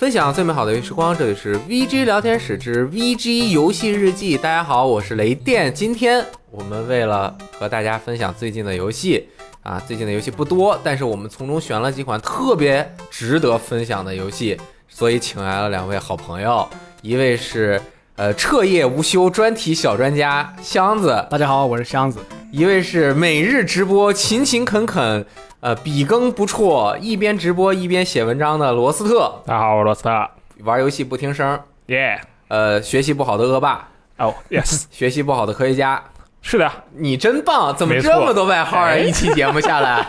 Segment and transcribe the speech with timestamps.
[0.00, 4.34] 分享最美好的游戏时光，这里是 VG 聊天室之 VG 游戏日记。
[4.34, 5.70] 大家好，我是雷电。
[5.74, 9.28] 今天我们为了和大家分享最近的游戏
[9.62, 14.58] 啊，最近的游戏不多，但是我们从中选了几款特别值得分享的游戏，
[14.88, 16.66] 所以请来了两位好朋友，
[17.02, 17.78] 一位是
[18.16, 22.20] 呃彻夜无休专题小专家箱子，大家好，我是箱子。
[22.52, 25.24] 一位是每日直播勤勤恳恳，
[25.60, 30.28] 呃笔耕不辍，一边直播一边写文章的罗斯特，大家好，我是罗斯特，
[30.64, 33.88] 玩游戏不听声，耶，呃学习不好的恶霸，
[34.18, 36.02] 哦，yes，学习不好的科学家。
[36.42, 37.74] 是的，你真棒！
[37.76, 38.86] 怎么这么多外号啊？
[38.88, 40.04] 哎一期节目下来，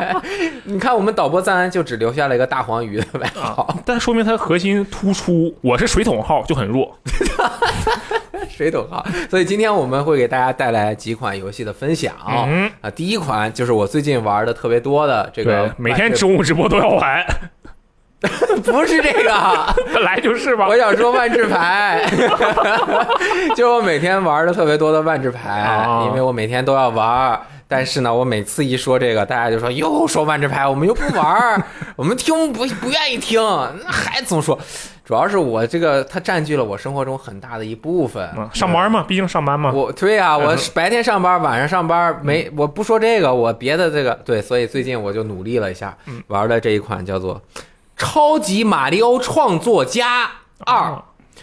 [0.64, 5.52] 你看我们导播赞安就只留下了一个大黄鱼的外号，但说明它核心突出。
[5.62, 6.96] 我是水桶号就很弱，
[8.48, 9.04] 水桶号？
[9.30, 17.24] 所以今天我们会给大家带来几款游戏的分享啊、嗯，第一款就是我最近玩的特别多的这个，，每天中午直播都要玩，
[18.64, 19.32] 不是这个，
[19.94, 20.76] 本 来就是吧我。
[20.76, 22.04] 想说万智牌，
[23.56, 27.40] 就是我每天玩的特别多的万智牌，哦因为我每天都要玩。
[27.68, 33.40] 但是呢，我每次一说这个，大家就说又说万智牌，我们又不玩，我们听不不愿意听，
[33.84, 34.58] 那还总说。
[35.04, 38.28] 主要是我这个它占据了我生活中很大的一部分。
[38.36, 39.70] 嗯，上班嘛，毕竟上班嘛。
[39.72, 47.36] 我对啊，我嗯白天上班，晚上上班，没我不说这个，我别的这个对，所以最近我就努力了一下，嗯玩的这一款叫做
[48.00, 50.30] 《超级马里奥创作家
[50.64, 50.92] 二》，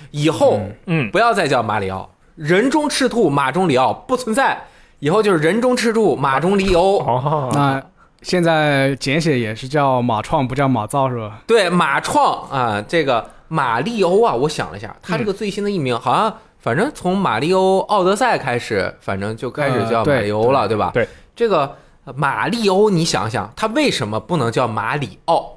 [0.10, 4.66] 以后嗯，不要再叫马里奥，人中赤兔，马中里奥不存在，
[4.98, 6.98] 以后就是人中赤兔，马中里欧。
[6.98, 7.80] 哦，那
[8.24, 11.42] 现在简写也是叫马创，不叫马造是吧？
[11.46, 20.90] 对，马创啊，这个马里欧啊，我想了一下，他这个最新的艺名好像，反正从马里欧奥德赛开始，反正就开始叫马里欧了，对吧？
[20.92, 25.57] 对，这个呃马里欧，你想想，他为什么不能叫马里奥？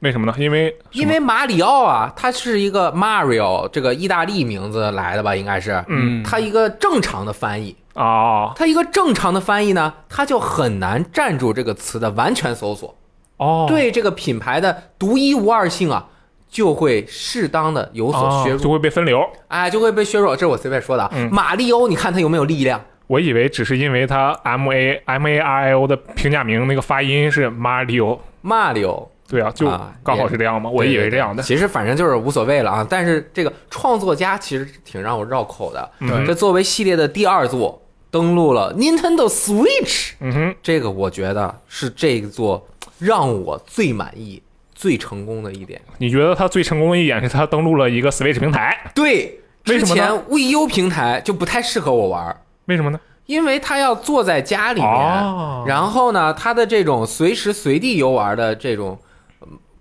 [0.00, 0.34] 为什么呢？
[0.38, 7.76] 因为因为马里奥啊，它是一个 Mario 这个意大利名字来的吧，应该是，嗯它一个正常的翻译。
[7.94, 12.94] 哦它一个正常的翻译呢，它就很难站住这个词的完全搜索，
[13.38, 16.06] 哦，对这个品牌的独一无二性啊，
[16.48, 19.28] 就会适当的有所削弱，哦就会被分流。
[19.48, 20.36] 哎，就会被削弱。
[20.36, 21.10] 这是我随便说的啊。
[21.12, 22.80] 嗯马里欧，你看它有没有力量？
[23.08, 31.42] 我以为只是因为它 M A M A R I O 的平假名那个发音是 Mario，马里欧，对啊，就啊刚好是这样嘛，我以为这样的。
[31.42, 32.86] 其实反正就是无所谓了啊。
[32.88, 35.90] 但是这个创作家其实挺让我绕口的。
[36.00, 42.66] 嗯这作为系列的第二作，登陆了 Nintendo Switch，嗯哼，这个我觉得是这座
[42.98, 44.42] 让我最满意、
[44.74, 45.78] 最成功的一点。
[45.98, 52.98] 你觉得它最成功的一点是它登录了一个 Switch 平台，对，之为什么呢前 VU 平台就不太适合我玩儿，为什么呢？
[53.26, 58.98] 因为它要坐在家里面，哦，然后呢，它的这种随时随地游玩的这种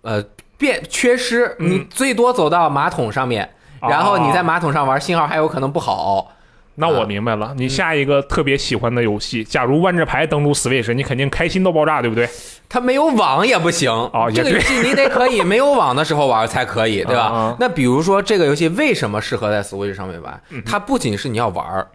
[0.08, 0.24] 呃
[0.58, 3.48] 变缺失，嗯你最多走到马桶上面，
[3.82, 6.32] 然后你在哦马桶上玩，信号还有可能不好。
[6.80, 12.30] 那我明白了，你下一个特别喜欢的游戏，假如万智牌登陆 Switch，你肯定开心到爆炸，对不对？
[12.70, 17.56] 它没有网也不行哦这个游戏你得可以没有网的时候玩才可以，对吧？
[17.60, 20.40] 那比如说这个游戏为什么适合在 Switch 上面玩？
[20.52, 21.86] 嗯它不仅是你要玩，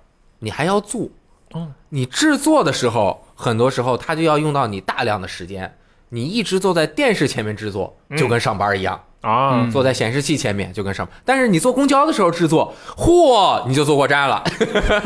[0.41, 1.09] 你还要做。
[1.53, 5.73] 哦，你制作的时候，很多时候它就要用到你大量的时间。
[6.15, 11.17] 你一直坐在电视前面制作，嗯就跟上班一样；啊，坐在显示器前面就跟上班。
[11.25, 14.45] 但是你坐公交的时候制作，嚯，你就坐过站了。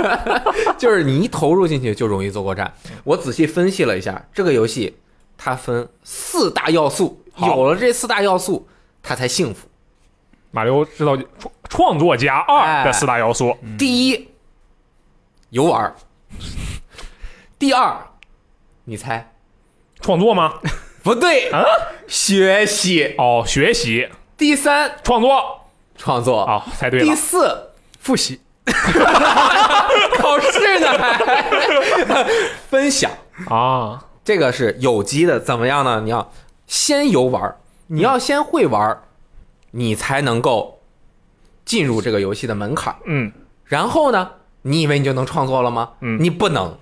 [0.77, 2.75] 就是你一投入进去就容易坐过站。
[3.05, 4.97] 我仔细分析了一下这个游戏，
[5.39, 8.67] 它分四大要素，有了这四大要素，
[9.01, 9.69] 它才幸福。
[10.51, 14.29] 马里奥制造创创作家二的四大要素，第一，
[15.51, 15.93] 游玩；
[17.61, 17.97] 第二，
[18.85, 19.33] 你猜
[20.01, 20.55] 创作吗？
[21.07, 21.63] 不对啊？
[22.09, 25.61] 学习；哦，学习第三，创作
[25.97, 27.15] 创作；啊，猜对了第。
[27.15, 28.41] 四，复习，
[30.19, 32.27] 考试呢还
[32.69, 33.09] 分享。
[33.49, 36.01] 啊，这个是有机的，怎么样呢？
[36.03, 36.33] 你要
[36.67, 37.55] 先游玩，
[37.87, 39.05] 你要先会玩儿，
[39.71, 40.81] 你才能够
[41.65, 42.97] 进入这个游戏的门槛。
[43.05, 43.31] 嗯，
[43.65, 44.29] 然后呢，
[44.63, 45.91] 你以为你就能创作了吗？
[46.01, 46.77] 嗯你不能，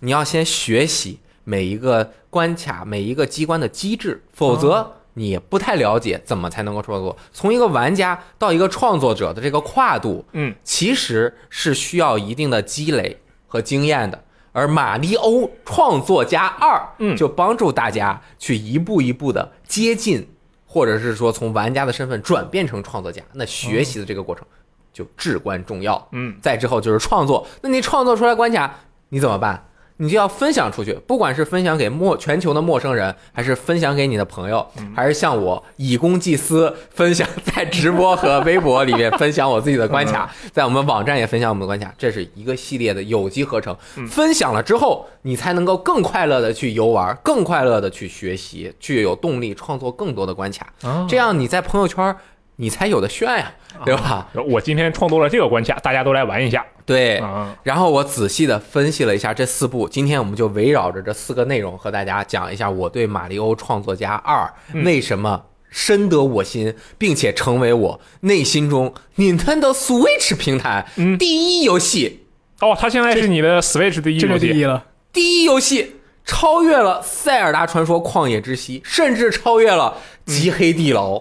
[0.00, 7.16] 你要先学习每一个关卡、每一个机关的机制，否则你不太了解怎么才能够创作。
[7.32, 14.22] 从一个玩家到一个创作者的这个跨度，嗯，其实是需要一定的积累和经验的。
[14.52, 20.26] 而《马里欧创作家二》嗯就帮助大家去一步一步的接近，
[20.66, 23.22] 或者是说从玩家的身份转变成创作家。
[23.32, 24.44] 那学习的这个过程
[24.92, 26.08] 就至关重要。
[26.10, 28.74] 嗯，再之后就是创作，那你创作出来关卡
[29.10, 29.68] 你怎么办？
[30.00, 34.66] 你就要分享出去，不管是分享给陌全球的陌生人，还是分享给你的朋友，
[34.96, 43.76] 还是像我以公济私，分享在直播和微博里面分享我自己的关卡，在我们网站也分享我们的关卡，这是一个系列的有机合成。
[44.08, 50.72] 分享了之后，你才能够更快乐的去游玩，更快乐的去学习，去有动力创作更多的关卡。
[50.82, 52.16] 啊这样你在朋友圈
[52.60, 53.52] 你才有的炫呀，
[53.86, 54.28] 对吧？
[54.46, 57.16] 我今天创作了这个关卡，大家都来玩一下对。
[57.16, 57.56] 啊。
[57.62, 72.26] 然后我仔细的分析了一下这四部，今天我们就围绕着这四个内容和大家讲一下我对《马里奥创作家二》嗯为什么深得我心，并且成为我内心中 Nintendo Switch 平台嗯第一游戏，
[72.60, 74.84] 哦，它现在是你的 Switch 第一这游戏，就第一了。
[75.12, 75.96] 第一游戏。
[76.22, 79.96] 超越了《塞尔达传说：旷野之息》，甚至超越了
[80.30, 81.14] 《极黑地牢》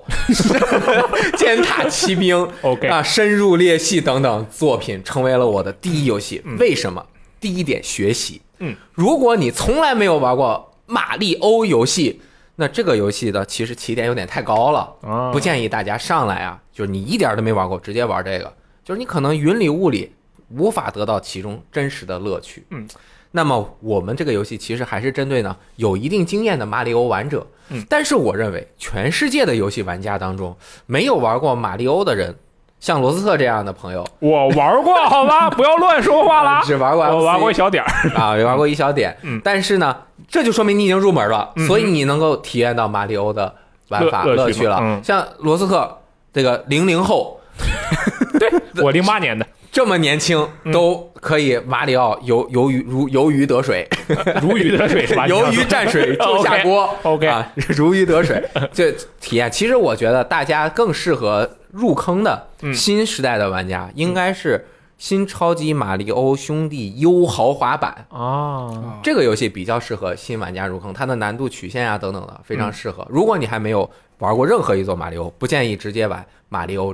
[1.36, 6.42] 尖塔骑兵》OK 啊，深入裂隙等等作品，成为了我的第一游戏。
[6.60, 7.04] 为什么？
[7.40, 8.42] 第一点，学习。
[8.60, 12.22] 嗯，如果你从来没有玩过马里欧游戏，
[12.56, 18.54] 那这个游戏的其实起点有点太高了，啊，不建议大家上来啊，就是你一点都没玩过，直接玩这个，
[18.84, 20.12] 就是你可能云里雾里，
[20.50, 22.66] 无法得到其中真实的乐趣。
[22.72, 22.86] 嗯，
[23.32, 27.46] 那么我们这个游戏其实还是针对呢有一定经验的马里欧玩者。
[27.70, 30.56] 嗯，但是我认为全世界的游戏玩家当中，
[30.88, 32.36] 没有玩过马里欧的人，
[32.80, 36.62] 像罗斯特这样的朋友，我玩过，好吧， 不要乱说话啦。
[36.66, 39.16] 只玩过我玩过一小点儿，啊，也玩过一小点。
[39.22, 39.96] 嗯但是呢，
[40.28, 43.54] 这就说明你已经入门了，嗯所以你能够体验到马里欧的
[43.90, 44.80] 玩法乐趣了。
[44.82, 46.00] 嗯像罗斯特
[46.34, 47.40] 这个零零后。
[48.40, 48.50] 对
[48.82, 49.46] 我零八年的，
[49.80, 53.88] 这么年轻嗯都可以马里奥游游鱼如游鱼得水，
[54.44, 55.26] 如鱼得水是吧？
[55.32, 58.44] 游鱼蘸水 就下锅 OK 啊，如鱼得水，
[58.74, 58.92] 这
[59.22, 64.68] 体验其实我觉得大家更适合入坑的嗯新时代的玩家应该是
[64.98, 68.06] 新超级马里欧兄弟 U 豪华版。
[68.10, 73.08] 啊，这个游戏比较适合新玩家入坑，它的难度曲线啊等等的非嗯常适合。
[73.10, 76.94] 如果你还没有玩过任何一座马里奥，不建议直接玩马里奥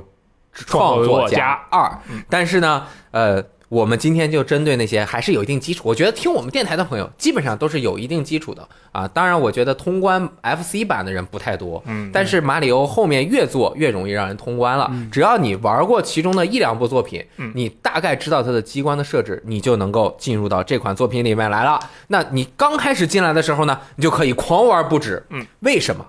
[0.64, 1.90] 创作家二。
[2.30, 9.08] 但是呢，呃，我们今天就针对那些还是有一定基础，我觉得听我们电台的朋友基本上都是有一定基础的啊。
[9.08, 14.90] 当然，我觉得通关 FC 版的人不太多，嗯，但是马里欧后面越做越容易让人通关了。
[15.10, 21.80] 只要你玩过其中的一两部作品，嗯你大概知道它的机关的设置，你就能够进入到这款作品里面来了。
[22.06, 25.24] 那你刚开始进来的时候呢，你就可以狂玩不止。
[25.30, 26.06] 嗯，为什么？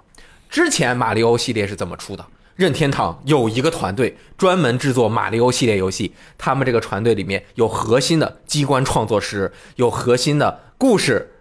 [0.50, 2.24] 之前马里欧系列是怎么出的？
[2.58, 11.37] 任天堂有一个团队专门制作马里奥系列游戏，他们这个团队里面有核心的机关创作师，有核心的故事，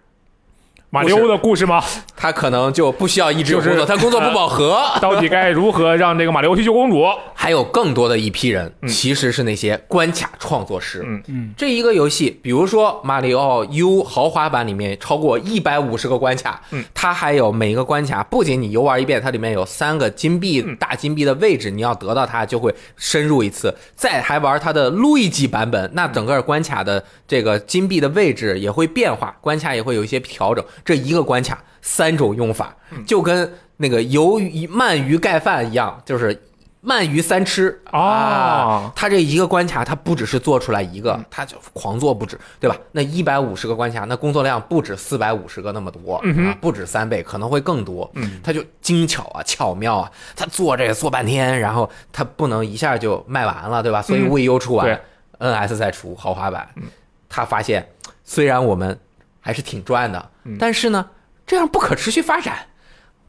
[0.97, 1.83] 马里欧的故事吗？
[2.15, 4.81] 他可能就不需要一直有就是工作，他工作不饱和。
[4.99, 7.05] 到底该如何让这个马里欧去救公主？
[7.35, 11.03] 还有更多的一批人，嗯其实是那些关卡创作师。
[11.05, 23.73] 嗯嗯，这一个游戏，比如说马里奥 U 豪华版里面超过一百五十个关卡，嗯，它还有每一个关卡，不仅你游玩一遍，它里面有三个金币、嗯大金币的位置，你要得到它就会深入一次。
[23.95, 30.65] 再还玩它的路易吉版本，那整个关卡的这个金币的位置也会变化，关卡也会有一些调整。
[30.87, 32.75] 这一个关卡三种用法，
[33.05, 36.41] 就跟那个鱿鱼鳗鱼盖饭一样，就是。
[36.83, 37.77] 鳗鱼三吃。
[37.91, 37.99] 哦。
[37.99, 42.77] 啊，它这一个关卡，它不只是做出来一个嗯，它就狂做不止，对吧？
[42.93, 46.23] 那一百五十个关卡，那工作量不止四百五十个那么多啊，
[46.61, 48.09] 不止三倍，可能会更多。
[48.13, 54.01] 嗯，它就精巧啊，巧妙啊，它做这个做半天，然后它不能一下就卖完了，对吧？
[54.01, 54.29] 所以嗯。
[54.29, 54.97] VU 出完
[55.39, 56.69] ，NS 再出豪华版。
[56.75, 56.83] 嗯，
[57.27, 57.85] 他发现
[58.23, 58.97] 虽然我们
[59.41, 61.09] 还是挺赚的嗯，但是呢，
[61.45, 62.67] 这样不可持续发展，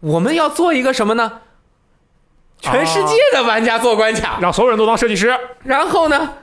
[0.01, 1.41] 我们要做一个什么呢？
[2.61, 5.33] 全世界的玩家做关卡，让所有人都当设计师。
[5.63, 6.35] 然后呢，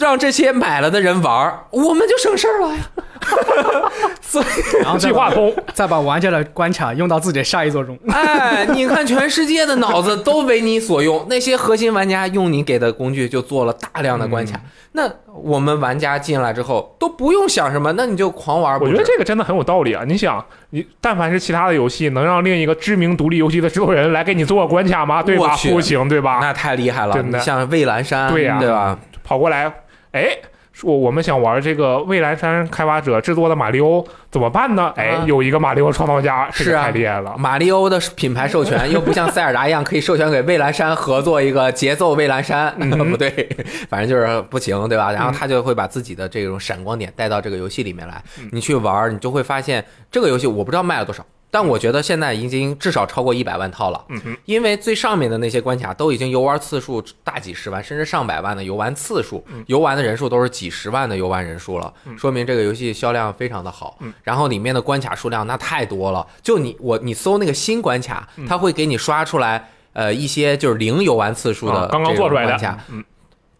[0.00, 2.76] 让这些买了的人玩儿，我们就省事儿了呀。
[4.22, 4.44] 所以，
[4.82, 7.98] 然后计划通，再把玩家的关卡用到自己的下一座中。
[8.08, 14.58] 哎，你看，全世界的脑子都为你所用，那些核心玩家用你给的工具就做了大量的关卡。
[14.92, 15.02] 那
[15.34, 18.80] 我们玩家进来之后都不用想什么，那你就狂玩。
[18.80, 20.02] 我觉得这个真的很有道理啊！
[20.06, 25.22] 你想，你但凡是其他的游戏，能让另一个知名独立游戏的制作人来给你做个关卡吗？
[25.22, 25.54] 对吧？
[25.68, 26.38] 不行，对吧？
[26.40, 27.14] 那太厉害了。
[27.14, 28.98] 真的你像蔚蓝山，对呀对吧？
[29.22, 29.70] 跑过来，
[30.12, 30.36] 哎，
[30.72, 34.92] 说我们想玩这个蔚蓝山开发者制作的马里欧怎么办呢？
[34.96, 37.36] 哎啊，有一个马里欧创造家，这个是啊太厉害了。
[37.38, 43.48] 马里欧的品牌授权又不像塞尔达一样可以授权给蔚蓝山合作一个节奏蔚蓝山，嗯 不对，
[43.88, 45.12] 反正就是不行，对吧？
[45.12, 63.98] 然后他就会把自己的这种闪光点带到这个游戏里面来，嗯你去玩，你就会发现这个游戏我不知道卖了多少，但我觉得现在已经至少超过一百万套了，嗯哼，因为最上面的那些关卡都已经游玩次数大几十万，甚至上百万的游玩次数，游玩的人数都是几十万的游玩人数了，说明这个游戏销量非常的好。
[64.22, 73.04] 然后里面的关卡数量那太多了，就你我你搜那个新关卡，它会给你刷出来呃一些就是零游玩次数的啊刚刚做出来的关卡，，嗯，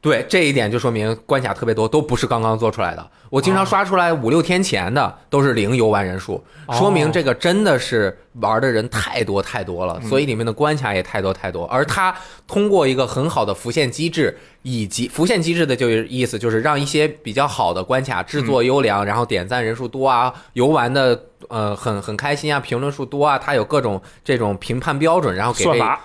[0.01, 3.11] 对这一点就说明关卡特别多，都不是刚刚做出来的。
[3.29, 11.67] 我经常刷出来五六天前的都是零游玩人数，哦说明这个真的是玩的人太多太多了，所以里面的关卡也太多太多。
[11.67, 12.15] 而它
[12.47, 25.65] 通过一个很好的浮现机制，以及浮现机制的就是意思就是让一些比较好的关卡制作优良，然后点赞人数多啊，游玩的呃很很开心啊，评论数多啊，它有各种这种评判标准，然后给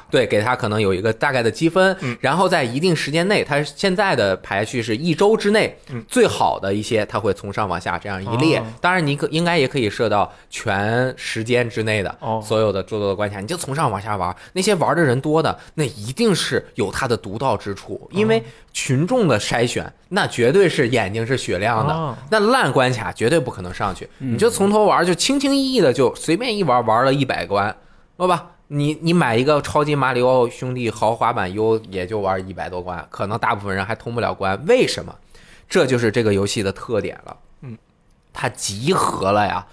[0.10, 5.78] 对给它可能有一个大概的积分，然后在一定时间内，它现在的排序是一周之内
[6.08, 8.58] 最好的一些，它会从上往下这样一列。
[8.58, 8.64] 哦。
[8.82, 14.36] 当然，你可应该也可以设到全时间之内的哦所有的做做的关卡，你就从上往下玩。
[14.54, 18.44] 那些玩的人多的，那一定是有它的独到之处，因为
[18.74, 21.94] 群众的筛选，那绝对是眼睛是雪亮的。
[21.94, 27.76] 哦那烂关卡绝对不可能上去，你就从头玩，就轻轻易易的就随便一玩，玩了一百关，
[28.18, 28.52] 好吧？
[28.68, 35.16] 你你买一个超级马里奥兄弟豪华版 U 也就玩一百多关，可能大部分人还通不了关，为什么？
[35.70, 37.38] 这就是这个游戏的特点了。
[37.62, 37.78] 嗯，
[38.34, 39.68] 它集合了呀，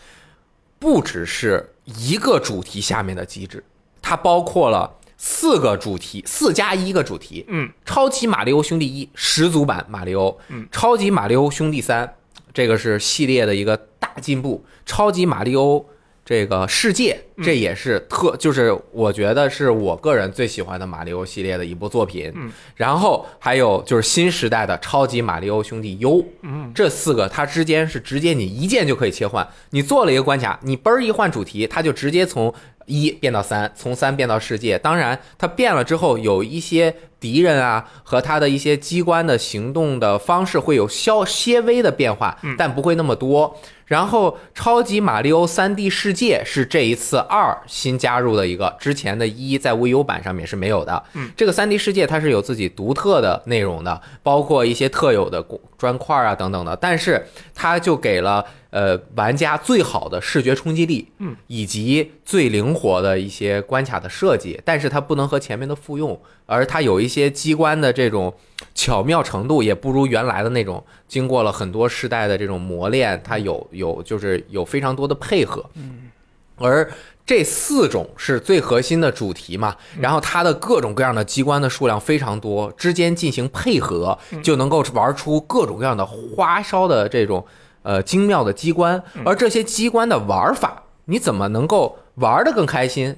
[0.79, 3.65] 不只是一个主题下面的机制，
[4.01, 7.45] 它包括了四个主题，四加一个主题。
[7.49, 12.15] 嗯，超级马里奥兄弟一始祖版马里奥，嗯，超级马里奥兄弟三，
[12.53, 14.65] 这个是系列的一个大进步。
[14.85, 15.85] 超级马里奥
[16.25, 22.33] 这个世界，嗯这也是特，就是我觉得是我个人最喜欢的马里奥系列的一部作品。
[22.37, 29.47] 嗯，然后还有就是新时代的超级马里奥兄弟 U，嗯，这四个它之间是直接你一键就可以切换。
[29.71, 32.55] 你做了一个关卡，你嘣儿一换主题，它就直接从
[32.87, 34.79] 一变到三，从三变到世界。
[34.79, 43.59] 当然，它变了之后，有一些敌人啊和它的一些机关的行动的方式会有稍些微的变化，但不会那么多。
[43.93, 51.03] 然后，超级马里奥 3D 世界是这一次二新加入的一个，之前的一在 VU 版上面是没有的。
[51.13, 55.45] 嗯，这个 3D 世界它是有自己独特的内容的，包括一些特有的
[55.77, 57.23] 砖块啊等等的，但是
[57.55, 68.35] 它就给了呃玩家最好的视觉冲击力，嗯，以及最灵活的一些关卡的设计，但是它不能和前面的复用，而它有一些机关的这种
[68.75, 76.11] 巧妙程度也不如原来的那种，经过了很多世代的这种磨练，它有有就是有非常多的配合，嗯，
[76.57, 76.91] 而。
[77.25, 87.47] 这四种是最核心的主题嘛，然后它的各种各样的机关的数量非常多，之间进行配合，就能够玩出各种各样的花哨的这种
[87.83, 89.03] 呃精妙的机关。
[89.25, 93.17] 而这些机关的玩法，你怎么能够玩得更开心？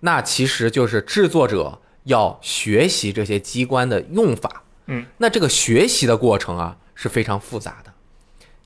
[0.00, 4.62] 那其实就是制作者要学习这些机关的用法。
[4.86, 7.90] 嗯，那这个学习的过程啊是非常复杂的。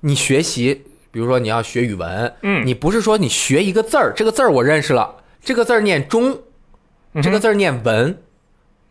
[0.01, 6.41] 你学习，比如说你要学语文，嗯你不是说你学一个字儿，这个字儿我认识了，这个字儿念中，
[7.23, 8.21] 这个字儿念文，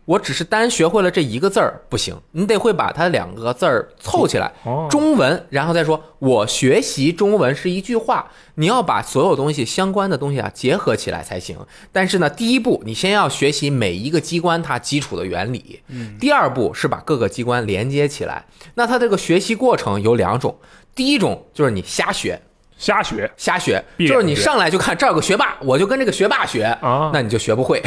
[0.08, 11.58] 我只是单学会了这一个字儿不行，你得会把它两个字儿凑起来，哦，中文，然后再说我学习中文是一句话，你要把所有东西相关的东西啊结合起来才行。
[11.92, 15.82] 但是呢，第一步你先要学习每一个机关它基础的原理，
[16.18, 18.46] 第二步是把各个机关连接起来。
[18.76, 20.56] 那它这个学习过程有两种，
[20.94, 22.40] 第一种就是你瞎学，
[22.78, 27.82] 瞎学瞎学，就是你上来就看这儿有个学霸，我就跟这个学霸学，啊那你就学不会。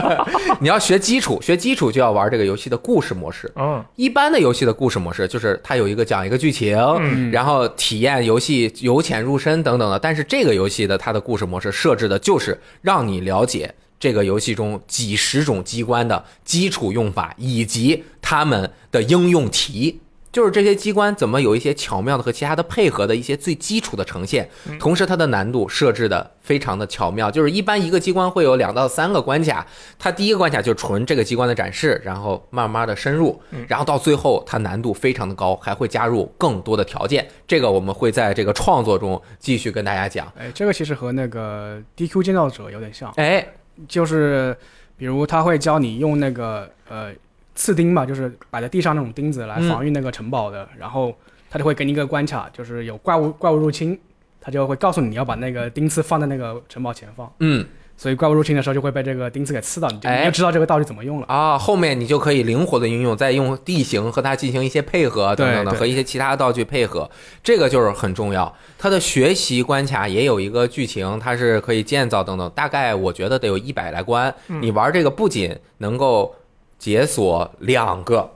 [0.60, 3.50] 你要学基础，学基础就要玩这个游戏的故事模式。
[3.56, 9.98] 嗯一般的游戏的故事模式就是它有一个讲一个剧情，嗯然后体验游戏由浅入深等等的。
[9.98, 19.98] 但是这个游戏的它的故事模式设置的就是让你了解这个游戏中几十种机关的基础用法以及它们的应用题。
[20.36, 24.46] 就是这些机关怎么有一些巧妙的和其他的配合的一些最基础的呈现，
[24.78, 27.30] 同时它的难度设置的非常的巧妙。
[27.30, 29.66] 就是一般一个机关会有两到三个关卡，
[29.98, 37.26] 它第一个关卡就纯这个机关的展示，然后慢慢的深入，然后到最后它难度非常的高，还会加入更多的条件。
[37.46, 40.30] 这个我们会在这个创作中继续跟大家讲。
[40.36, 43.54] 哎，这个其实和那个 DQ 建造者有点像，哎，
[43.88, 44.54] 就是
[44.98, 47.10] 比如他会教你用那个呃
[47.56, 51.12] 刺钉嘛，就是摆在地上那种钉子来嗯防御那个城堡的，然后
[51.50, 53.98] 他就会给你一个关卡，就是有怪物怪物入侵，
[54.40, 57.32] 他就会告诉你你要把那个钉刺放在那个城堡前方。
[57.40, 61.26] 嗯，所以怪物入侵的时候就会被这个钉子给刺到，你就哎你就知道这个道具怎么用了。
[61.28, 67.10] 啊，后面你就可以灵活的运用，再用地形和它进行一些配合等等的，和一些其他的道具配合，
[67.42, 68.54] 这个就是很重要。
[68.78, 74.34] 它的学习关卡也有一个剧情，它是可以建造等等，大概我觉得得有一百来关。
[74.48, 76.34] 嗯你玩这个不仅能够
[76.78, 78.30] 解锁两个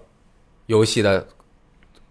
[0.67, 1.27] 游戏的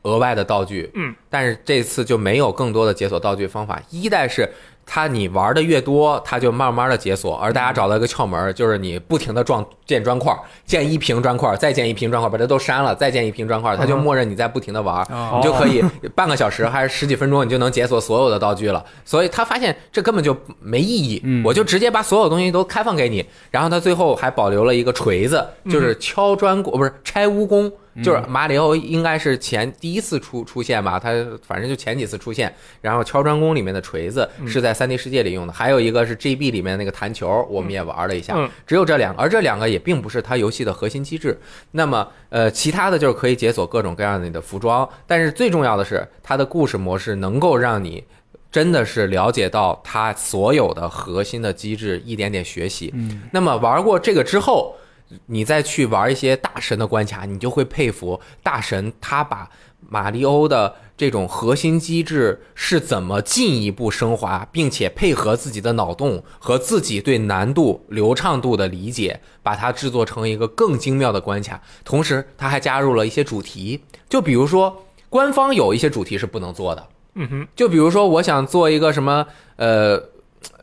[0.04, 3.82] 额外的道具，嗯，但是这次就没有更多的解锁道具方法。
[3.90, 4.50] 一代是
[4.92, 15.04] 它你玩的越多，它就慢慢的解锁，而大家找到一个窍门，就是你不停的撞建砖块，建一瓶砖块，再建一瓶砖块，把它都删了，再建一瓶砖块，它就嗯默认你在不停的玩。
[15.12, 15.84] 哦你就可以
[16.16, 18.84] 半个小时还是十几分钟，你就能解锁所有的道具了。
[19.06, 23.24] 所以他发现这根本就没意义，嗯我就直接把所有东西都开放给你。
[23.52, 27.72] 然后他最后还保留了一个锤子，就是敲砖工，不是拆蜈蚣。
[28.04, 31.12] 就是马里奥应该是前第一次出出现吧，他
[31.46, 32.54] 反正就前几次出现。
[32.82, 38.34] 然后敲砖工里面的锤子是在三 D 世界里用的，还有一个是 GB 里面那个弹球，我们也玩了一下。
[38.38, 41.38] 嗯只有这两个，而这两个也并不是它游戏的核心机制。
[41.72, 48.04] 那么，呃，其他的就是可以解锁各种各样的你的服装，但是最重要的是，它的故事模式能够让你
[48.52, 52.92] 真的是了解到它所有的核心的机制，一点点学习。
[52.94, 54.76] 嗯，那么玩过这个之后，
[55.26, 59.50] 你再去玩一些大神的关卡，你就会佩服大神他把
[59.90, 71.62] 马里欧的这种核心机制是怎么进一步升华，并且配合自己的脑洞和自己对难度、流畅度的理解，把它制作成一个更精妙的关卡。
[71.84, 79.26] 同时，他还加入了一些主题，就比如说官方有一些主题是不能做的，嗯哼，就比如说我想做一个什么，
[79.56, 80.00] 呃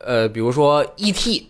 [0.05, 1.49] 呃，比如说 E.T.，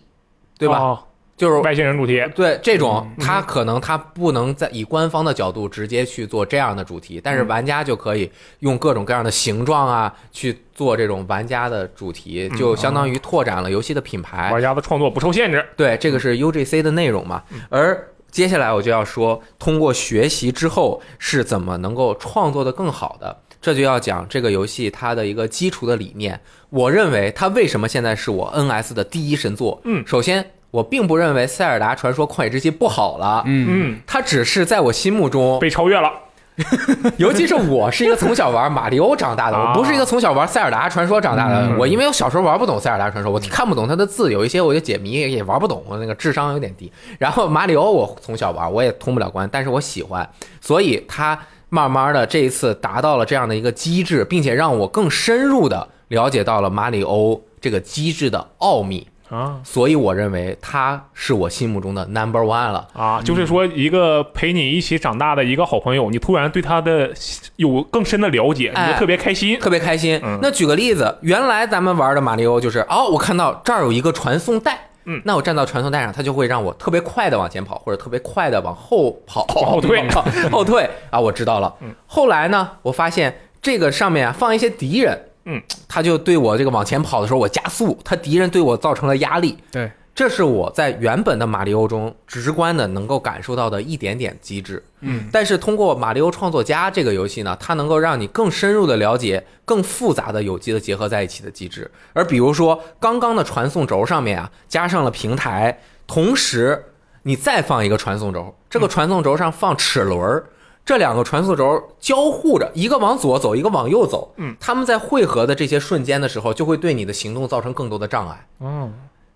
[0.58, 0.78] 对吧？
[0.78, 1.04] 哦
[1.38, 14.50] 就是外星人主题，对这种，嗯他可能他不能在以官方的角度直接去做这样的主题，但是嗯玩家就可以用各种各样的形状啊去做这种玩家的主题，嗯就相当于拓展了游戏的品牌。
[14.52, 15.64] 玩家的创作不受限制。
[15.76, 17.42] 对，这个是 UGC 的内容嘛。
[17.52, 23.34] 嗯而接下来我就要说，通过学习之后是怎么能够创作的更好的。
[23.60, 26.38] 这就要讲这个游戏它的一个基础的理念。
[26.70, 29.80] 我认为它为什么现在是我 NS 的第一神作？
[29.84, 36.10] 嗯首先我并不认为《塞尔达传说：旷野之息》不好了，嗯，嗯，它只是在我心目中，被超越了。
[37.18, 41.68] 尤其是我是一个从小玩马里奥长大的， 啊我不是一个从小玩塞尔达传说长大的。
[41.68, 46.90] 嗯我因为我小时候玩不懂塞尔达传说，我看不懂它的字，有一些我就解谜也玩不懂，我那个智商有点低。
[47.18, 50.28] 然后马里奥我从小玩，我也通不了关，但是我喜欢，
[50.60, 59.06] 所以它慢慢的这一次达到了这样的一个机制，并且让我更深入的了解到了马里欧这个机制的奥秘。
[59.30, 62.88] 啊所以我认为他是我心目中的 number one 了。
[62.94, 67.10] 啊，就是说一个陪你一起长大的一个好朋友，你突然对他的
[67.56, 69.58] 有更深的了解，你哎就特别开心。
[69.58, 70.38] 特别开心嗯。
[70.40, 80.08] 那举个例子，原来咱们玩的马里奥就是，哦，我看到这儿有一个传送带，嗯那我站到传送带上，它就会让我特别快的往前跑，或者特别快的往后跑，往 后退
[80.50, 81.94] 后退啊，我知道了嗯。
[82.06, 94.84] 后来呢，我发现这个上面啊放一些敌人，嗯，他就对我这个往前跑的时候我加速，他敌人对我造成了压力，对，这是我在原本的马里奥中直观的能够感受到的一点点机制。
[95.00, 101.90] 嗯，但是通过《马里奥创作家》这个游戏呢，它能够让你更深入的了解更复杂的有机的结合在一起的机制。
[102.12, 106.84] 而比如说刚刚的传送轴上面啊，加上了平台，同时
[107.22, 110.44] 你再放一个传送轴，这个传送轴上放齿轮儿。
[110.88, 114.32] 这两个传送轴交互着，一个往左走，一个往右走。
[114.38, 118.46] 嗯，他们在汇合的这些瞬间的时候，就会对你的行动造成更多的障碍。
[118.56, 118.90] 哦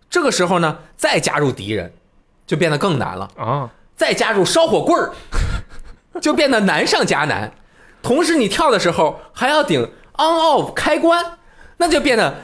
[0.09, 1.93] 这个时候呢，再加入敌人，
[2.47, 3.29] 就变得更难了。
[3.37, 5.12] 啊，再加入烧火棍儿，
[6.23, 7.53] 就变得难上加难。
[8.03, 9.79] 同时，你跳的时候还要顶
[10.15, 11.23] on off 开关，
[11.77, 12.35] 那就变得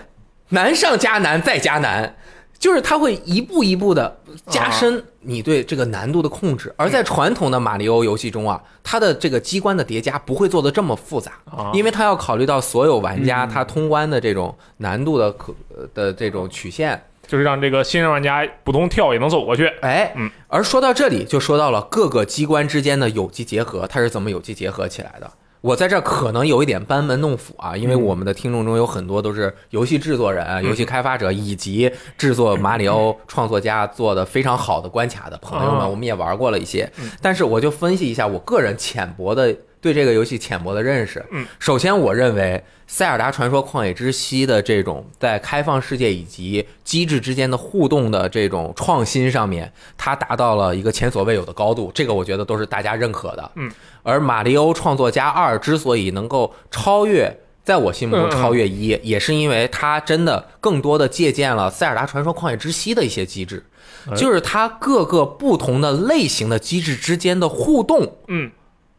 [0.50, 2.14] 难上加难再加难。
[2.58, 17.00] 就是它会一步一步的加深你对这个难度的控制，而在传统的马里奥游戏中啊，它的这个机关的叠加不会做的这么复杂，啊因为它要考虑到所有玩家他通关的这种难度的可呃的这种曲线。
[17.26, 19.66] 就是让这个新人玩家普通跳也能走过去。
[19.82, 25.30] 哎，嗯，而说到这里，就说到了各个机关之间的有机结合，它是怎么有机结合起来的？
[25.60, 35.88] 我在这儿可能有一点班门弄斧啊，因为我们的听众中有很多都是游戏制作人、游戏开发者以及制作马里奥创作家做的非常好的关卡的朋友们，哦。
[35.88, 36.90] 我们也玩过了一些，
[37.20, 41.24] 但是我就分析一下我个人浅薄的对这个游戏浅薄的认识。
[41.30, 53.50] 嗯，首先我认为《塞尔达传说：旷野之息》的这种在开放世界以及机制之间的互动的这种创新上面，它达到了一个前所未有的高度，这个我觉得都是大家认可的。
[53.56, 53.70] 嗯，
[54.02, 57.34] 而《马里奥创作家二》之所以能够超越。
[57.64, 63.62] 在我心目中超越一，也是因为它真的更多的借鉴了《塞尔达传说：旷野之息》的一些机制，
[64.10, 68.50] 哎就是它各个不同的类型的机制之间的互动，嗯，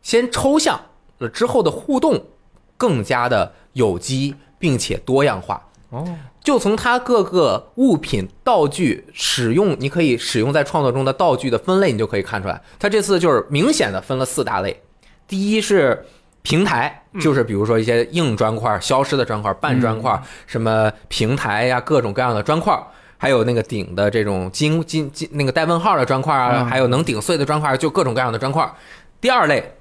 [0.09, 0.81] 先抽象
[1.19, 2.19] 了之后的互动
[2.75, 5.63] 更加的有机并且多样化。
[5.91, 6.03] 哦，
[6.41, 14.81] 就从它各个物品、道具使用，你可以使用在创作中的道具的分类，你就可以看出来，它这次就是明显的分了四大类。
[15.27, 16.03] 第一是
[16.41, 22.75] 平台，就是比如说一些硬砖块、消失的砖块、半砖块，什么平台呀，各种各样的砖块。
[23.19, 28.67] 还有那个顶的这种金金金那个带问号的砖块啊，嗯还有能顶碎的砖块，就各种各样的砖块。
[29.21, 29.75] 第二类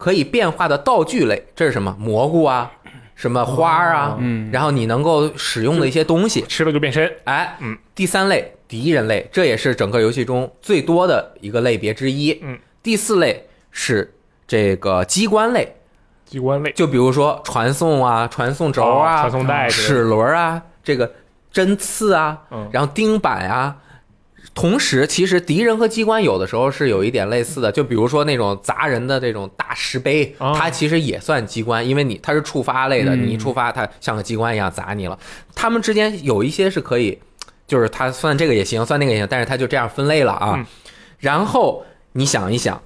[0.00, 1.94] 可以变化的道具类，这是什么？
[2.00, 2.72] 蘑菇啊，
[3.14, 6.40] 什么花儿啊，嗯然后你能够使用的一些东西。
[6.48, 7.12] 吃了就变身。
[7.24, 12.40] 哎，嗯，第三类敌人类，这也是整个游戏中最多的一个类别之一。
[12.42, 14.14] 嗯，第四类是
[14.48, 15.76] 这个机关类，
[16.24, 21.12] 机关类，就比如说传送啊、传送轴哦啊、传送带齿轮啊、这个
[21.52, 23.76] 针刺啊，嗯然后钉板啊。
[24.52, 35.18] 同时，其实敌人和机关有的时候是有一点类似的，就比如说那种砸人的这种大石碑，哦它其实也算机关，因为你它是触发类的，嗯你一触发它像个机关一样砸你了。
[35.54, 37.18] 他们之间有一些是可以，
[37.66, 40.54] 就是它算这个也行，算那个也行，但是它就这样分类了啊。
[40.56, 40.66] 嗯
[41.20, 42.82] 然后你想一想，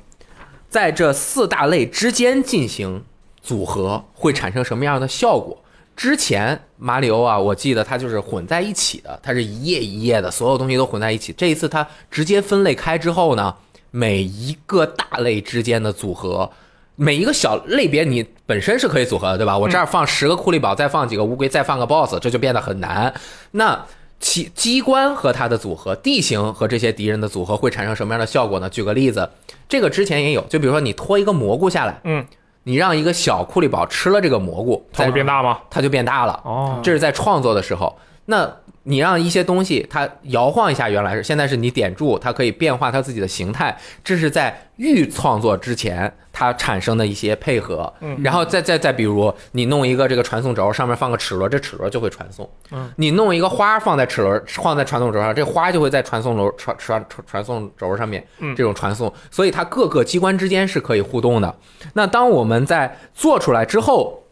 [0.69, 3.05] 在这四大类之间进行
[3.41, 5.64] 组合会产生什么样的效果？
[5.97, 11.33] 之前马里欧啊，我记得它就是混在一起的，它是一页一页的，所有东西都混在一起。
[11.33, 13.55] 这一次它直接分类开之后呢，
[13.91, 16.51] 每一个大类之间的组合，
[16.97, 19.57] 每一个小类别你本身是可以组合的，对吧？
[19.57, 23.15] 我这儿放十个库利宝，再放几个乌龟，再放个 BOSS，这就变得很难。
[23.53, 23.87] 那
[24.21, 28.69] 其机关和它的组合，地形和这些敌人的组合会产生什么样的效果呢？
[28.71, 29.29] 举个例子，
[29.69, 32.25] 这个之前也有，就比如说你拖一个蘑菇下来，嗯，
[32.65, 35.59] 你让一个小库利宝吃了这个蘑菇，它会变大吗？
[35.71, 36.41] 它就变大了。
[36.45, 37.97] 哦，这是在创作的时候。
[38.27, 38.51] 那
[38.85, 47.93] 你让一些东西它摇晃一下，原来是现在是你点住，它可以变化它自己的形态，这是在预创作之前它产生的一些配合。
[48.01, 52.49] 嗯然后再再再比如你弄一个这个传送轴，上面放个齿轮，这齿轮就会传送。
[52.71, 61.55] 嗯，你弄一个花放在齿轮，放在传送轴上，这花就会在传送轴传传传传送轴上面嗯这种传送，所以它各个机关之间是可以互动的。
[61.95, 64.24] 那当我们在做出来之后，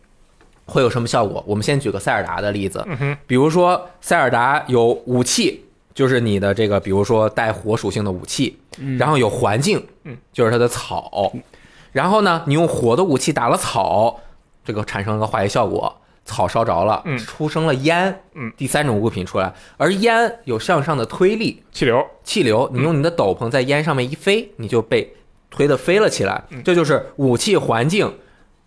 [0.66, 1.42] 会有什么效果？
[1.46, 2.84] 我们先举个塞尔达的例子，
[3.26, 8.58] 比如说塞尔达有武器，就是你的这个，比如说带火属性的武器，
[8.98, 11.32] 然后有环境，嗯，就是它的草，
[11.92, 14.20] 然后呢，你用火的武器打了草，
[14.64, 15.94] 这个产生了个化学效果，
[16.24, 17.18] 草烧着了，嗯。
[17.18, 25.12] 出生了烟，嗯，第三种物品出来，而烟有向上的推力，气流，气流，你用你的斗篷在烟上面一飞，你就被
[25.50, 26.42] 推得飞了起来。
[26.64, 28.10] 这就是武器环境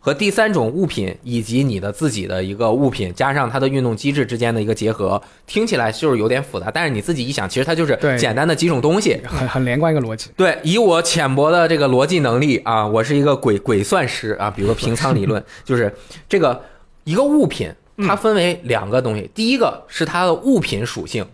[0.05, 9.19] 和第三种物品以及你的自己的一个物品加上它的运动机制之间的一个结合，听起来就是有点复杂，但是你自己一想，其实它就是对简单的几种东西。
[9.25, 10.29] 很很连贯一个逻辑。
[10.37, 15.91] 对，以我浅薄的这个逻辑能力啊，我是一个鬼鬼算师啊，比如说平仓理论，就是
[16.29, 16.63] 这个
[17.03, 17.73] 一个物品，
[18.05, 21.25] 它分为两个东西，第一个是它的物品属性，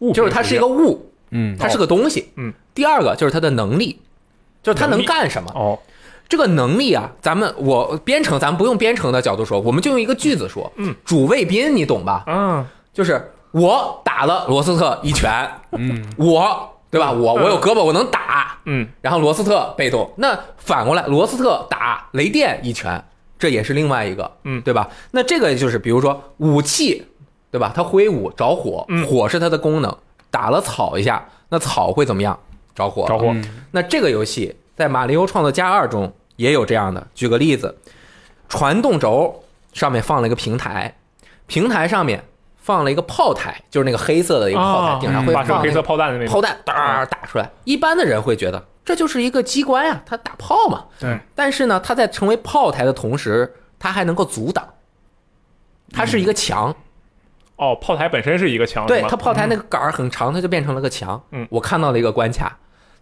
[0.00, 2.30] 物就是它是一个物，嗯它是个东西。
[2.34, 4.00] 嗯，第二个就是它的能力，
[4.60, 5.52] 就是它能干什么。
[5.54, 5.78] 哦，
[6.28, 10.70] 这个能力啊，咱们我编程，咱们不用编程的角度说，我们就用一个句子说。
[10.76, 12.24] 嗯，主谓宾你懂吧？
[12.26, 17.12] 嗯，就是我打了罗斯特一拳，嗯，我对吧？
[17.12, 18.58] 我嗯我有胳膊，我能打。
[18.64, 23.02] 嗯，然后罗斯特被动，那反过来，罗斯特打雷电一拳，
[23.38, 24.88] 这也是另外一个，嗯对吧？
[25.12, 27.06] 那这个就是比如说武器，
[27.52, 27.70] 对吧？
[27.72, 29.96] 它挥舞着火，嗯火是它的功能，
[30.32, 32.36] 打了草一下，那草会怎么样？
[32.74, 37.06] 着火，着火，嗯那这个游戏在《马里奥创作加二》中也有这样的。
[37.14, 37.78] 举个例子，
[38.48, 40.94] 传动轴上面放了一个平台，
[41.46, 42.22] 平台上面
[42.56, 47.50] 放了一个炮台，就是那个黑色的一个炮台，啊顶上会发射黑色炮弹的那个，炮弹，哒打出来。
[47.64, 50.84] 一般的人会觉得这就是一个机关呀，它打炮嘛。
[51.00, 54.68] 对，但是呢，它在成为炮台的同时，它还能够阻挡，
[55.92, 56.76] 它是一个墙。
[57.56, 61.18] 哦，炮台本身是一个墙，对它炮台那个杆儿很长，它就变成了个墙。
[61.30, 62.54] 嗯我看到了一个关卡，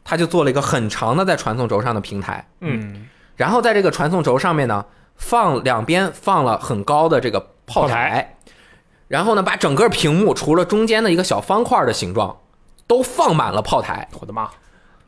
[0.04, 3.06] 它就做了一个很长的在传送轴上的平台，嗯。
[3.36, 4.84] 然后在这个传送轴上面呢，
[5.16, 8.36] 放两边放了很高的这个炮炮台，
[9.08, 12.36] 然后呢，把整个屏幕除了中间的一个小方块的形状，
[12.86, 14.06] 都放满了炮台。
[14.20, 14.48] 我的妈，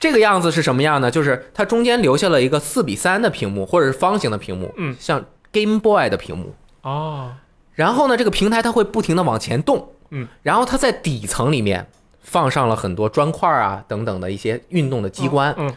[0.00, 1.10] 这个样子是什么样呢？
[1.10, 4.96] 就是它中间留下了一个四比三的屏幕，或者是方形的屏幕，嗯。
[4.98, 6.54] 像 Game Boy 的屏幕。
[6.82, 7.32] 哦，
[7.74, 11.86] 然后呢，这个平台它会不停的往前动，嗯，然后它在底层里面
[12.26, 15.54] 放上了很多砖块啊等等的一些运动的机关。
[15.56, 15.72] 嗯，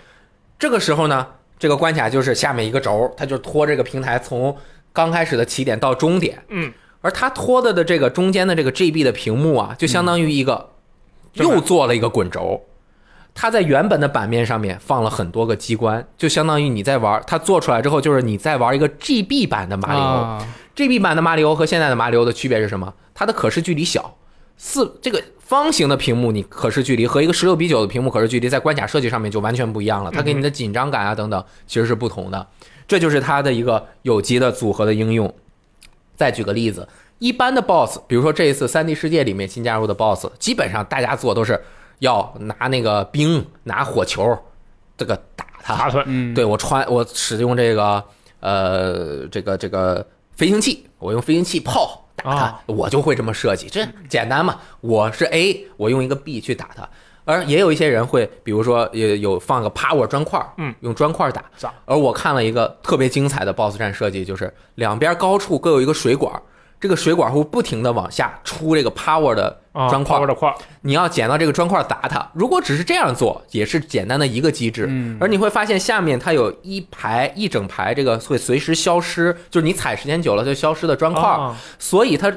[0.57, 1.25] 这个时候呢，
[1.59, 4.57] 这个关卡就是下面一个轴，它就拖这个平台从
[4.91, 10.71] 刚开始的起点到终点，嗯，而它拖的的这个中间的这个 GB 的屏幕啊，就相当于一个
[11.33, 12.65] 又做了一个滚轴。
[13.35, 20.03] 它在原本的版面上面放了很多个机关，就相当于你在玩它做出来之后，就是你在玩一个 GB 版的马里奥。
[20.03, 22.93] 啊 GB 版的马里奥和现在的马里奥的区别是什么？
[23.13, 24.15] 它的可视距离小，
[24.61, 32.45] 四这个方形的屏幕你可视距离和一个十六比九的屏幕可视距离在关卡设计上面就完全不一样了，它给你的紧张感啊等等其实是不同的，
[32.85, 35.33] 这就是它的一个有机的组合的应用。
[36.17, 36.85] 再举个例子，
[37.19, 41.63] 一般的 BOSS，比如说这一次三 D 世界里面新加入的 BOSS，基本上大家做都是
[41.99, 44.37] 要拿那个冰拿火球
[44.97, 48.03] 这个打它，打他，嗯，对我穿我使用这个
[48.41, 54.57] 呃这个这个飞行器，我用飞行器炮啊我就会这么设计，这简单嘛。
[54.81, 56.87] 我是 A，我用一个 B 去打他。
[57.25, 61.45] 而也有一些人会，比如说有有放个 power 砖块，嗯，用砖块打。
[61.85, 66.33] 而我看了一个特别精彩的 BOSS 战设计，就是两边高处各有一个水管，
[66.79, 72.29] 这个水管会不停的往下出这个 power 的啊，砖块，的块，你要捡到这个砖块砸它。
[72.33, 74.85] 如果只是这样做，也是简单的一个机制。
[74.89, 82.31] 嗯而你会发现下面它有一排一整排这个会随时消失，就是你踩时间久了就消失的砖块，啊所以它。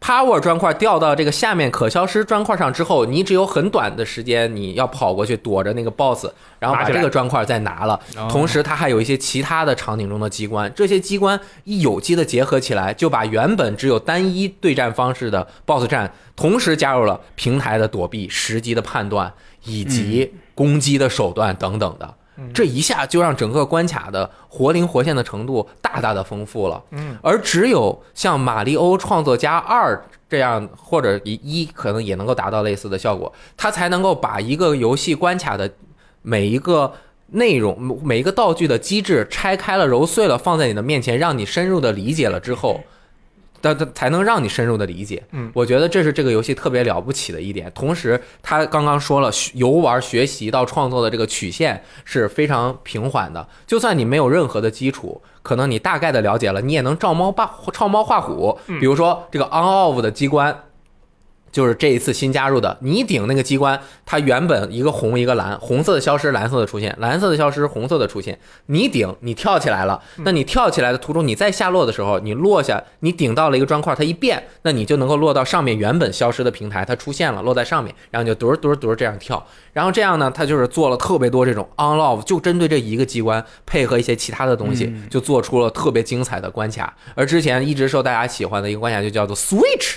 [0.00, 6.28] Power 砖块掉到这个下面可消失砖块上之后，你只有很短的时间，你要跑过去躲着那个 BOSS，
[6.60, 8.00] 然后把这个砖块再拿了。
[8.16, 19.32] 哦同时，它还有一些其他的场景中的机关，这些机关一有机的结合起来，就把原本只有单一对战方式的 BOSS 战，同时加入了平台的躲避、时机的判断
[19.64, 22.14] 以及攻击的手段等等的。
[22.54, 26.82] 这一下就让整个关卡的活灵活现的程度大大的丰富了。
[26.90, 29.94] 嗯，而只有像《马里欧创作家二》
[30.28, 35.70] 这样，或者一一可能也能够达到类似的效果，它才能够把一个游戏关卡的
[36.22, 36.92] 每一个
[37.28, 42.80] 内容、每一个道具的机制拆开了、揉碎了，放在你的面前，让你深入的理解了之后。
[43.60, 47.70] 但它才能让你深入的理解，嗯我觉得这是这个游戏特别了不起的一点。
[47.74, 53.46] 同时，他刚刚说了，学游玩学习到创作的这个曲线是非常平缓的。
[53.66, 58.58] 就算你没有任何的基础，可能你大概的了解了，你也能照猫画照猫画虎。
[58.80, 60.64] 比如说这个 on off 的机关，
[61.58, 68.38] 就是这一次新加入的，你顶那个机关，它原本一个红一个蓝，红色的消失，蓝色的出现，蓝色的消失，红色的出现。
[68.66, 86.94] 你顶，你跳起来了，那你跳起来的途中，你再下落的时候，你落下，你顶到了一个砖块，它一变，那你就能够落到上面原本消失的平台，它出现了，落在上面，然后你就嘟儿嘟儿嘟儿这样跳，然后这样呢，它就是做了特别多这种 on love，就针对这一个机关，配合一些其他的东西，嗯就做出了特别精彩的关卡。
[87.16, 89.96] 而之前一直受大家喜欢的一个关卡就叫做 Switch。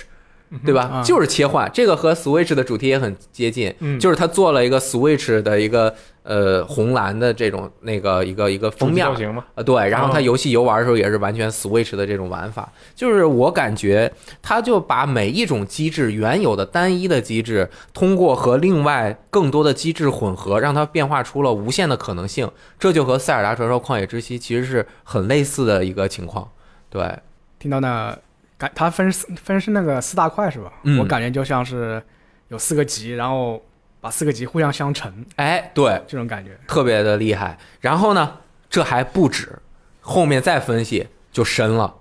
[0.64, 0.82] 对吧？
[0.82, 14.12] 啊就是切换，这个和 Switch 的主题也很接近，嗯就是他做了一个 Switch 的一个呃红蓝的这种那个一个一个封面造型嘛，啊，对，然后它哦游戏游玩的时候也是完全 Switch 的这种玩法，就是我感觉
[14.42, 22.50] 他就把每一种机制原有的单一的机制，通过和另外更多的机制混合，让它变化出了无限的可能性。
[22.78, 26.48] 这就和《塞尔达传说：旷野之息》其实是很类似的一个情况。
[26.90, 27.18] 对，
[27.58, 28.16] 听到那
[28.62, 30.72] 感它分分是那个四大块是吧？
[30.84, 32.00] 嗯我感觉就像是
[32.46, 33.60] 有四个级，然后
[34.00, 36.56] 把四个级互相相乘哎，对，这种感觉。
[36.68, 37.58] 特别的厉害。
[37.80, 38.38] 然后呢，
[38.70, 39.58] 这还不止，
[40.00, 41.96] 后面再分析就深了。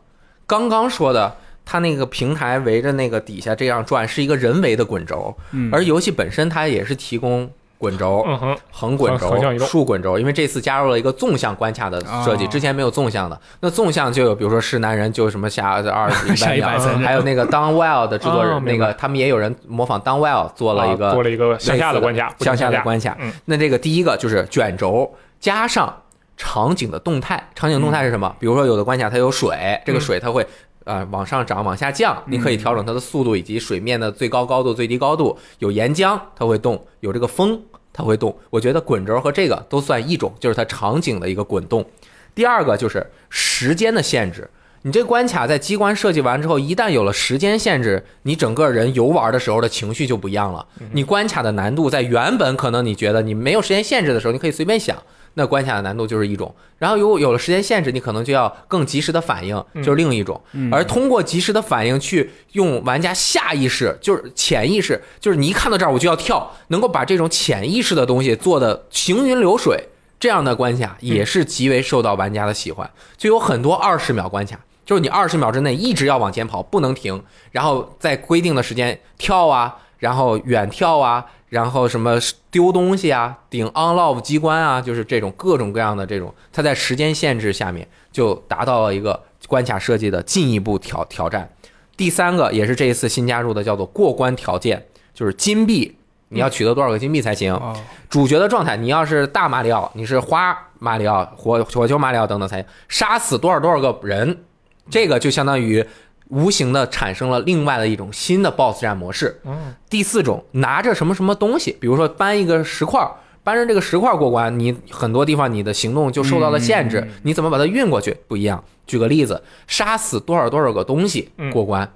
[0.46, 13.42] 刚刚说的，它那个平台围着那个底下这样转，是一个人为的滚轴，嗯，而游戏本身它也是提供滚轴、嗯，横滚轴、竖滚轴，因为这次加入了一个纵向关卡的设计，哦之前没有纵向的。
[13.60, 23.18] 那纵向就有，比如说是男人就什么下二 一百秒，层还有那个 Down Well 的制作人，哦那个他们也有人模仿 Down Well 做了一个啊多了一个向下的关卡，向向下的关卡。
[23.20, 25.92] 嗯那这个第一个就是卷轴加上
[26.38, 28.36] 场景的动态，场景动态是什么？
[28.38, 30.46] 比如说有的关卡它有水，这个水它会。
[30.84, 35.38] 呃，往上涨，往下降，你可以调整它的速度以及水面的最高高度、最低高度。
[35.60, 37.62] 有岩浆，它会动；有这个风，
[37.94, 38.36] 它会动。
[38.50, 41.86] 我觉得滚轴和这个都算一种，就是它场景的一个滚动。
[42.34, 44.50] 第二个就是时间的限制，
[44.84, 50.66] 你这个关卡在机关设计完之后，一旦有了时间限制，你整个人游玩的时候的情绪就不一样了。
[50.94, 54.98] 你关卡的难度在原本可能你觉得你没有时间限制的时候，你可以随便想，
[55.36, 56.54] 那关卡的难度就是一种。
[56.78, 60.42] 然后有有了时间限制，你可能就要更及时的反应，就是另一种。
[60.54, 69.88] 嗯而通过及时的反应去用玩家下意识，就是潜意识，就是你一看到这儿我就要跳，能够把这种潜意识的东西做的行云流水。
[70.20, 82.18] 这样的关卡也是极为受到玩家的喜欢，就有很多二十秒关卡，就是你二十秒之内一直要往前跑，不能停，然后在规定的时间跳啊，然后远跳啊，然后什么
[82.50, 91.52] 丢东西啊，顶 on love 机关啊，就是这种各种各样的这种，它在时间限制下面就达到了一个关卡设计的进一步挑挑战。
[91.98, 94.82] 第三个也是这一次新加入的，叫做过关条件，
[95.14, 95.94] 就是金币，
[96.30, 97.54] 你要取得多少个金币才行。
[97.54, 97.76] 哦，
[98.10, 104.46] 主角的状态，你要是大马里奥，你是花马里奥、火火球马里奥等等才行，杀死多少多少个人，
[104.90, 105.86] 这个就相当于
[106.32, 109.40] 无形的产生了另外的一种新的 BOSS 战模式。
[109.44, 113.12] 嗯，第四种，拿着什么什么东西，比如说搬一个石块儿，
[113.44, 118.64] 搬着这个石块儿过关，你很多地方你的行动就受到了限制，嗯你怎么把它运过去不一样。
[118.88, 121.90] 举个例子，杀死多少多少个东西嗯过关。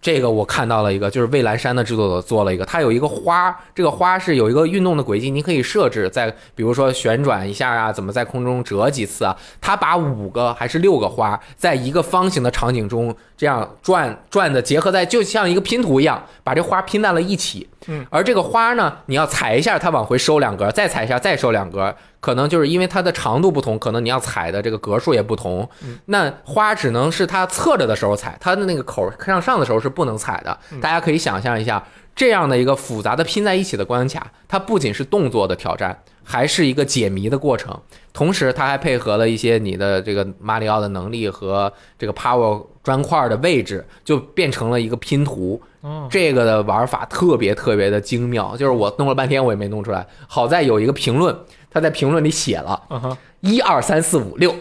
[0.00, 9.36] 这个我看到了一个，就是蔚蓝山的制作者做了一个，它有一个花，这个花是有一个运动的轨迹，你可以设置在，比如说旋转一下啊，怎么在空中折几次啊？
[9.60, 17.68] 它把五个还是六个花，在一个方形的场景中这样转转的结合在，就像一个拼图一样，把这花拼在了一起。
[17.88, 25.68] 嗯，而这个花呢，你要踩一下，它往回收两格，再踩一下，再收两格，可能就是因为它的长度不同，可能你要踩的这个格数也不同。
[26.04, 30.56] 那花只能是它侧着的时候踩，它的那个口向上的时候是不能踩的。
[30.80, 37.78] 大家可以想象一下，这样的一个复杂的拼在一起的关卡，它不仅是动作的挑战，还是一个解谜的过程。
[38.12, 45.60] 同时，它还配合了一些你的这个马里奥的能力和这个 power 砖块的位置，就变成了一个拼图。
[45.80, 50.06] 哦，这个的玩法特别特别的精妙，就是我弄了半天我也没弄出来。
[50.28, 51.36] 好在有一个评论，
[51.70, 54.54] 他在评论里写了一二三四五六，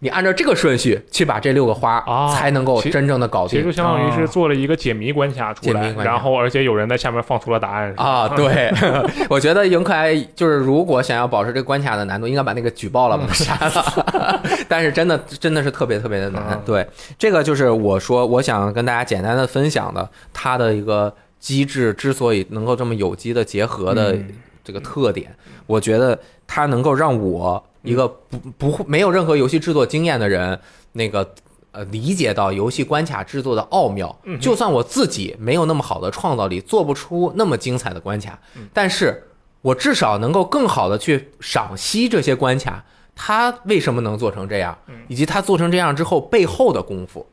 [0.00, 7.92] 你按照这个顺序去把这六个花啊才能够真正的搞定其实就相当于是做了一个解谜关卡出来然后而且有人在下面放出了答案。
[7.96, 8.28] 啊。
[8.36, 8.72] 对，
[9.28, 14.42] 我觉得赢可爱就是如果想要保持这个关卡的难度，应该把那个举报了，把它删了。
[14.68, 16.62] 但是真的真的是特别特别的难嗯。
[16.64, 16.86] 对，
[17.18, 24.28] 这个就是我说我想跟大家简单的分享的它的一个机制之所以能够这么有机的结合的嗯
[24.68, 25.34] 这个特点，
[25.66, 30.60] 我觉得它能够让我一个不不会没有任何游戏制作经验的人，
[30.92, 31.26] 那个
[31.72, 34.38] 呃理解到游戏关卡制作的奥妙嗯。
[34.38, 38.38] 就算我自己没有那么好的创造力，做不出那么精彩的关卡，
[38.74, 39.24] 但是
[39.62, 42.84] 我至少能够更好的去赏析这些关卡。
[43.20, 44.78] 它为什么能做成这样，
[45.08, 47.26] 以及它做成这样之后背后的功夫，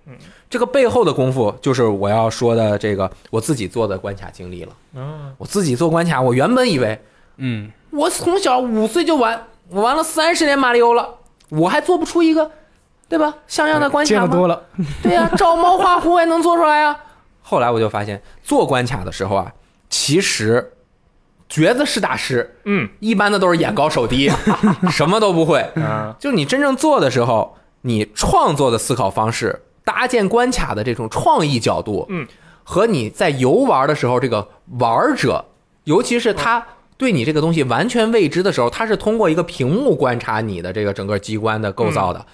[0.49, 4.75] 这个背后的功夫就是我要说的这个我自己做的关卡经历了。
[4.95, 6.99] 嗯，我自己做关卡，我原本以为
[7.37, 11.15] 嗯，我从小五岁就玩，我玩了三十年马里奥了，
[11.49, 12.51] 我还做不出一个，
[13.09, 13.33] 对吧？
[13.47, 14.21] 像样的关卡吗？
[14.21, 14.63] 见得多了，
[15.03, 16.97] 对呀、照猫画虎我也能做出来呀、
[17.41, 19.51] 后来我就发现，做关卡的时候啊，
[19.89, 20.73] 其实
[21.47, 24.31] 瘸子是大师，嗯一般的都是眼高手低，
[24.89, 25.63] 什么都不会。
[25.75, 32.27] 嗯，就你真正做的时候，你创作的思考方式、搭建关卡的这种创意角度，嗯，
[32.63, 34.47] 和你在游玩的时候，这个
[34.79, 35.45] 玩者，
[35.83, 36.65] 尤其是他
[36.97, 42.25] 对你这个东西完全未知的时候，它是通过一个屏幕观察你的这个整个机关的构造的，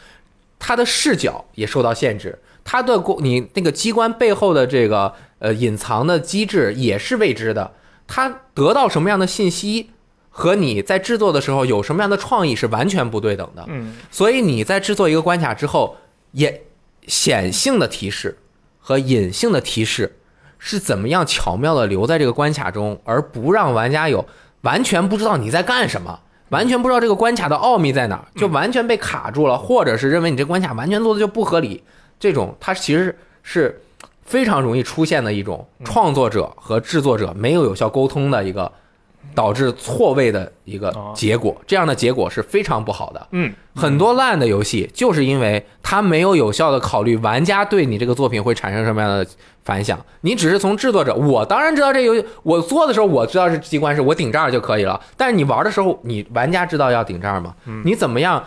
[0.60, 7.74] 它的视角也受到限制，它的过你那个机关背后的这个呃隐藏的机制也是未知的，
[8.08, 9.90] 它得到什么样的信息？
[10.34, 15.98] 和你在制作的时候有什么样的创意是完全不对等的，嗯所以你在制作一个关卡之后，
[16.32, 16.64] 也
[17.06, 18.38] 显性的提示
[18.80, 20.20] 和隐性的提示
[20.58, 24.26] 是怎么样巧妙的留在这个关卡中，而不让玩家有
[24.62, 26.20] 完全不知道你在干什么，
[26.50, 31.84] 完全不知道这个关卡的奥秘在哪儿，就完全被卡住了，或者是认为你这关卡完全做的就不合理，
[32.20, 33.82] 这种它其实是
[34.24, 38.72] 非常容易出现的一种创作者和制作者没有有效沟通的一个。
[39.34, 43.28] 导致错位的一个结果，这样的结果是非常不好的。
[43.32, 49.26] 嗯，很多烂的游戏就是因为它没有有效的考虑玩家对你这个作品会产生什么样的
[49.64, 50.00] 反响。
[50.22, 57.54] 你只是从制作者，我当然知道这游戏，我做的时候我知道是机关是我顶这儿就可以了，但是你玩的时候，你玩家知道要顶这儿吗？
[57.84, 58.44] 你怎么样？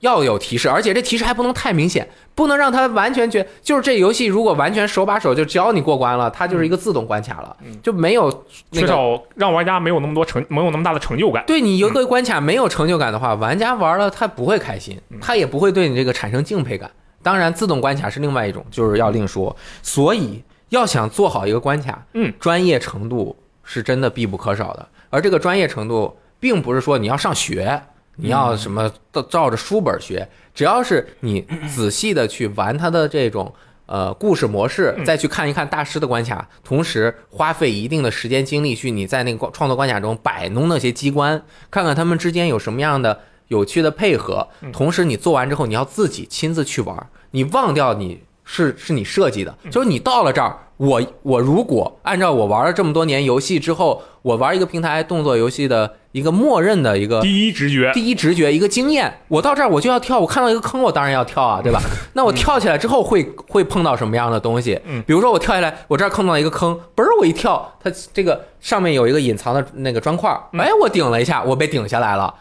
[0.00, 8.26] 要有提示，而且这提示还不能太明显，不能让他完全觉就是这游戏如果完全手把手就教你过关了，它就是一个自动关卡了，就没有
[8.70, 11.44] 那个缺少让玩家没有那么多成，没有那么大的成就感。
[11.46, 16.90] 对你一个关卡没有成就感的话，玩家玩了他不会开心，嗯他也不会对你这个产生敬佩感。
[17.22, 19.56] 当然，自动关卡是另外一种，就是要另说。
[19.82, 24.88] 所以要想做好一个关卡，嗯，专业程度是真的必不可少的。
[25.10, 27.82] 而这个专业程度，并不是说你要上学，
[28.16, 33.54] 你要什么照照着书本学，只要是你仔细的去玩它的这种。
[33.88, 44.48] 呃，故事模式，嗯再去看一看大师的关卡，同时花费一定的时间精力去你在那个创作关卡中摆弄那些机关，看看他们之间有什么样的有趣的配合。
[44.62, 61.80] 嗯同时，你做完之后，你要自己亲自去玩，你忘掉你是是你设计的，就是你到了这儿，我我如果按照我玩了这么多年游戏之后，我玩一个平台动作游戏的一个默认的一个第一直觉，第一直觉一个经验，我到这儿我就要跳，我看到一个坑，我当然要跳啊，对吧？
[62.14, 64.80] 那我跳起来之后会会碰到什么样的东西？
[64.84, 72.32] 嗯比如说我跳下来，我这儿碰到一个坑，嘣儿我一跳，它这个上面有一个隐藏的那个砖块哎，我顶了一下，我被顶下来了，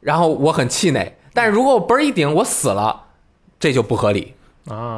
[0.00, 1.16] 然后我很气馁。
[1.34, 3.02] 但是如果我嘣儿一顶，我死了，
[3.58, 4.34] 这就不合理。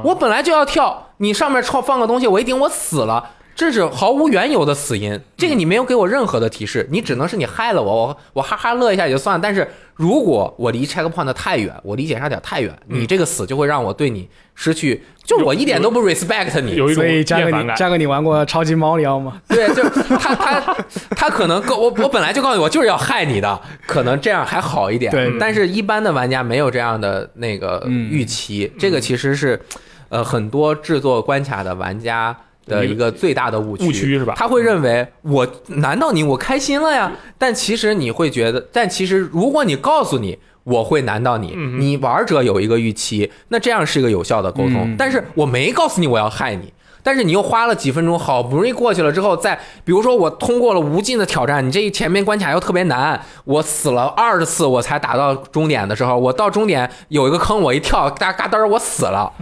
[0.05, 5.21] 我本来就要跳，你上面放放个东西，我一顶我死了，这是毫无缘由的死因。
[5.37, 9.41] 这个你没有给我任何的提示，你只能是你害了我，我我哈哈乐一下也就算了。
[9.43, 16.75] 但是如果我离 checkpoint 太远，我离检查点太远，嗯你这个死就会让我对你失去，就我一点都不 respect 你。
[16.77, 17.75] 有一种所以嘉哥厌烦感。
[17.75, 19.41] 你嘉哥你玩过超级猫里奥吗？
[19.49, 20.77] 对，就是他他
[21.11, 25.13] 他可能告我我本来就告诉你我就是要害你的，可能这样还好一点。
[25.13, 29.61] 对但是一般的玩家没有这样的那个嗯预期，这个其实是
[30.09, 32.35] 呃很多制作关卡的玩家
[32.71, 33.87] 的一个最大的误区。
[33.87, 34.35] 误区是吧？
[34.37, 37.13] 他会认为我难到你，我开心了呀。
[37.37, 44.85] 但其实你会觉得，但其实如果你告诉你我会难到你，你玩者有一个预期，那这样是一个有效的沟通。
[44.85, 46.73] 嗯但是我没告诉你我要害你。
[47.03, 59.33] 但是你又花了几分钟，好不容易过去了之后，再比如说我通过了无尽的挑战，你这一前面关卡又特别难，我死了二十次我才打到终点的时候，我到终点有一个坑，我一跳，嘎嘎噔儿我死了，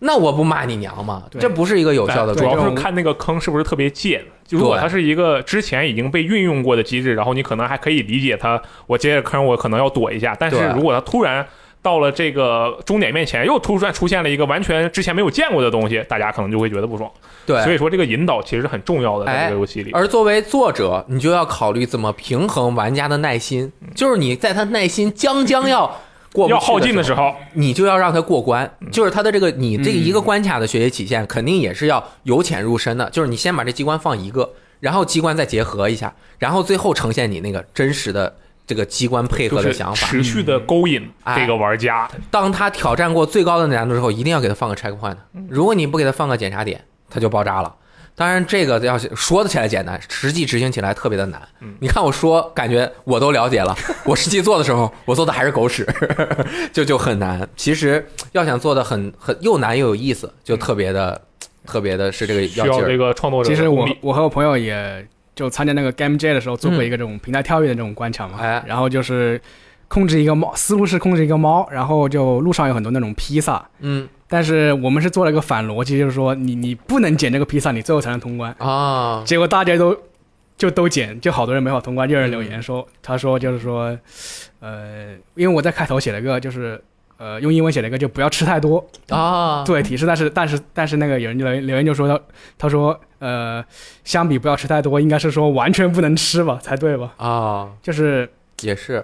[0.00, 1.22] 那我不骂你娘吗？
[1.38, 2.34] 这不是一个有效的。
[2.34, 4.22] 主要是看那个坑是不是特别贱。
[4.46, 10.36] 就如果它是一个之前已经被运用过的机制，然后你可能还可以理解它，我接着坑我可能要躲一下。
[10.38, 11.44] 但是如果它突然
[11.82, 17.10] 到了这个终点面前，又突然出现了一个完全之前没有见过的东西，大家可能就会觉得不爽。
[17.44, 19.90] 对，所以说这个引导其实很重要的，在哎这个游戏里。
[19.92, 26.00] 而作为作者，你就要考虑怎么平衡玩家的耐心，就是你在他耐心将将要
[26.36, 28.70] 过不去要耗尽的时候，你就要让他过关。
[28.92, 33.08] 就是他的这个你这一个关卡的学习曲线，肯定也是要由浅入深的。
[33.10, 40.06] 就是你先把这机关放一个，然后机关再结合一下，然后最后呈现你那个真实的这个机关配合的想法。
[40.06, 42.08] 持续的勾引哎这个玩家。
[42.30, 45.16] 当他挑战过最高的难度之后，一定要给他放个 checkpoint。
[45.48, 47.74] 如果你不给他放个检查点，他就爆炸了。
[48.16, 51.40] 当然，这个要是说得起来简单，实际执行起来特别的难。
[51.80, 55.86] 你看我说，感觉我都了解了， 我实际做的时候，我做的还是狗屎，
[56.72, 57.46] 就就很难。
[57.56, 61.20] 其实要想做的很很又难又有意思，就特别的
[61.66, 62.96] 特别的是这个需要这。
[62.96, 63.86] 个创作者其实我。
[64.00, 69.38] 我和我朋友也就参加那个 Game J 的时候做过一个这种平台跳跃的这种关卡嘛，哎然后就是
[69.88, 78.52] 控制一个猫，思路是控制一个猫，然后就路上有很多那种披萨，嗯但是我们是做了一个反逻辑，就是说你你不能捡这个披萨，你最后才能通关。
[78.58, 79.96] 啊，结果大家都
[80.56, 82.08] 就都捡，就好多人没法通关。
[82.08, 83.98] 就有人留言说，他说就是说，
[84.60, 86.82] 呃，因为我在开头写了个就是。
[87.18, 90.04] 呃，用英文写了一个，就不要吃太多，啊，作为提示。
[90.04, 92.20] 但是，但是，但是那个有人留言留言就说他，
[92.58, 93.64] 他说，呃，
[94.04, 97.14] 相比不要吃太多，应该是说完全不能吃吧，才对吧？
[97.16, 98.28] 啊，就是
[98.60, 99.02] 也是，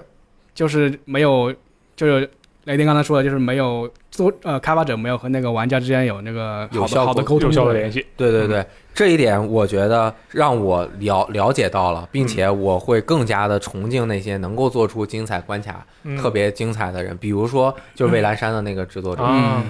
[0.55, 1.55] 就是没有，
[1.97, 2.31] 就是
[2.65, 19.27] 雷丁刚才说的，就是没有做呃开发者没有和那个玩家之间有那个有效的好的沟通有效的联系，对对对，这一点我觉得让我了了解到了，并且我会更加的崇敬那些能够做出精彩关卡、嗯特别精彩的人，比如说就是蔚蓝山的那个制作者，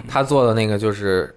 [0.07, 1.35] 他做的那个就是。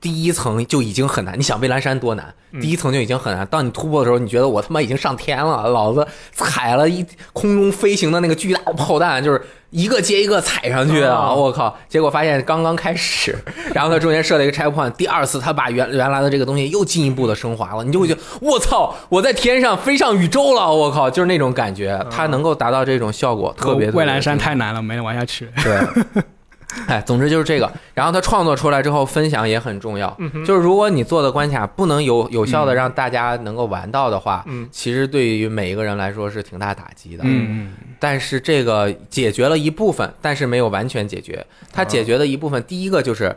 [0.00, 2.32] 第一层就已经很难，你想蔚蓝山多难？
[2.52, 3.44] 嗯第一层就已经很难。
[3.48, 11.28] 当你突破的时候，你觉得我他妈已经上天了，老子踩了一空中飞行的那个巨大的炮弹，就是一个接一个踩上去啊！
[11.28, 11.76] 哦我靠！
[11.88, 13.36] 结果发现刚刚开始，
[13.74, 20.72] 然后他中间设了一个 checkpoint，第二次他把原原来的这个东西又进一步的升华了，你就会觉得我操，我在天上飞上宇宙了！
[20.72, 25.48] 我靠，就是那种感觉，他能够达到这种效果，特别特别蔚蓝山太难了，没人玩下去。
[25.62, 26.22] 对。
[26.86, 27.70] 哎，总之就是这个。
[27.94, 30.14] 然后他创作出来之后，分享也很重要。
[30.18, 37.22] 嗯就是如果你做的关卡不能有有效的让大家能够玩到的话，嗯其实对于每一个人来说是挺大打击的。
[37.26, 41.44] 嗯但是这个解决了一部分，但是没有完全解决。
[41.72, 43.34] 它解决的一部分，第一个就是，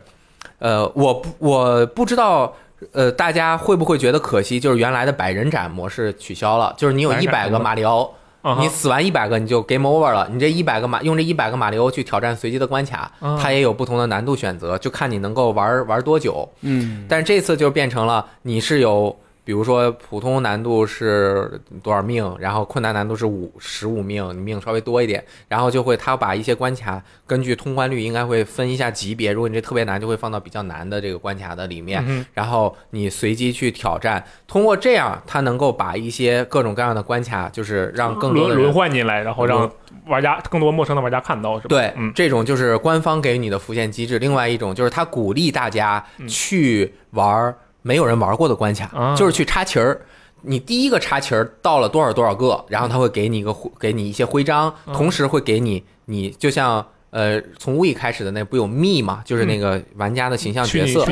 [0.59, 2.53] 呃，我不我不知道。
[2.93, 4.59] 呃，大家会不会觉得可惜？
[4.59, 8.11] 就是原来的百人斩模式取消了，就是你有一百个马里奥，
[8.59, 10.27] 你死完一百个你就 game over 了。
[10.31, 16.47] 你这一百个马用这一百个马里欧去挑战随机的关卡，啊它也有不同的难度选择，就看你能够玩玩多久。
[16.61, 39.69] 嗯但是这次就变成了你是有比如说普通难度是多少命，然后困难难度是五十五命，你命稍微多一点，然后就会他把一些关卡根据通关率应该会分一下级别，如果你这特别难，就会放到比较难的这个关卡的里面，嗯然后你随机去挑战，通过这样，他能够把一些各种各样的关卡，就是让更多的轮人轮换进来，然后让
[40.05, 41.69] 玩家更多陌生的玩家看到，是吧？
[41.69, 44.19] 对，嗯，这种就是官方给予你的浮现机制。
[44.19, 49.15] 另外一种就是他鼓励大家嗯去玩没有人玩过的关卡，啊。
[49.15, 50.01] 就是去插旗儿。
[50.43, 61.05] 你第一个插旗儿到了多少多少个，然后他会给你一个给你一些徽章，嗯同时会给你你就像呃从 We 开始的那不有 Me 嘛，就是那个玩家的形象角色。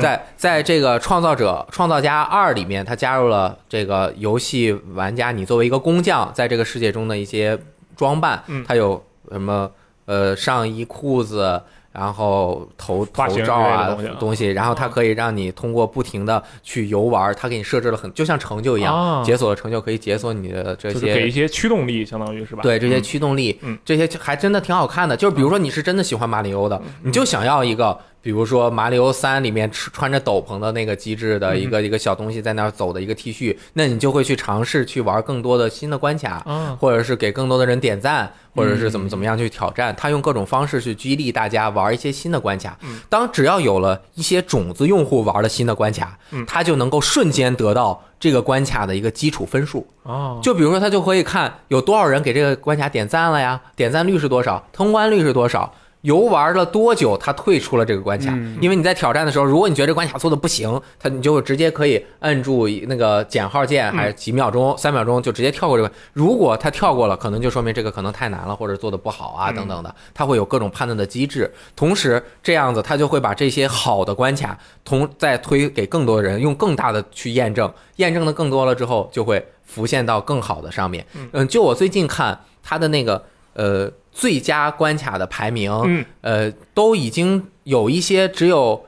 [0.00, 7.56] 在在这个创造者创造家二里面，他加入了这个游戏玩家，你作为一个工匠，在这个世界中的一些
[7.96, 8.64] 装扮，嗯。
[8.66, 9.00] 它有
[9.30, 9.70] 什么
[10.06, 11.62] 呃上衣、裤子，
[11.94, 22.62] 然后头头罩啊东西然后它可以让你通过不停的去游玩，它给你设置了很就像成就一样，啊解锁了成就可以解锁你的这就是些给一些驱动力，相当于是吧？
[22.62, 23.02] 对这些嗯。
[23.02, 23.78] 驱动力，嗯。
[23.84, 25.16] 这些还真的挺好看的。
[25.16, 39.94] 就是比如说你是真的喜欢马里欧的，你就想要一个，比如说马里奥三里面穿穿着斗篷的那个机制的一个、一个小东西在那儿走的一个 T 恤，那你就会去尝试去玩更多的新的关卡，啊，或者是给更多的人点赞，或者是怎么怎么样去挑战。
[39.94, 42.98] 他用各种方式去激励大家玩一些新的关卡嗯。
[43.10, 49.86] 当只要有了一些种子用户玩了新的关卡嗯，他就能够瞬间得到这个关卡的一个基础分数。
[50.04, 55.70] 哦，就比如说，他就可以看有多少人给这个关卡点赞了呀，点赞率是多少，通关率是多少，
[56.04, 58.30] 游玩了多久，他退出了这个关卡。
[58.34, 65.90] 嗯因为你在挑战的时候，如果你觉得这关卡做的不行，他你就直接可以摁住那个减号键，还是几秒钟、三秒钟就直接跳过这个。
[66.12, 71.50] 如果他跳过了，可能就说明这个可能太难了，或者做的不好啊嗯等等的，他会有各种判断的机制。
[71.74, 81.06] 同时，这样子他就会把这些好的关卡同再推给更多人，用更大的去验证，验证的更多了之后，就会浮现到更好的上面。
[81.14, 83.24] 嗯嗯，就我最近看他的那个
[83.54, 86.04] 呃最佳关卡的排名，嗯。
[86.22, 88.82] 呃，都已经有一些只有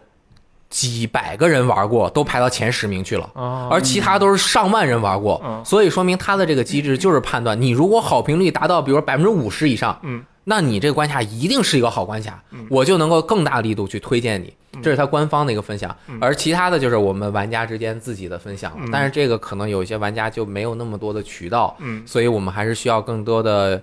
[0.70, 3.28] 几百个人玩过，都排到前十名去了。
[3.34, 5.62] 啊，而其他都是上万人玩过，嗯。
[5.64, 12.66] 所以说明它的这个机制就是判断你如果好评率达到，比如百分之五十以上，嗯，那你这个关卡一定是一个好关卡，嗯。
[12.70, 14.52] 我就能够更大力度去推荐你。
[14.74, 14.82] 嗯。
[14.82, 16.18] 这是它官方的一个分享，嗯。
[16.20, 22.02] 而其他的就是我们玩家之间自己的分享但是这个可能有一些玩家就没有那么多的渠道，嗯。
[22.06, 23.82] 所以我们还是需要更多的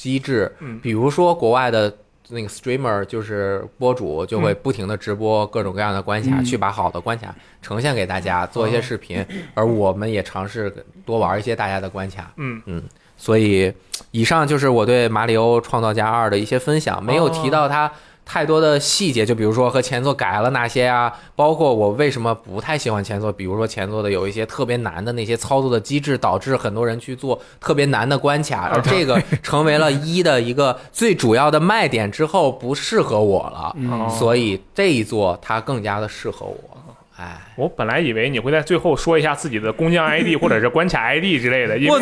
[0.00, 0.80] 机制，嗯。
[0.80, 1.94] 比如说国外的
[2.30, 6.44] 那个 streamer 就是播主，就会不停的直播各种各样的关卡，嗯。
[6.44, 9.22] 去把好的关卡呈现给大家，做一些视频，
[9.52, 10.72] 而我们也尝试
[11.04, 12.32] 多玩一些大家的关卡。
[12.36, 12.82] 嗯。
[13.18, 13.70] 所以，
[14.12, 17.92] 以上就是我对《马里奥创造家二》的一些分享，没有提到它
[18.32, 36.69] 太多的细节，就比如说和前作改了哪些啊，包括我为什么不太喜欢前作，比如说前作的有一些特别难的那些操作的机制，导致很多人去做特别难的关卡，而这个成为了 一的一个最主要的卖点之后，不适合我了，嗯所以这一座它更加的适合我。
[37.20, 42.00] 哎，我本来以为你会在最后说一下自己的工匠 ID 或者是关卡 ID 之类的，因为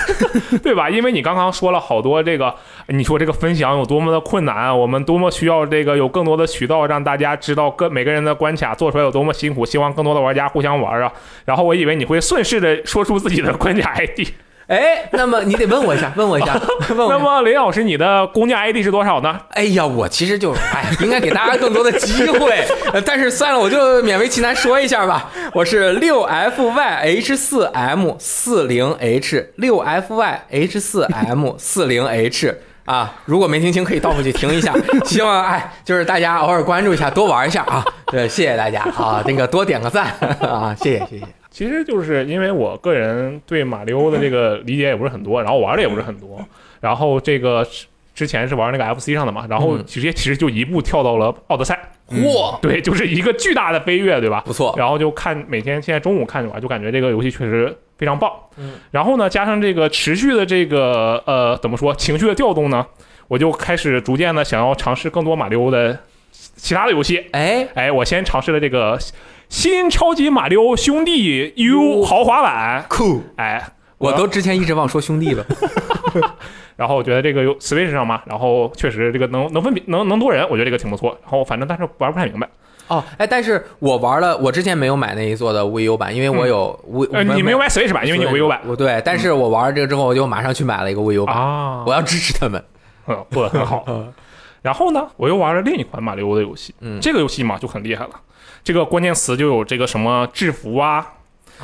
[0.62, 0.88] 对吧？
[0.88, 2.54] 因为你刚刚说了好多这个，
[2.86, 11.12] 你说这个分享有多么的困难，我们多么需要这个有更多的渠道让大家知道各每个人的关卡做出来有多么辛苦，希望更多的玩家互相玩啊。
[11.44, 14.28] 然后我以为你会顺势的说出自己的关卡 ID。
[14.66, 16.54] 哎，那么你得问我一下， 问我一下，
[16.88, 17.14] 问我一下。
[17.14, 19.38] 那么林老师，你的工匠 ID 是多少呢？
[19.50, 25.30] 哎呀，我其实就哎，应该给大家更多的机会， 呃但是算了，我就勉为其难说一下吧。
[25.52, 32.58] 我是六 F Y H 四 M 四零 H 六 F Y H 四 M 四零 H
[32.86, 34.72] 啊，如果没听清可以倒回去听一下。
[35.04, 37.84] 希望哎，就是大家偶尔关注一下，多玩一下啊。
[38.06, 40.06] 对，谢谢大家啊，那个多点个赞
[40.40, 41.43] 啊，谢谢谢谢。
[41.54, 46.44] 其实就是因为我个人对马里奥的这个理解也不是很多，然后玩的也不是很多，
[46.80, 49.84] 然后这个之之前是玩那个 FC 上的嘛，然后嗯。
[49.86, 51.78] 直接其实就一步跳到了奥德赛，
[52.08, 54.42] 嚯，对，就是一个巨大的飞跃，对吧？
[54.44, 58.32] 不错，然后就看每天现在中午看着玩，就感觉这个游戏确实非常棒。
[58.56, 62.84] 嗯，然后呢，加上这个持续的这个呃怎么说情绪的调动呢，
[63.28, 65.96] 我就开始逐渐的想要尝试更多马里奥的
[66.56, 67.24] 其他的游戏。
[67.30, 68.98] 哎，哎，我先尝试了这个
[69.54, 73.62] 新超级马里奥兄弟 U 豪华版，酷，哎，
[73.98, 75.46] 我都之前一直忘说兄弟了。
[76.74, 81.16] 然后我觉得这个有 Switch 上嘛，然后确实这个能能分比能能多人，我觉得这个挺不错。
[81.22, 82.48] 然后反正但是玩不太明白，
[82.88, 88.60] 哦，哎，但是我玩了，我之前没有买那一座的 VU 版，因为我有 V，、呃，你没有买 Switch 版，因为你有 VU 版。
[88.66, 91.84] 我对，但是我玩了这个之后，我就马上去买了一个 VU 版，啊。
[91.86, 92.60] 我，要支持他们。
[93.06, 93.84] 嗯，做的很好。
[94.62, 98.10] 然后呢，我又玩了另一款马里奥的游戏，嗯，这个游戏嘛就很厉害了。
[98.64, 101.06] 这个关键词就有这个什么制服啊，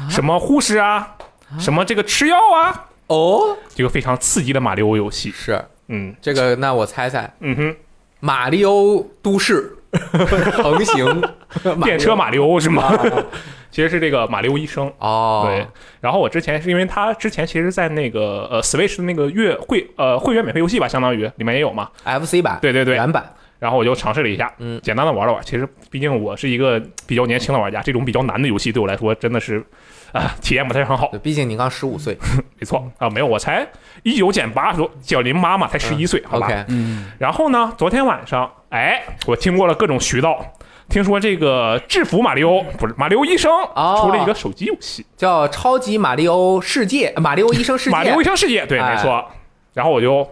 [0.09, 1.17] 什么护士啊，
[1.59, 5.31] 什么这个吃药啊，哦，这个非常刺激的马里欧游戏。
[5.31, 5.65] 是。
[5.89, 6.15] 嗯。
[6.21, 7.77] 这个，那我猜猜，嗯哼，
[8.21, 9.77] 马里欧都市。
[10.63, 11.21] 横行。
[11.83, 12.83] 电车马里欧是吗？
[12.85, 13.25] 啊
[13.73, 14.93] 其实是这个马里欧医生。
[14.99, 15.65] 哦，对，
[16.01, 21.89] 然后我之前是因为他之前其实，在那个呃 Switch 的那个月会呃会员免费游戏吧，相当于里面也有嘛。
[22.05, 25.41] ，FC 版，对对对，原版，然后我就尝试了一下，嗯简单的玩了玩。
[25.45, 29.65] 其实毕竟我是一个比较年轻的玩家，这种比较难的游戏对我来说真的是
[30.13, 31.07] 啊、体验不太很好。
[31.23, 32.17] 毕竟你刚十五岁
[32.59, 33.65] 没错啊，没有，我才
[34.03, 36.47] 一九减八，说小林妈妈才十一岁，好吧。
[36.47, 40.45] ，OK，嗯，然后呢，昨天晚上，哎，我听过了各种渠道，
[40.89, 49.25] 听说这个制服马里欧不是马里欧医生哦出了一个手机游戏，叫超级马里欧世界，马里欧医生世界，马里欧医生世界，对，哎没错。
[49.73, 50.29] 然后我就，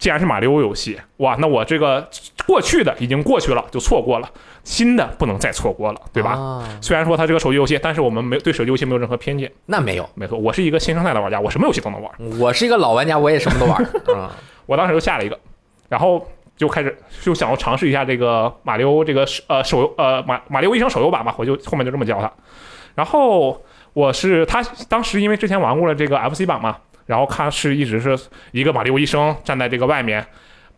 [0.00, 2.08] 既然是马里奥游戏，哇，那我这个
[2.46, 4.28] 过去的已经过去了，就错过了，
[4.64, 6.30] 新的不能再错过了，对吧？
[6.32, 9.52] 啊虽然说它这个手机游戏，但是我们没对手机游戏没有任何偏见。
[9.66, 12.10] 那没有，没错，我是一个新生代的玩家，我什么游戏都能玩。
[12.40, 13.76] 我是一个老玩家，我也什么都玩。
[14.08, 14.26] 嗯，
[14.64, 15.38] 我当时就下了一个，
[15.90, 16.26] 然后
[16.56, 22.32] 就开始就想要尝试一下这个马里奥这个呃手游呃马马里奥医生手游版吧，我就后面就这么叫它。
[22.94, 28.18] 然后我是他当时因为之前玩过了这个 FC 版嘛，然后看是一直是
[28.52, 30.26] 一个马里奥医生站在这个外面。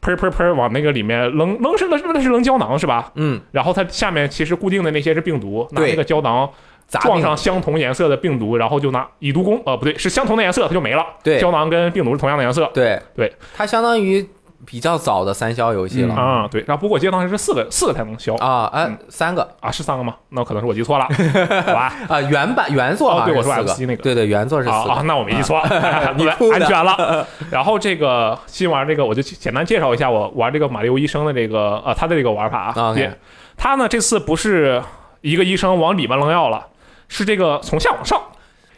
[0.01, 3.13] 喷喷喷往那个里面扔扔是那那是扔胶囊是吧？
[3.15, 6.51] 嗯，然后它下面其实固定的那些是病毒，拿那个胶囊
[6.89, 11.07] 撞上相同颜色的病毒，然后就拿以毒攻呃不对是相同的颜色它就没了。
[11.23, 12.69] 对胶囊跟病毒是同样的颜色。
[12.75, 14.29] 对对，它相当于
[14.65, 16.15] 比较早的三消游戏了。
[16.15, 16.17] 嗯。
[16.17, 18.35] 啊，对，然后不过我记得当时是四个四个才能消。
[18.37, 19.49] 啊，哎嗯，三个。
[19.61, 20.15] 啊，是三个吗？
[20.31, 21.05] 那可能是我记错了，
[21.67, 21.93] 好吧？
[22.09, 23.73] 啊，原版原作啊哦对我说是四个。
[23.73, 24.03] FC 那个。
[24.03, 25.61] 对对，原作是啊啊，那我没记错，
[26.17, 27.27] 你安全了。
[27.51, 32.91] 然后这个新玩这个，我就简单介绍一下我玩这个马里奥医生的这个呃他的这个玩法啊。
[32.91, 33.19] OK 也
[33.57, 34.83] 他呢这次不是
[35.21, 36.67] 一个医生往里面扔药了，
[37.09, 38.21] 是这个从下往上。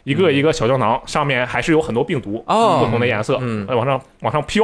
[0.03, 2.77] 一个一个小胶囊，上面还是有很多病毒，哦。
[2.79, 3.65] 不同的颜色，嗯。
[3.67, 4.63] 呃往上往上飘，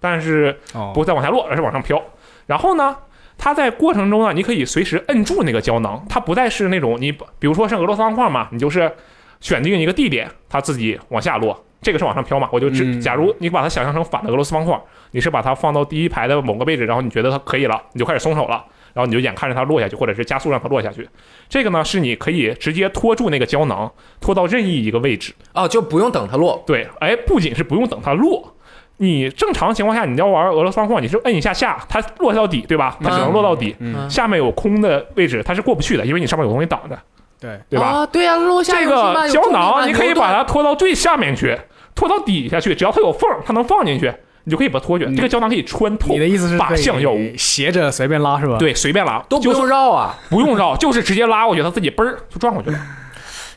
[0.00, 2.02] 但是哦不会再往下落，而是往上飘。
[2.46, 2.96] 然后呢，
[3.36, 8.90] 它在过程中呢，你可以随时摁住那个胶囊，它不再是那种你比如说像俄罗斯方块嘛，你就是
[9.40, 11.64] 选定一个地点，它自己往下落。
[11.80, 12.48] 这个是往上飘嘛？
[12.50, 14.76] 我就只嗯假如你把它想象成反的俄罗斯方块，
[15.12, 21.08] 你是把它放到第一排的某个位置，然后你觉得它可以了，你就开始松手了，然后你就眼看着它落下去，或者是加速让它落下去。
[21.48, 23.88] 这个呢是你可以直接拖住那个胶囊，
[24.20, 25.32] 拖到任意一个位置。
[25.54, 26.60] 哦，就不用等它落。
[26.66, 28.56] 对，哎，不仅是不用等它落，
[28.98, 32.96] 你正常情况下你要玩俄罗斯方块，你是摁一下下，它落到底，对吧？
[33.02, 36.98] 它只能落到底，嗯，下面有空的位置它是过不去的，因为你上面有东西挡着，
[37.40, 37.86] 对，对吧？
[37.86, 41.56] 啊，对呀，落下这个胶囊你可以把它拖到最下面去，
[41.94, 45.04] 拖到底下去，只要它有缝，它能放进去，你就可以把它拖去。
[45.04, 52.78] 嗯这个胶囊可以穿透你的意思是靶向药物，斜着随便拉是吧？，对，随便拉，都不就是用绕啊，不用绕，就是直接拉过去，它自己嘣儿就转过去了。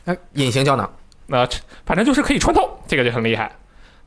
[0.04, 0.88] 那隐形胶囊。
[1.26, 1.48] 那、
[1.86, 3.50] 反正就是可以穿透，这个就很厉害。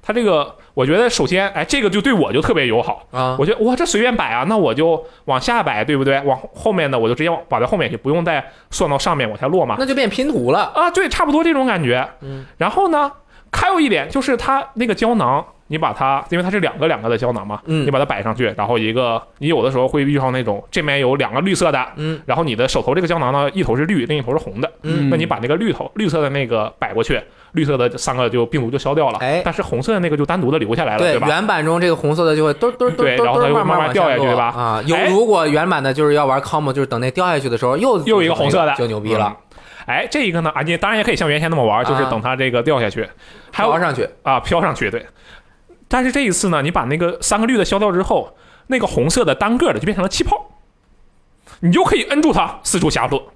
[0.05, 3.07] 它这个，我觉得首先，哎，这个就对我就特别友好。
[3.09, 6.21] 啊，我觉得哇，这随便摆啊，那我就往下摆，对不对？
[6.21, 9.77] 往后面的我就直接往摆在后面去，不用再算到上面往下落嘛。
[9.79, 10.71] 那就变拼图了。
[10.75, 12.07] 啊，对，差不多这种感觉。
[12.21, 13.11] 嗯，然后呢，
[13.51, 27.19] 还有一点就是它那个胶囊，你把它，因为它是两个两个的胶囊嘛，嗯你把它摆上去，然后一个，你有的时候会遇上那种这面有两个绿色的，嗯然后你的手头这个胶囊呢，一头是绿，另一头是红的，嗯那你把那个绿头绿色的那个摆过去，
[27.55, 29.41] 绿色的三个就病毒就消掉了，哎。
[29.43, 31.27] 但是红色的那个就单独的留下来了，对，吧？
[31.27, 34.45] 原版中这个红色的就会嘟嘟嘟然后它就慢慢慢掉下去对吧？
[34.49, 38.75] 啊，有哎如果原版的就是要玩 com，就是等那掉下去的时候又又一个红色的。
[38.75, 39.35] 就牛逼了，
[39.85, 43.07] 哎，这一个呢，啊，你当然也可以像原先那么玩，就是啊等它这个掉下去，
[43.51, 44.07] 还有飘上去。
[44.23, 45.05] 啊飘上去，对。
[45.87, 48.35] 但是这一次呢，你把那个三个绿的消掉之后，
[48.67, 50.49] 那个红色的单个的就变成了气泡，
[51.59, 53.31] 你就可以摁住它四处下落，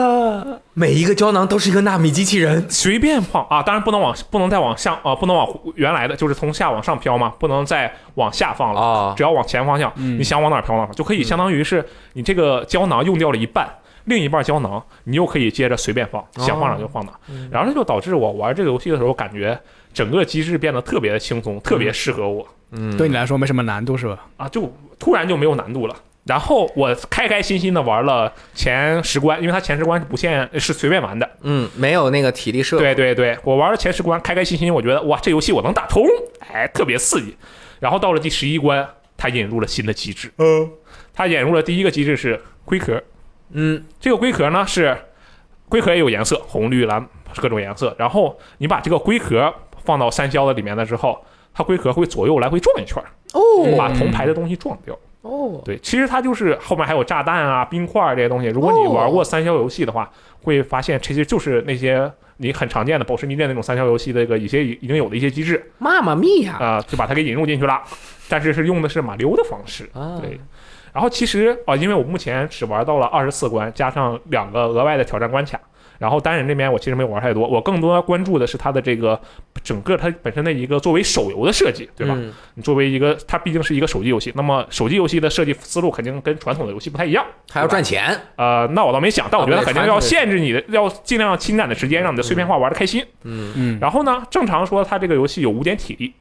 [0.74, 2.64] 每一个胶囊都是一个纳米机器人。
[2.68, 3.62] 随便放啊！
[3.62, 11.84] 当然不能往不能再往上啊，不能往原来的就是从下往上飘嘛，不能再往下放了，哦，只要往前方向，嗯你想往哪儿飘哪儿，就可以相当于是
[12.14, 13.68] 你这个胶囊用掉了一半。
[14.06, 17.12] 另一半胶囊，你又可以接着随便放，想放哪儿就放哪
[17.50, 19.56] 然后这就导致我玩这个游戏的时候，感觉
[19.92, 22.44] 整个机制变得特别的轻松，特别适合我。
[22.72, 24.18] 嗯，对你来说没什么难度是吧？
[24.38, 25.94] 啊，就突然就没有难度了。
[26.24, 31.28] 然后我开开心心的玩了前十关，因为它前十关是不限是随便玩的。
[31.40, 32.78] 嗯，没有那个体力设。
[32.78, 36.04] 对对对，我玩了前十关，开开心心，我觉得哇，这游戏我能打通，
[36.52, 37.34] 哎，特别刺激。
[37.80, 40.70] 然后到了第十一关，它引入了新的机制，嗯，
[41.14, 43.02] 它引入了第一个机制是龟壳，
[43.52, 44.96] 嗯，这个龟壳呢是
[45.70, 47.04] 龟壳也有颜色，红绿蓝
[47.36, 47.96] 各种颜色。
[47.98, 49.52] 然后你把这个龟壳
[49.84, 54.96] 放到三消的里面了之后，它龟壳会左右来回转一圈儿，哦，把铜牌的东西撞掉。
[55.22, 58.48] 哦，对，其实它就是后面还有炸弹啊、冰块儿这些东西。
[58.48, 60.10] 如果你哦玩过三消游戏的话，
[60.42, 66.56] 会发现其实就是那些你很常见的宝石迷恋那种三消游戏的一个一些已经有的一些机制妈妈咪呀！
[66.58, 67.82] 啊、就把它给引入进去了。
[68.28, 70.40] 但是是用的是马溜的方式，啊，对。
[70.92, 75.60] 然后其实啊、因为我目前只玩到了二十四关，加上两个额外的挑战关卡。
[76.00, 79.20] 然后单人这边我其实没有玩太多，我更多关注的是它的这个
[79.62, 82.14] 整个它本身的一个作为手游的设计，对吧？
[82.16, 87.22] 嗯你作为一个它毕竟是一个手机游戏，那么手机游戏的设计思路肯定跟传统的游戏不太一样。
[87.52, 93.04] 还要赚钱，呃，那我倒没想，但我觉得肯定要限制你的，要尽量侵占的时间，让你的碎片化玩的开心。
[93.24, 96.14] 嗯，嗯，然后呢，正常说它这个游戏有五点体力，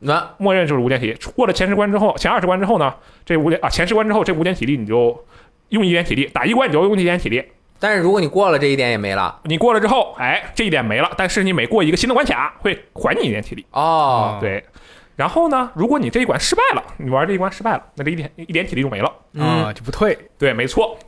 [0.00, 1.16] 那默认就是五点体力。
[1.34, 2.94] 过了前十关之后，前二十关之后呢，
[3.24, 5.24] 这五点啊前十关之后这五点体力你就
[5.70, 7.42] 用一点体力，打一关你就用一点体力。
[7.78, 13.66] 但是如果你过了这一点也没了你过了之后，哎，这一点没了，但是你每过一个新的关卡会还你一点体力。
[13.72, 14.64] 哦，对。
[15.16, 19.12] 然后呢，如果你这一关失败了，你玩这一关失败了，那这一点一点体力就没了。
[19.38, 20.98] 啊就不退，对，没错。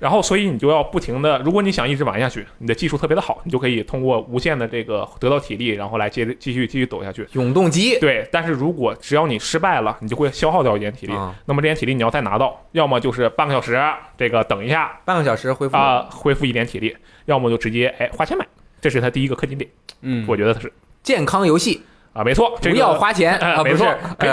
[0.00, 7.28] 然后，所以你就要不停的，如果你想一直玩下去，你的技术特别的好，你就可以通过无限的这个得到体力，然后来接着继续继续抖下去。
[7.32, 11.12] 永动机对，但是如果只要你失败了，你就会消耗掉一点体力。
[11.44, 13.78] 那么这点体力你要再拿到，要么就是半个小时，
[14.16, 16.96] 这个等一下半个小时恢复啊、恢复一点体力，
[17.26, 18.46] 要么就直接哎花钱买，
[18.80, 19.70] 这是它第一个氪金点，
[20.00, 20.72] 嗯，我觉得它是
[21.02, 21.82] 健康游戏，
[22.14, 23.86] 啊，没错，不要花钱啊，没错，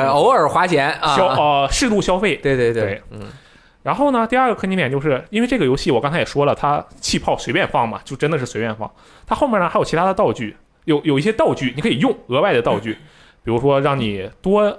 [0.09, 3.19] 偶尔花钱啊，消呃适度消费，对对对，嗯
[3.87, 8.91] 然后呢，第二个坑点就是因为这个游戏，我刚才也说了，它气泡随便放嘛，就真的是随便放。
[9.25, 12.91] 它后面呢还有其他的道具，有有一些道具你可以用额外的道具，
[13.45, 14.77] 比如说让你多。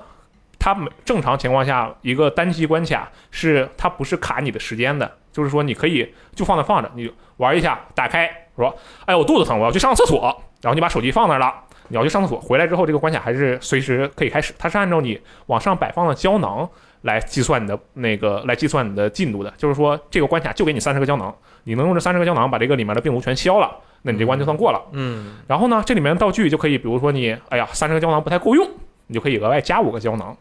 [0.61, 10.21] 它正常情况下，一个单机关卡是它不是卡你的时间的，就是说你可以就放那放着，你玩一下，打开说，哎，我肚子疼，我要去上厕所，
[10.61, 11.55] 然后你把手机放那了，
[11.87, 16.69] 你要去上厕所，回来之后这个关卡还是随时可以开始，它是按照你往上摆放的胶囊
[17.03, 21.35] 来计算你的那个来计算你的进度的，就是说这个关卡就给你三十个胶囊，
[21.65, 23.71] 你能用这三十个胶囊把这个里面的病毒全消了，
[24.03, 24.81] 那你这关就算过了。
[24.93, 28.69] 嗯然后呢，这里面的道具就可以，比如说你哎呀三十个胶囊不太够用，
[29.07, 30.37] 你就可以额外加五个胶囊。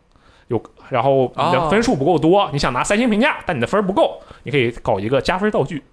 [0.48, 5.84] 有，然后你的哦分数不够多，你想拿三星评价，但你的分儿不够，你可以搞一个加分道具，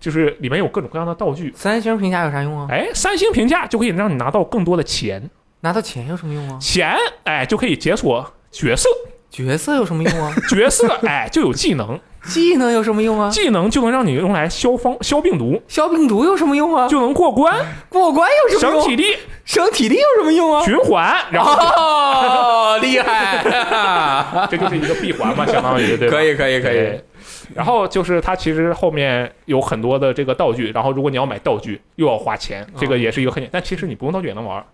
[0.00, 1.52] 就是里面有各种各样的道具。
[1.54, 2.66] 三星评价有啥用啊？
[2.68, 5.30] 哎，三星评价就可以让你拿到更多的钱，
[5.60, 6.58] 拿到钱有什么用啊？
[6.60, 8.88] 钱哎就可以解锁角色，
[9.34, 10.32] 角色有什么用啊？
[10.48, 13.28] 角色哎就有技能，技能有什么用啊？
[13.28, 16.86] 技能就能让你用来消方消病毒，消病毒有什么用啊？
[16.86, 17.52] 就能过关，
[17.88, 18.80] 过关有什么用？
[18.82, 20.64] 省体力，省体力有什么用啊？
[20.64, 23.44] 循环，然后哦， 厉害！
[24.48, 26.16] 这就是一个闭环嘛，相当于对吧？
[26.16, 27.00] 可以可以可以。
[27.54, 34.64] 然后就是它其实后面有很多的这个道具，然后如果你要买道具又要花钱，这个也是一个很简但其实你不用道具也能玩。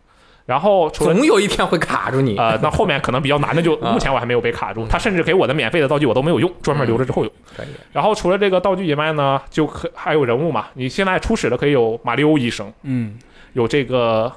[0.51, 2.37] 然后总有一天会卡住你。
[2.37, 7.33] 呃，那后面可能比较难的就啊目前我还没有被卡住，他甚至给我的免费的道具我都没有用，专门留着之后用。
[7.57, 7.69] 可以。
[7.93, 13.17] 然后除了这个道具以外呢，就可还有人物嘛，你现在初始的可以有马里欧医生，嗯，
[13.53, 14.33] 有这个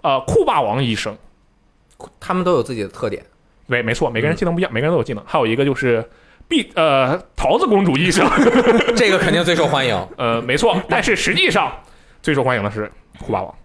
[0.00, 1.16] 呃酷霸王医生，
[2.18, 3.22] 他们都有自己的特点。
[3.68, 5.22] 对，没错，每个人技能不一样，每个人都有技能。
[5.24, 6.04] 还有一个就是
[6.48, 8.28] 碧呃桃子公主医生，
[8.96, 11.72] 这个肯定最受欢迎， 呃，没错，但是实际上
[12.20, 12.90] 最受欢迎的是
[13.20, 13.61] 酷霸王，它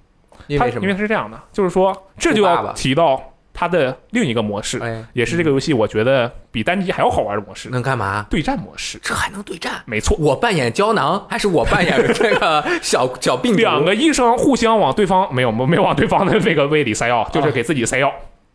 [0.48, 0.94] 因为因为？
[0.94, 3.22] 它是这样的，就是说这就要提到
[3.54, 8.26] 它的另一个模式，哎，也是这个游戏我觉得比单机还要好玩的模式，能干嘛？
[8.30, 9.00] 对战模式。
[9.02, 9.82] 这还能对战？
[9.86, 13.60] 没错，我扮演胶囊，还是我扮演这个 小小病毒？
[13.60, 18.14] 两个医生互相往对方没有没有往对方的那个胃里塞药，就是给自己塞药，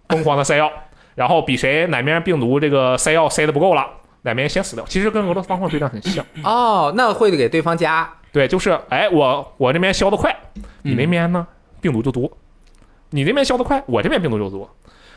[0.09, 0.71] 疯狂的塞药，
[1.15, 3.85] 然后比谁哪边病毒这个塞药塞的不够了，
[4.23, 4.85] 哪边先死掉。
[4.89, 10.35] 其实跟俄罗斯方块对战很像，哦，那会给对方加对，就是哎我我这边消的快，
[10.83, 11.47] 你那边呢
[11.83, 12.31] 病毒就多，
[13.11, 14.75] 你那边消得快，我这边病毒就多。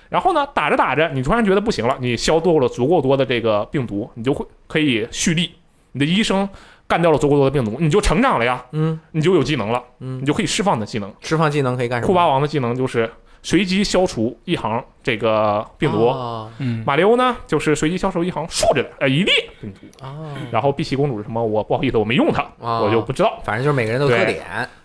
[0.10, 5.52] 然后呢，打着打着，你突然觉得不行了，你消够了足够多的这个病毒，你就会可以蓄力。
[5.94, 6.48] 你的医生
[6.88, 11.12] 干掉了足够多的病毒，你就成长了呀，嗯你就有技能了，嗯你，就可以释放你的技能。
[11.22, 12.08] 释放技能可以干什么？
[12.08, 13.10] 库巴王的技能就是
[13.46, 19.32] 随机消除一行这个病毒，哦嗯，马里欧呢就是随机消除一行竖着的呃一列
[19.62, 21.46] 病毒，哦然后碧琪公主是什么？
[21.46, 23.40] 我不好意思，我没用它，哦我就不知道。
[23.44, 24.44] 反正就是每个人都有特点。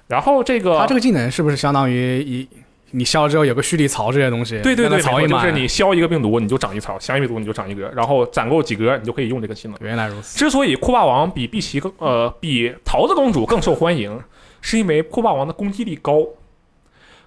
[0.08, 2.46] 然后这个他这个技能是不是相当于一
[2.90, 4.60] 你消了之后有个蓄力槽这些东西？
[4.60, 9.76] 对对对，槽就是你消一个病毒你就长一槽，消一个病毒你就长一格，然后攒够几格你就可以用这个技能。
[9.80, 10.38] 原来如此。
[10.38, 14.20] 之所以酷霸王比碧琪更呃比桃子公主更受欢迎，
[14.60, 16.26] 是因为酷霸王的攻击力高。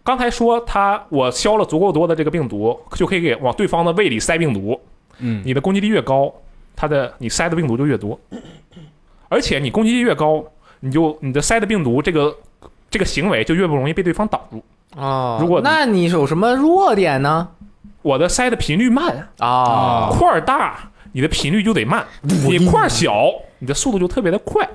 [0.04, 4.80] 刚才说他我消了足够多的这个病毒，就可以给往对方的胃里塞病毒。
[5.20, 6.34] 嗯，你的攻击力越高，
[6.76, 8.20] 它的你塞的病毒就越多，
[9.30, 10.44] 而且你攻击力越高，
[10.82, 12.36] 你就你的塞的病毒这个
[12.90, 14.62] 这个行为就越不容易被对方挡住。
[14.98, 17.48] 哦，如果那你有什么弱点呢？
[18.02, 23.14] 我的塞的频率慢，啊，块儿大，你的频率就得慢，你块儿小，
[23.64, 24.70] 你的速度就特别的快，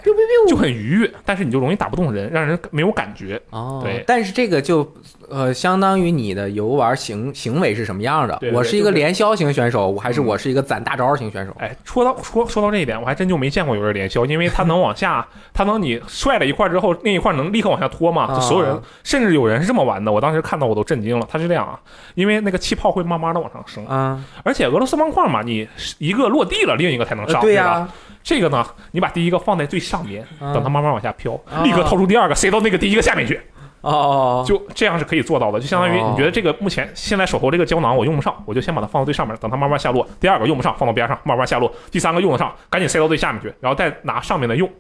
[0.49, 3.39] 就很愉悦，但是你就容易打不动人，让人没有感觉。
[3.51, 4.91] 哦，对但是这个就
[5.28, 8.34] 呃，相当于你的游玩行行为是什么样的？
[8.41, 11.55] 对对我是一个就是连消型选手，我还是嗯我是一个攒大招型选手？
[11.59, 21.28] 哎，说到说说到这一点，我还真就没见过有人连消，因为他能往下，他能你摔了一块之后，那一块能立刻往下拖嘛，就所有人啊，甚至有人是这么玩的，我当时看到我都震惊了。
[21.30, 21.78] 他是这样啊，
[22.14, 25.68] 因为那个气泡会慢慢的往上升，啊，而且俄罗斯方块嘛，你
[25.99, 27.89] 一个落地了，另一个才能上，呃对呀、吧？
[28.29, 33.41] 这个呢，你把第一个放在最上边，啊等它慢慢往下飘，啊立刻掏出第二个塞到那个第一个下面去，
[33.81, 35.59] 哦，就这样是可以做到的。
[35.59, 40.07] 就相当于哦你觉得这个目前现在手头这个胶囊我用不上，我就先把它放到最上面，等它慢慢下落。
[40.20, 41.72] 第二个用不上，放到边上慢慢下落。
[41.91, 44.70] 第三个用得上，赶紧塞到最下面去，然后再拿上面的用。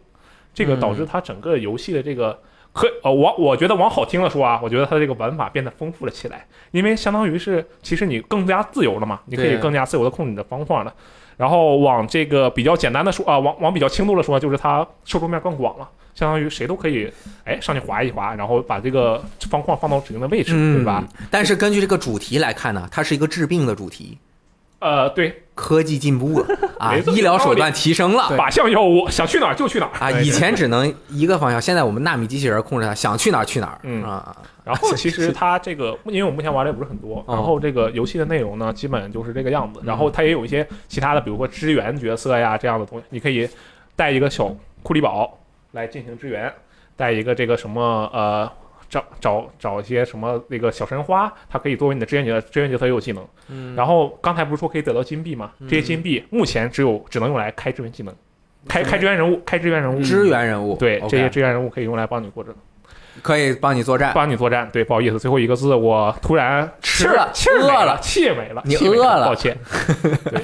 [0.52, 2.38] 这个导致它整个游戏的这个。
[2.70, 10.92] 可呃，我我觉得往好听了说啊，我觉得它的这个玩法变得丰富了起来，因为相当于是其实你更加自由了嘛，你可以更加自由的控制你的方块了。
[11.38, 17.10] 然后往这个比较简单的说啊，往往比较轻度的说，就是它受众面更广了，相当于谁都可以
[17.44, 21.02] 哎上去划一划，然后把这个方框放到指定的位置，对吧？
[21.06, 21.26] 嗯？
[21.30, 24.18] 但是根据这个主题来看呢，它是一个治病的主题，
[24.80, 26.46] 呃，对，科技进步了
[26.78, 28.24] 啊，医疗手段提升了。
[28.38, 33.78] 靶向药物想去哪儿就去哪儿啊，以前只能一个方向，现在我们纳米机器人控制它，想去哪儿去哪儿。
[33.82, 39.80] 嗯啊，然后 其实它这个，因为我目前玩的也不是很多，哦然后这个游戏的内容呢，基本就是这个样子。
[39.82, 43.48] 然后它也有一些其他的，比如说支援角色呀这样的东西，你可以
[43.96, 44.54] 带一个小
[44.84, 45.36] 库里宝
[45.72, 46.52] 来进行支援，
[46.96, 48.48] 带一个这个什么呃。
[48.88, 53.26] 找找找一些什么那个小神花，它可以作为你的支援角色，支援角色也有技能。
[53.48, 55.52] 嗯然后刚才不是说可以得到金币吗？
[55.68, 58.14] 这些金币目前只有只能用来开支援技能，
[58.66, 60.00] 开开支援人物，开支援人物。
[60.02, 62.54] 支援人物，对这些支援人物可以用来帮你过着
[63.20, 64.12] 可以帮你作战。
[64.14, 64.68] 帮你作战。
[64.72, 69.56] 对，不好意思，最后一个字我突然吃气了气儿没了气没了，你饿了抱歉。
[70.30, 70.40] 对，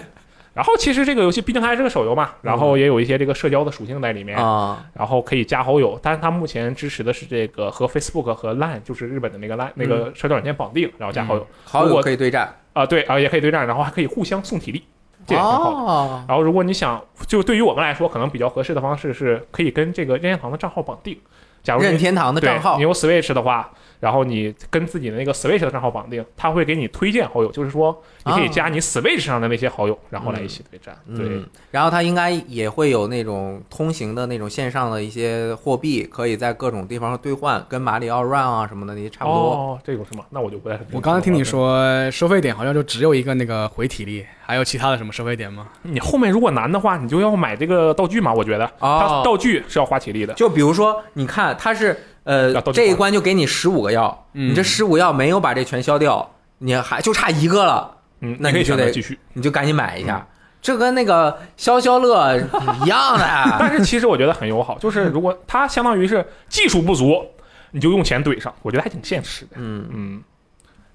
[0.55, 11.47] 然后其实这个游戏毕竟它还是个手游嘛，然后也有一些这个社交的属性在里面，啊，然后可以加好友，但是它目前支持的是这个和 Facebook 和 Line，就是日本的那个 Line 那个社交软件绑定，然后加好友。
[11.65, 12.55] 好友可以对战。
[12.73, 14.83] 啊，对啊，也可以对战，然后还可以互相送体力，
[15.27, 15.71] 这也挺好。
[15.71, 15.77] 的。
[15.77, 21.17] 哦，然后，如果你想，就对于我们来说，可能比较合适的方式是可以跟这个任天堂的账号绑定。
[21.63, 22.77] 假如任天堂的账号。
[22.77, 30.97] 你有 Switch 的话，然后你跟自己的那个 Switch 的账号绑定，它会给你推荐好友，就是说你可以加你 Switch 上的那些好友，然后来一起对战。
[31.17, 39.41] 对嗯，然后它应该也会有那种通行的那种线上的一些货币，可以在各种地方兑换，跟马里奥 Run 啊什么的那些差不多。
[39.53, 40.25] 哦，这种是吗？
[40.31, 45.69] 那我就不太清楚我刚才听你，说收费点好像就只有一个那个回体力，还有其他的什么收费点吗？
[45.83, 48.33] 你后面如果难的话，你就要买这个道具嘛。
[48.33, 50.33] 我觉得哦它道具是要花体力的。
[50.35, 59.19] 就比如说，你看它是呃这一关就给你十五个药，嗯你这十五药没有把这全消掉，你还就差一个了，嗯，那你就得选择继续。
[59.35, 60.27] 你就赶紧买一下。
[60.63, 63.27] 这跟那个消消乐一样的。
[63.61, 67.25] 但是其实我觉得很友好，就是如果 它相当于是技术不足，
[67.73, 69.57] 你就用钱怼上，我觉得还挺现实的。
[69.57, 70.23] 嗯，嗯，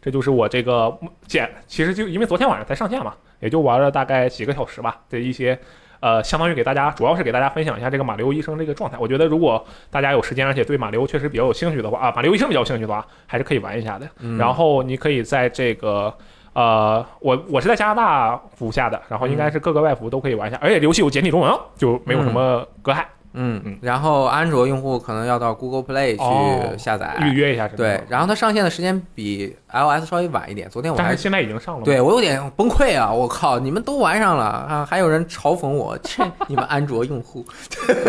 [0.01, 0.91] 这就是我这个
[1.27, 5.59] 简，其实就因为昨天晚上才上线嘛，也就玩了大概几个小时吧的一些。
[6.01, 8.97] 呃，相当于给大家，主要是给大家分享一下这个马里奥医生这个状态。
[8.97, 9.61] 我觉得如果
[9.91, 14.07] 大家有时间，而且对马里奥确实比较有兴趣的话啊，马里奥医生比较有兴趣的话，还是可以玩一下的。
[14.19, 16.17] 嗯然后你可以在这个
[16.59, 23.01] 呃，我我是在加拿大服下的，然后应该是各个外服都可以玩一下，而且游戏有简体中文哦，就没有什么隔阂，
[23.31, 27.15] 嗯嗯，然后安卓用户可能要到 Google Play 哦去下载。
[27.21, 27.65] 预约一下？
[27.69, 30.69] 对，，然后它上线的时间比 iOS 稍微晚一点。
[30.69, 31.85] 昨天我还但是现在已经上了。
[31.85, 33.09] 对我有点崩溃啊！
[33.09, 37.45] 我靠，你们都玩上了啊，还有人嘲讽我， 切，你们安卓用户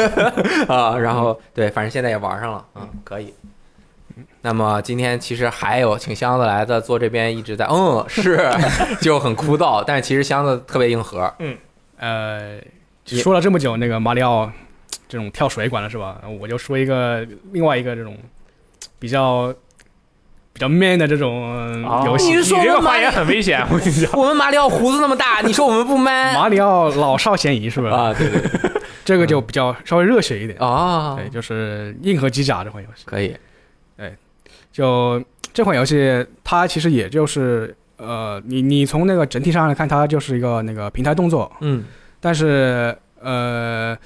[0.66, 0.98] 啊！
[0.98, 3.32] 然后对，反正现在也玩上了，嗯，可以。
[4.42, 8.40] 那么今天其实还有请箱子来的坐这边一直在，嗯，是
[9.00, 11.32] 就很枯燥，但是其实箱子特别硬核，
[11.98, 12.58] 呃，
[13.04, 14.50] 说了这么久那个马里奥
[15.08, 16.20] 这种跳水管了是吧？
[16.40, 18.16] 我就说一个另外一个这种
[18.98, 19.52] 比较
[20.52, 22.34] 比较 man 的这种哦游戏。
[22.36, 24.10] 你这个发言很危险，我跟你讲。
[24.18, 27.92] 我们马里奥胡子那么大，你说我们不 man 马里奥老少咸宜是不是？
[27.92, 28.14] 啊？
[28.16, 28.70] 对对对，
[29.04, 30.58] 这个就比较稍微热血一点。
[30.58, 33.02] 啊，对，就是硬核机甲这款游戏。
[33.04, 33.36] 可以，
[34.72, 41.84] 就这款游戏，它其实也就是呃，你你从那个整体上来看，它就是一个那个平台动作，嗯
[42.20, 43.96] 但是呃，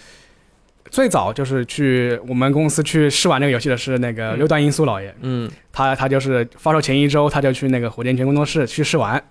[0.91, 9.23] 最早就是去我们公司去试玩这个游戏的是那个嗯六段音速老爷，嗯他他就是发售前一周他就去那个火箭拳工作室去试玩，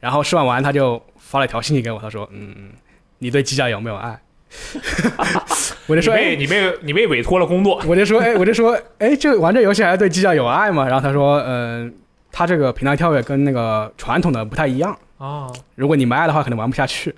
[0.00, 2.70] 然后试玩完他就发了一条信息给我，他说嗯，嗯
[3.18, 4.20] 你对机甲有没有爱？
[5.86, 10.86] 我就说哎你被你被委托了工作，我就说，哎，我就说，哎，这玩这游戏还对机甲有爱吗？
[10.86, 11.92] 然后他说，嗯、
[12.32, 15.46] 他这个平台跳跃跟那个传统的不太一样，啊，
[15.76, 17.14] 如果你没爱的话，可能玩不下去。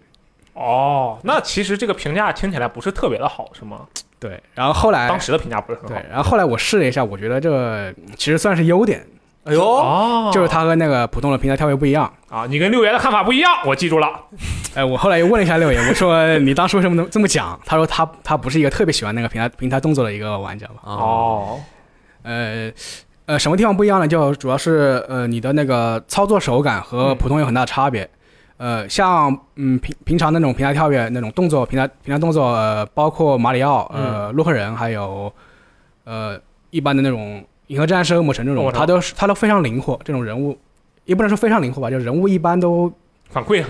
[0.54, 3.86] 哦，那其实这个评价听起来不是特别的好，是吗？
[4.20, 6.06] 对，然后后来当时的评价不是很好对，。
[6.08, 9.04] 然后后来我试了一下，我觉得这个其实算是优点，
[9.44, 12.12] 哎呦，哦，就是它和那个普通的平台跳跃不一样。
[12.28, 14.08] 啊，你跟六爷的看法不一样，我记住了。
[14.74, 17.58] 哎，我后来又问了一下六爷，我说你当时为什么能这么讲？
[17.66, 20.74] 他说他他不是一个特别喜欢那个平台平台动作的一个玩家吧？
[20.84, 21.60] 哦，哦，
[22.22, 22.70] 呃
[23.26, 24.06] 呃，什么地方不一样呢？
[24.06, 28.08] 就主要是呃你的那个操作手感和普通有很大差别。
[28.58, 35.32] 呃，像嗯平平常那种平台跳跃那种动作，平台平台动作，呃，包括马里奥、呃洛克人，还有
[36.04, 36.38] 呃
[36.70, 39.98] 一般的那种银河战士、恶魔城这种，恶魔城它都是他都非常灵活。
[40.04, 40.56] 这种人物
[41.04, 42.92] 也不能说非常灵活吧，就人物一般都
[43.30, 43.68] 反馈很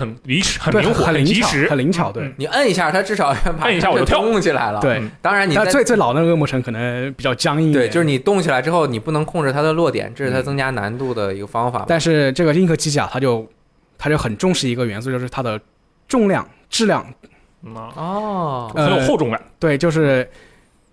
[0.59, 1.77] 很灵活，很灵巧，及时很。
[1.77, 2.11] 灵巧。
[2.11, 4.81] 对、嗯你摁一下，它至少把摁一下我就跳动起来了。
[4.81, 7.71] 对嗯，当然你最最老的那个恶魔城可能比较僵硬。
[7.71, 11.85] 对，就是你动起来之后，你不能控制它的落点，这是它嗯增加难度的一个方法。
[11.87, 13.47] 但是这个硬核机甲它就
[13.97, 15.59] 它就很重视一个元素，就是它的
[16.09, 17.05] 重量、质量。
[17.95, 19.41] 哦，呃很有厚重感。
[19.57, 20.29] 对，就是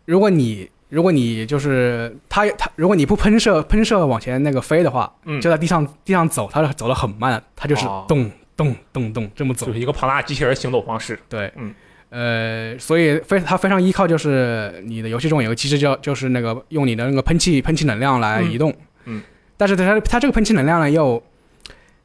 [0.05, 9.73] 如果你如果你就是它它如果你不喷射喷射往前那个飞的话，嗯，就在地上地上走，它走的很慢，它就是哦咚咚咚咚这么走就。
[9.73, 11.19] 是一个庞大机器人行走方式。
[11.29, 11.75] 对，嗯。
[12.11, 18.69] 呃，所以非它非常依靠就是你的游戏中有个机制叫就是那个用你的那个喷气喷气能量来移动，
[19.05, 19.23] 嗯嗯
[19.57, 21.23] 但是它它这个喷气能量呢又，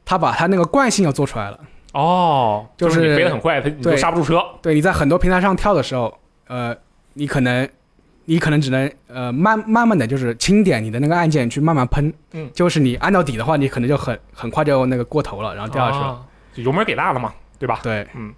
[0.04, 1.58] 它把它那个惯性又做出来了，
[1.92, 4.40] 哦，就就是你飞得很快，它你就刹不住车。
[4.62, 6.16] 对，你在很多平台上跳的时候，
[6.46, 6.72] 呃，
[7.14, 7.68] 你可能
[8.26, 16.06] 你可能只能呃慢慢慢的就是轻点你的那个按键去慢慢喷，嗯就是你按到底的话，你可能就很很快就那个过头了，然后掉下去了。
[16.08, 16.24] 啊
[16.54, 17.80] 就油门给大了嘛，对吧？
[17.82, 18.32] 对，嗯。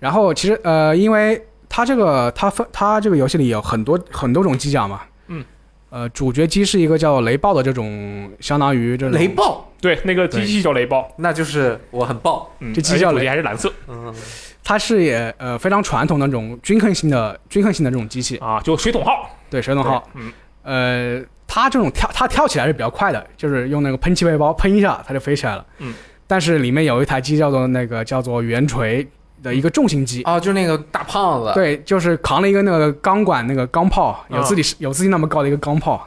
[0.00, 5.44] 然后其实呃，因为它这个它分它这个游戏里有很多很多种机甲嘛，嗯。
[5.88, 12.50] 呃，主角机是一个叫雷暴的这种，相当于这种雷暴，对，那个机器叫雷暴，那就是我很爆。
[12.58, 14.12] 嗯，这机叫雷还是蓝色嗯，
[14.68, 19.30] 它是也呃非常传统的那种均衡性的均衡性的这种机器，啊，就水桶号。
[19.48, 20.02] 对，水桶号。
[20.14, 20.32] 嗯，
[20.64, 25.64] 呃，它这种跳，它跳起来是比较快的，就是用那个喷气背包喷一下，它就飞起来了。
[25.78, 25.94] 嗯。
[26.26, 29.08] 但是里面有一台机叫做那个叫做圆锤
[29.40, 36.04] 的一个重型机，啊，就是那个大胖子。，对，就是扛了一个那个钢管那个钢炮，有啊自己、有自己那么高的一个钢炮，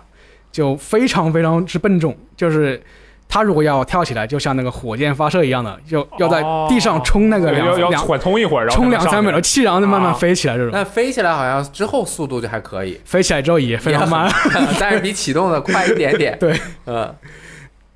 [0.52, 2.84] 就非常非常之笨重，就是。
[3.32, 10.58] 它如果要跳起来，就像那个火箭发射一样的，就要在地上冲那个要要两缓冲一会儿，然后冲两三秒的气，然后再慢慢啊飞起来。
[10.58, 14.28] 这种、那飞起来好像之后速度就还可以，飞起来之后也非常慢，
[14.80, 16.36] 但是比启动的快一点点。
[16.42, 17.16] 对，嗯，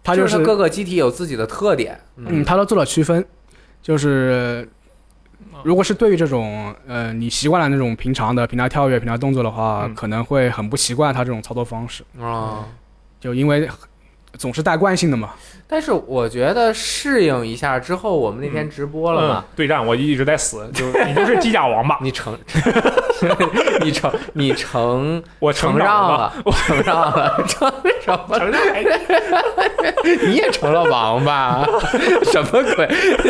[0.04, 2.00] 它就就是是各个机体有自己的特点。
[2.18, 3.26] 嗯，它都做了区分，
[3.82, 4.70] 就是
[5.64, 9.96] 如果是对于这种呃你习惯了那种平常的平台跳跃、平台动作的话，嗯。
[9.96, 12.66] 可能会很不习惯它这种操作方式，啊。
[13.20, 13.68] 就因为
[14.38, 15.32] 总是带惯性的嘛。
[15.66, 22.38] 但是我觉得适应一下之后，我们那天直播了嘛，嗯，对战我一直在死，就是你就是机甲王吧， 你承，
[23.82, 28.38] 你成，你成我承成长了， 让了，承让了，承什么？
[28.38, 28.84] 承让还
[30.28, 31.66] 你也成了王吧？
[32.26, 32.88] 什么鬼？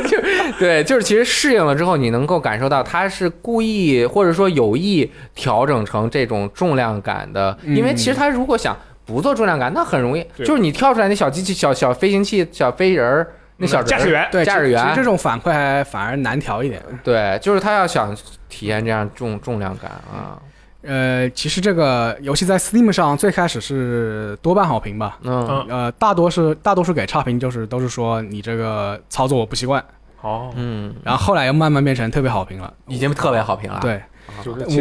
[0.09, 0.19] 就
[0.59, 8.75] 对，就是其实适应了之后，你能够感受到他是故意或者说有意调整成这种重量感的，嗯因为其实他如果想
[9.13, 13.27] 不做重量感，那很容易，就是你跳出来那小机器、小小飞行器、小飞人儿。
[13.55, 16.81] 那小驾驶员对，驾驶员其实这种反馈还反而难调一点。
[17.03, 18.13] 对，就是他要想
[18.49, 20.41] 体验这样重重量感啊，
[20.81, 29.81] 呃，其实这个游戏在 Steam 上最开始是多半好评吧，嗯嗯呃，大多是大多数给差评，就是都是说你这个操作我不习惯，
[30.21, 32.73] 哦，嗯，然后后来又慢慢变成特别好评了。
[32.87, 33.79] 已经特别好评了。
[33.81, 34.01] 对，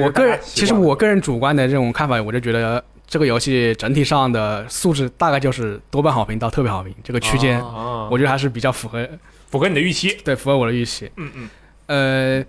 [0.00, 7.62] 我个人其实我个人主观的这种看法，我就觉得这个游戏整体上的素质大概就是多半好评到特别好评这个区间，
[8.10, 9.06] 我觉得还是比较符合
[9.50, 11.10] 符合你的预期，对符合我的预期。
[11.16, 11.50] 嗯嗯。
[11.86, 12.46] 呃，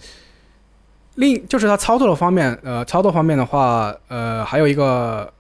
[1.16, 5.34] 另就是它操作的方面，呃，操作方面的话，呃，还有一个，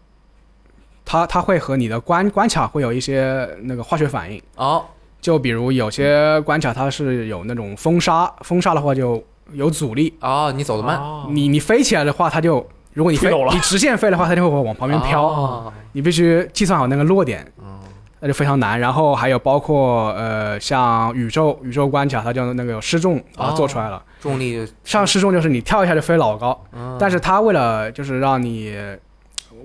[1.05, 4.83] 它它会和你的关关卡会有一些那个化学反应，哦，
[5.21, 13.53] 就比如有些关卡它是有那种风沙，风沙的话就有阻力，哦，你走得慢，哦你你飞起来的话，它就如果你飞走了。
[13.53, 17.79] 你直线飞的话，它就会往旁边飘，哦你必须计算好那个落点，嗯。
[18.19, 18.79] 那就非常难。
[18.79, 24.01] 然后还有包括呃像宇宙宇宙关卡，它就那个失重把它做出来了。
[24.21, 26.95] 重力就，上失重就是你跳一下就飞老高，嗯。
[26.99, 28.75] 但是它为了就是让你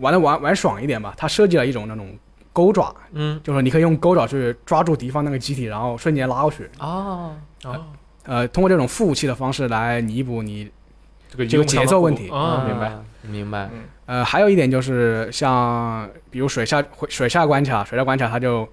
[0.00, 2.12] 玩的玩玩爽一点吧，它设计了一种那种
[2.52, 3.40] 钩爪，嗯。
[3.44, 6.68] 就是你可以用钩爪去抓住敌方那个机体，然后瞬间拉过去。
[6.80, 7.30] 哦，
[7.64, 7.76] 哦，
[8.24, 10.68] 呃，通过这种副武器的方式来弥补你。
[11.30, 12.30] 这个节奏问题。
[12.30, 13.68] 啊，明白，嗯明白，
[14.06, 18.66] 呃，还有一点就是像比如水下水下关卡，水下关卡它就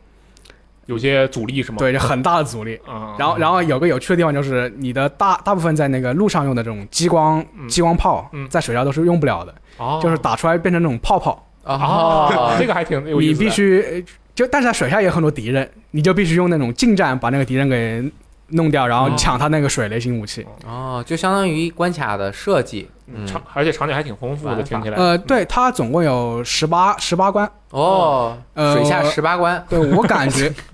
[0.85, 1.77] 有些阻力是吗？
[1.79, 2.79] 对，就很大的阻力。
[2.87, 13.43] 嗯，然后，然后有个有趣的地方就是，你的大大部分在那个路上用的这种激光嗯激光炮嗯，在水下都是用不了的，哦就是打出来变成那种泡泡，啊，这个还挺有意思的。
[13.43, 18.03] 你必须呃就，但是在水下也有很多敌人，你就必须用那种近战把那个敌人给
[18.49, 20.45] 弄掉，然后哦抢他那个水雷型武器。
[20.65, 22.89] 哦，就相当于关卡的设计。
[23.07, 24.97] 嗯，场，而且场景还挺丰富的，听起来。
[24.97, 27.47] 呃，对，它总共有十八十八关。
[27.69, 30.51] 哦，呃水下十八关对我感觉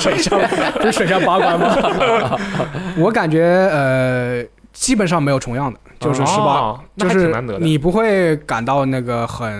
[0.00, 0.38] 水下
[0.78, 2.38] 不是水下八关吗？
[2.96, 7.58] 我感觉呃，基本上没有重样的，就是十八、哦就是难得。
[7.58, 9.50] 你不会感到那个很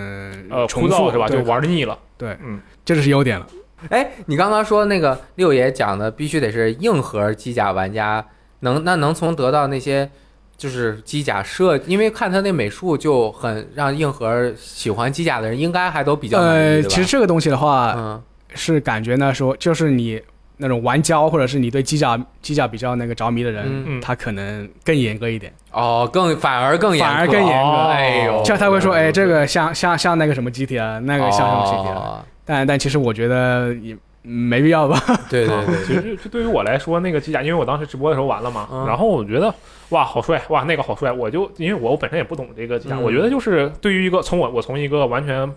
[0.49, 1.27] 呃重复枯燥是吧？
[1.29, 1.99] 就玩腻了。
[2.17, 3.45] 对，嗯，这就是优点了。
[3.89, 8.25] 哎，你刚刚说那个六爷讲的必须得是硬核机甲玩家，
[8.61, 10.09] 能那能从得到那些
[10.57, 18.23] 就是机甲设，因为看他那美术就很让硬核喜欢机甲的人应该还都比较，呃，其实这个东西的话，嗯
[18.55, 20.21] 是感觉呢说，就是你
[20.59, 27.69] 那种玩胶或者是你对机甲机甲比较那个着迷的人，嗯嗯他可能更严格一点，哦，更反而更严苛反而更严格。
[27.71, 31.95] 哦哎呦，就他会说，哎，这个像像像那个什么机体啊，那个像什么机体啊。
[31.97, 35.01] 哦但但其实我觉得也没必要吧。
[35.31, 39.55] 对对对其实这对于我来说，那个机甲，因为我当时直播的时候玩了嘛，嗯然后我觉得
[39.91, 45.51] 哇，好帅，哇，那个好帅，我就因为我本身也不懂这个机甲，嗯我觉得就是对于一个从我我从一个完全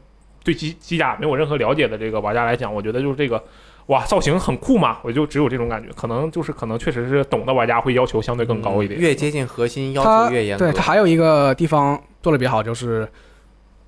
[0.43, 3.43] 对机机甲没有任何了解的这个玩家来讲，我觉得就是这个。
[3.87, 8.97] 哇，造型很酷嘛，我就只有这种感觉，可能就是可能确实是懂的玩家会要求相对更高一点。
[8.97, 10.65] 越接近核心要求越严格。
[10.65, 13.05] 对它还有一个地方做的比较好，就是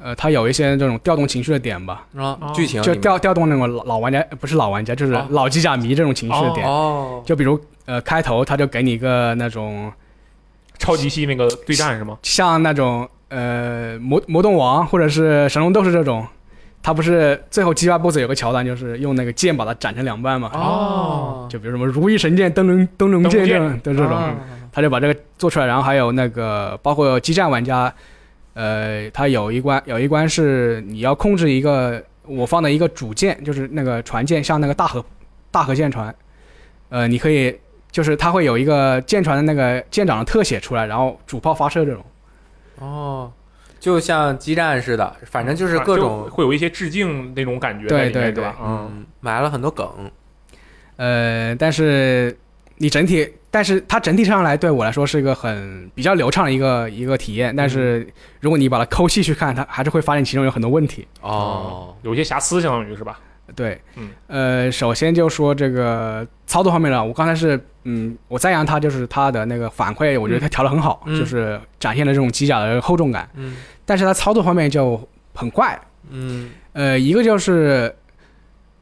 [0.05, 2.05] 呃，它有一些这种调动情绪的点吧，
[2.53, 6.63] 剧情里面调调动那种老老玩家，呃不是老玩家，就是哦老机甲迷这种情绪的点。
[6.67, 9.91] 哦，就比如呃，开头他就给你一个那种
[10.77, 12.19] 超级系那个对战是吗？
[12.21, 16.23] 像那种呃魔魔动王或者是神龙斗士这种，
[16.83, 20.51] 他不是最后击败 BOSS 有个桥段，就是用那个剑把它斩成两半嘛。
[20.53, 24.35] 哦，就比如什么如意神剑、灯笼灯笼剑这种的这种，啊
[24.71, 25.65] 他就把这个做出来。
[25.65, 27.91] 然后还有那个包括激战玩家，
[28.55, 35.03] 呃，它有一关有一关是你要控制一个我放的一个主舰，就是那个船舰，像那个大河
[35.51, 36.15] 大河舰船，
[36.87, 37.53] 呃，你可以
[37.91, 42.03] 就是它会有一个舰船的那个舰长的特写出来，然后主炮发射这种。
[42.79, 43.31] 哦，
[43.77, 49.85] 就像激战似的，反正就是各就种会有一些致敬那种感觉对在里面，对对嗯，埋了很多梗。
[50.95, 52.37] 呃，但是
[52.77, 57.55] 你整体，但是它整体上来对我来说是一个很比较流畅的一个一个体验。
[57.55, 58.05] 但是
[58.41, 61.07] 如果你把它抠细去看，它还是会发现其中有很多问题。
[61.21, 63.17] 哦，有一些瑕疵，相当于是吧？
[63.55, 73.29] 对，嗯，呃，首先就说这个操作方面呢，我刚才是，嗯，我赞扬它，就是它的那个反馈，我觉得它调的很好，嗯就是展现了这种机甲的厚重感。
[73.35, 75.01] 嗯但是它操作方面就
[75.33, 75.79] 很怪，
[76.09, 77.95] 嗯呃，一个就是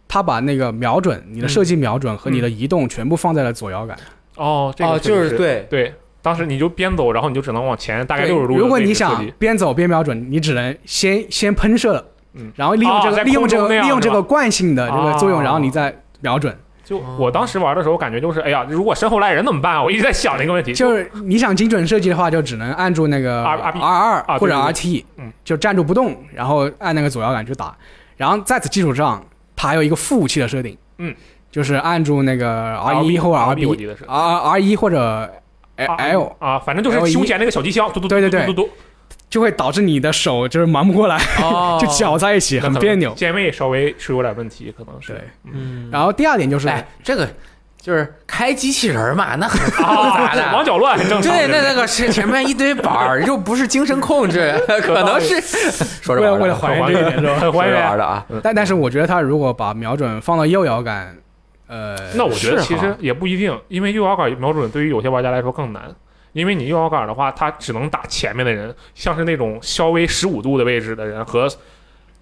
[0.07, 3.95] 它把那个瞄准，你的射击瞄准和你的移动全部放在了左摇杆。
[4.35, 12.51] 哦，这个哦，就是对，对，当时你就边走，然后你就只能往前大概对六十度如果你想边走边瞄准，你只能先先喷射，嗯。
[12.55, 15.43] 然后利用这个、哦利用这个利用这个惯性的这个作用，哦。
[15.43, 16.55] 然后你再瞄准。
[16.83, 19.81] 就我当时玩的时候，感觉就是，哎呀，如果身后来人怎么办啊？
[19.81, 20.73] 我一直在想这个问题。
[20.73, 25.31] 就是你想精准射击的话，就只能按住那个 R- R- R 二或者 RT，嗯。
[25.45, 27.73] 就站住不动，然后按那个左摇杆去打。
[28.17, 29.25] 然后在此基础上，
[29.55, 31.15] 它还有一个副武器的设定，嗯，
[31.53, 35.31] 就是按住那个 R 一或者 RB 我 RB 记得是 R R 一或者
[35.77, 38.69] L，啊，反正就是胸前那个小机箱，嘟嘟嘟对对对嘟嘟嘟，
[39.29, 43.13] 就会导致你的手就是忙不过来，哦， 就搅在一起，很别扭。
[43.13, 45.21] 键位稍微是有点问题，可能是对。
[45.53, 47.27] 嗯，然后第二点就是，哎，这个
[47.79, 50.53] 就是开机器人嘛，那很复啊杂，的。
[50.55, 51.31] 王角乱很正常。
[51.31, 55.39] 对，那那个是前面一堆板儿，又不是精神控制， 可能是
[56.01, 57.35] 说着为了玩的为了还原这一点是吧？
[57.39, 57.97] 很还原。
[57.97, 58.25] 的啊。
[58.41, 61.15] 但但是我觉得他如果把瞄准放到右摇杆，
[61.73, 65.83] 呃，那我觉得其实也不一定，因为右摇杆瞄准对于有些玩家来说更难。
[66.33, 71.47] 因为你右摇杆的话，它只能打前面的人，像是那种稍微十五度的位置的人和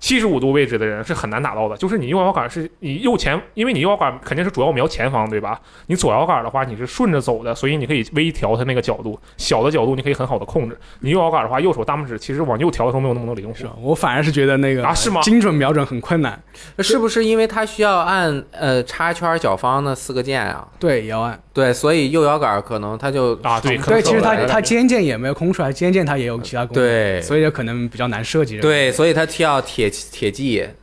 [0.02, 1.78] 七十五度位置的人是很难打到的。
[1.78, 5.62] 就是你右摇杆是你右前，因为你右摇杆肯定是主要瞄前方，对吧？
[5.86, 10.78] 你左摇杆的话，你是顺着走的，所以你可以微调它那个角度，小的角度你可以很好的控制。
[11.00, 13.70] 你右摇杆的话，右手大拇指其实往右调的时候没有那么多灵活是？
[13.80, 16.42] 我反而是觉得那个啊是吗精准瞄准很困难。
[16.80, 20.68] 是不是因为它需要按呃叉圈角方那四个键啊？
[20.80, 21.40] 对，也要按。
[21.54, 30.66] 对，所以右摇杆可能它就啊对对，其实它我来的它尖键也没有空出来，肩键它也有其他功能，对所以就可能比较难设计。，对，所以它需要铁铁技。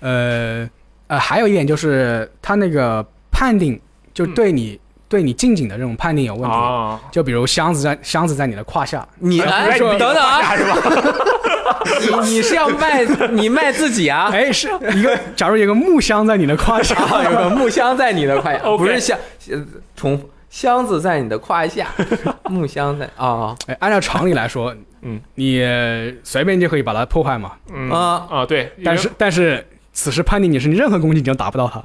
[0.00, 0.68] 呃
[1.08, 3.80] 呃，还有一点就是它那个判定，
[4.12, 4.78] 就对你
[5.08, 6.56] 对你近景的这种判定有问题。
[6.56, 10.76] 啊，就比如箱子在箱子在你的胯下，哎你哎，不是等等啊，是吧？
[12.22, 14.28] 你你是要卖你卖自己啊？
[14.32, 18.84] 哎，是一个，假如有个木箱在你的胯下， 啊，有个木箱在你的胯下，OK。
[18.84, 19.18] 不是箱，
[19.50, 19.64] 呃
[19.96, 21.88] 重复箱子在你的胯下，
[22.44, 25.62] 木箱在啊哎，按照常理来说，嗯，你
[26.24, 27.52] 随便就可以把它破坏嘛。
[27.72, 27.90] 嗯。
[27.90, 28.26] 啊。
[28.30, 31.82] 啊，对，但是但是此时判定你是你任何攻击你都打不到它，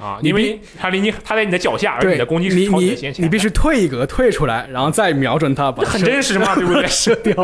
[0.00, 6.86] 啊，你因为他离你，他在你的脚下，而你的攻击是你朝你的你先前，你必须退一格退出来，然后再瞄准他，很真实嘛，对不对？
[6.88, 7.34] 射掉，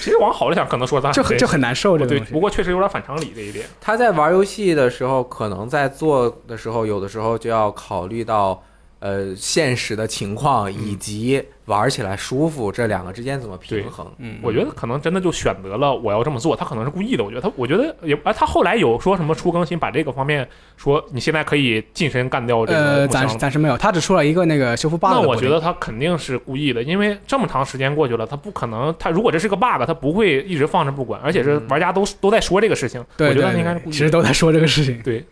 [0.00, 2.40] 其实往好了想，可能说他就很就很难受这个对，不。
[2.40, 3.64] 过确实有点反常理这一点。
[3.80, 8.62] 他在玩游戏的时候，可能在做的时候，有的时候就要考虑到
[9.00, 14.10] 呃现实的情况以及玩起来舒服这两个之间怎么平衡。
[14.18, 17.22] 嗯，我觉得可能真的就选择了我要这么做，他可能是故意的。
[17.22, 33.92] 我觉得他，我觉得也，啊，他后来有说什么出更新，把这个方面说你现在可以近身干掉这个呃，暂暂时没有，他只出了一个那个修复 bug 那我觉得他肯定是故意的，因为这么长时间过去了，他不可能，他如果这是个 bug，他不会一直放着不管，而且是玩家都都在说这个事情，对对我觉得他应该是，故意的。
[33.92, 34.98] 其实都在说这个事情。
[35.02, 35.22] 对，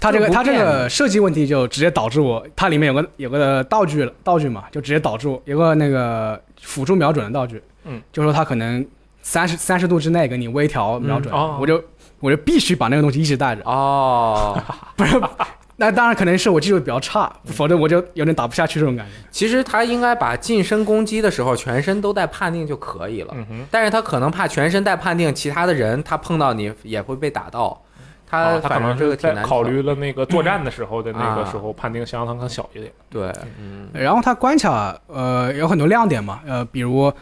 [0.00, 8.84] 他这个他这个设计问题就直接导致我，它里面有个有个道具道具嘛，就直接导致我有个那个辅助瞄准的道具，嗯，就说它可能
[9.22, 11.82] 三十三十度之内给你微调瞄准，嗯哦我就
[12.20, 14.60] 我就必须把那个东西一直带着，哦，
[14.96, 15.20] 不是
[15.78, 19.12] 那当然可能是我技术比较差，否则我就有点打不下去这种感觉。
[19.30, 27.80] 其实他应该把近身攻击的时候全身都带判定就可以了，嗯哼，但是他可能怕全身带判定，其他的人他碰到你也会被打到。
[28.26, 32.92] 他啊他可反正能是这个挺难在考虑了那个作战的时候的那个啊时候判定相当更小一点。
[33.08, 37.12] 对，嗯然后它关卡呃有很多亮点嘛，呃，比如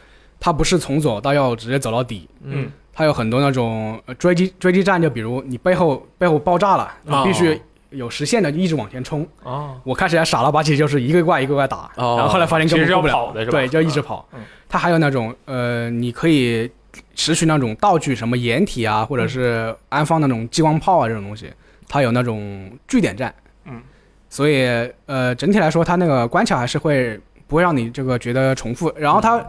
[0.40, 7.60] 它不是从左到右直接走到底，嗯它有很多那种呃追击追击战，就比如你背后背后爆炸了，你必须
[7.90, 9.26] 有实现的一直往前冲。
[9.42, 13.58] 哦，我开始还傻了吧唧，就是一个怪一个怪打，哦然后后来发现其实要根本过不了，跑的是吧？
[13.58, 14.26] 对，就一直跑。
[14.32, 16.68] 嗯它还有那种呃，你可以
[17.14, 21.52] 拾取那种道具，什么掩体啊，或者是安放那种激光炮啊这种东西，
[21.88, 23.34] 它有那种据点战。
[23.64, 23.82] 嗯，
[24.28, 24.66] 所以
[25.06, 28.92] 呃，整体来说，它那个关卡还是会不会让你这个觉得重复。
[28.96, 29.44] 然后它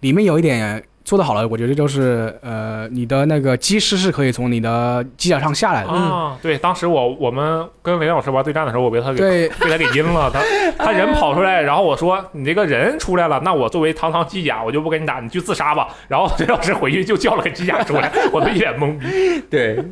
[0.00, 5.88] 里面有一点做得好了，我觉得就是呃，你的那个机师是可以从你的机甲上下来的。
[5.88, 10.42] 啊，对，当时我我们跟雷老师玩对战的时候，我被他给对，被他给阴了，他
[10.76, 15.88] 他人跑出来，然后我说你这个人出来了，那我作为堂堂机甲，我就不跟你打，你去自杀吧。
[16.08, 19.40] 然后雷老师回去就叫了个机甲出来，我都一脸懵逼。
[19.48, 19.82] 对，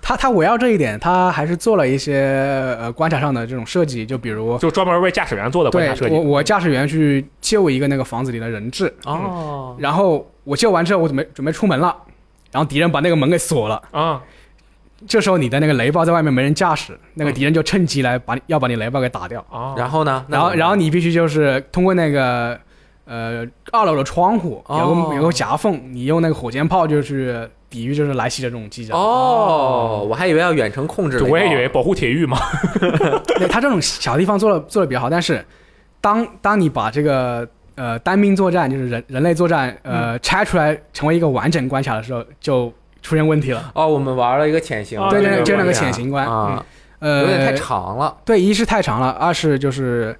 [0.00, 6.20] 它它围绕这一点，他还是做了一些呃关卡上的这种设计，就比如就专门为驾驶员做的关对卡设计我。
[6.20, 11.96] 我驾驶员去救一个那个房子里的人质，哦，然后我救完之后，我准备准备出门了，
[12.50, 13.82] 然后敌人把那个门给锁了。
[13.90, 14.20] 啊，
[15.06, 19.44] 这时候你的那个雷暴在外面没人驾驶，那个敌人就趁机来把你要把你雷暴给打掉。
[19.50, 20.24] 啊，然后呢？
[20.28, 22.58] 然后然后你必须就是通过那个
[23.04, 28.94] 呃二楼的窗户有哦个有个夹缝，你用那个火箭炮就是抵御就是来袭的这种机甲。
[28.94, 32.38] 哦，我还以为要远程控制我也以为保护铁狱嘛。
[33.38, 35.44] 对它这种小地方做的做的比较好，但是
[36.00, 43.72] 当当你把这个呃单兵作战，就是人人类作战，呃、拆出来成为一个完整关卡的时候，就出现问题了。
[43.74, 46.64] 哦，我们玩了一个潜行，啊对对，就那个潜行关，啊，
[46.98, 48.16] 呃，有点太长了。
[48.24, 50.16] 对，一是太长了，二是就是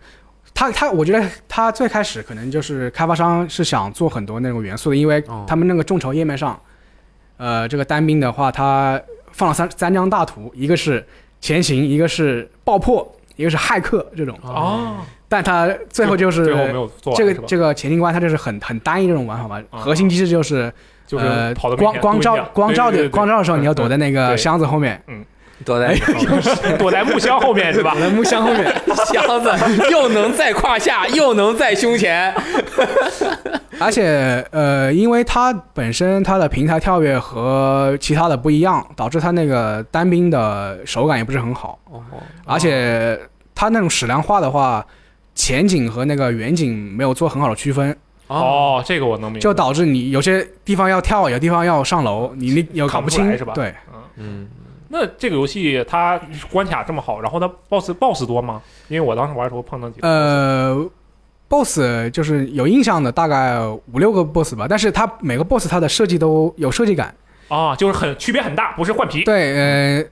[0.54, 5.44] 他他，我觉得他最开始可能就是开发商是想做很多那种元素的，因为哦。
[5.46, 6.58] 他们那个众筹页面上，
[7.36, 9.00] 呃，这个单兵的话，他
[9.30, 11.06] 放了三三张大图，一个是
[11.40, 14.96] 前行，一个是爆破，一个是骇客这种，哦，
[15.32, 17.34] 但他最后就是最后没有做完是吧？
[17.34, 19.78] 这个这个前进关，它就是很很单一这种玩法嘛，啊。
[19.78, 20.70] 核心机制就是
[21.06, 25.24] 就是呃跑得光光照光照的光照的时候，你要躲在那个箱子后面，嗯。
[25.64, 25.94] 躲在
[26.76, 27.92] 躲在木箱后面是吧？
[27.92, 28.00] 躲？
[28.00, 28.64] 在木箱后面。
[29.06, 29.52] 箱子，
[29.92, 32.34] 又能在胯下，又能在胸前。
[33.78, 42.02] 而且呃，因为它本身它的平台跳跃和其他的不一样，导致它那个单兵的手感也不是很好，哦，
[42.44, 43.16] 而且
[43.54, 44.84] 它那种矢量化的话，
[45.34, 47.96] 前景和那个远景没有做很好的区分，
[48.26, 49.40] 哦，这个我能明白。
[49.40, 53.74] 就导致你有些地方要跳，有地方要上楼，你你有搞看不不清是吧对，
[54.16, 54.48] 嗯，
[54.88, 58.62] 那这个游戏它关卡这么好，然后它 boss boss 多吗？
[58.88, 60.08] 因为我当时玩的时候碰到几个。
[60.08, 60.90] 呃。
[61.48, 63.60] BOSS 就是有印象的，大概
[63.92, 67.14] 五六个 BOSS 吧，但是它每个 BOSS 它的设计都有设计感，
[67.48, 69.22] 啊，就是很区别很大，不是换皮。
[69.24, 70.04] 对，呃，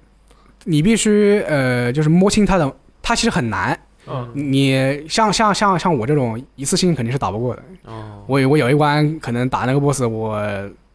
[0.65, 2.71] 你必须呃，就是摸清它的，
[3.01, 3.81] 它其实很难。
[4.13, 7.63] 嗯，你像像像像我这种一次性肯定是打不过的。
[7.87, 10.43] 哦，我我有一关可能打那个 boss，我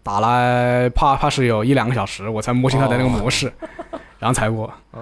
[0.04, 3.52] 打了怕怕是有一两个小时，我才摸清他的那个模式，
[4.20, 4.72] 然后才过。
[4.94, 5.02] 嗯，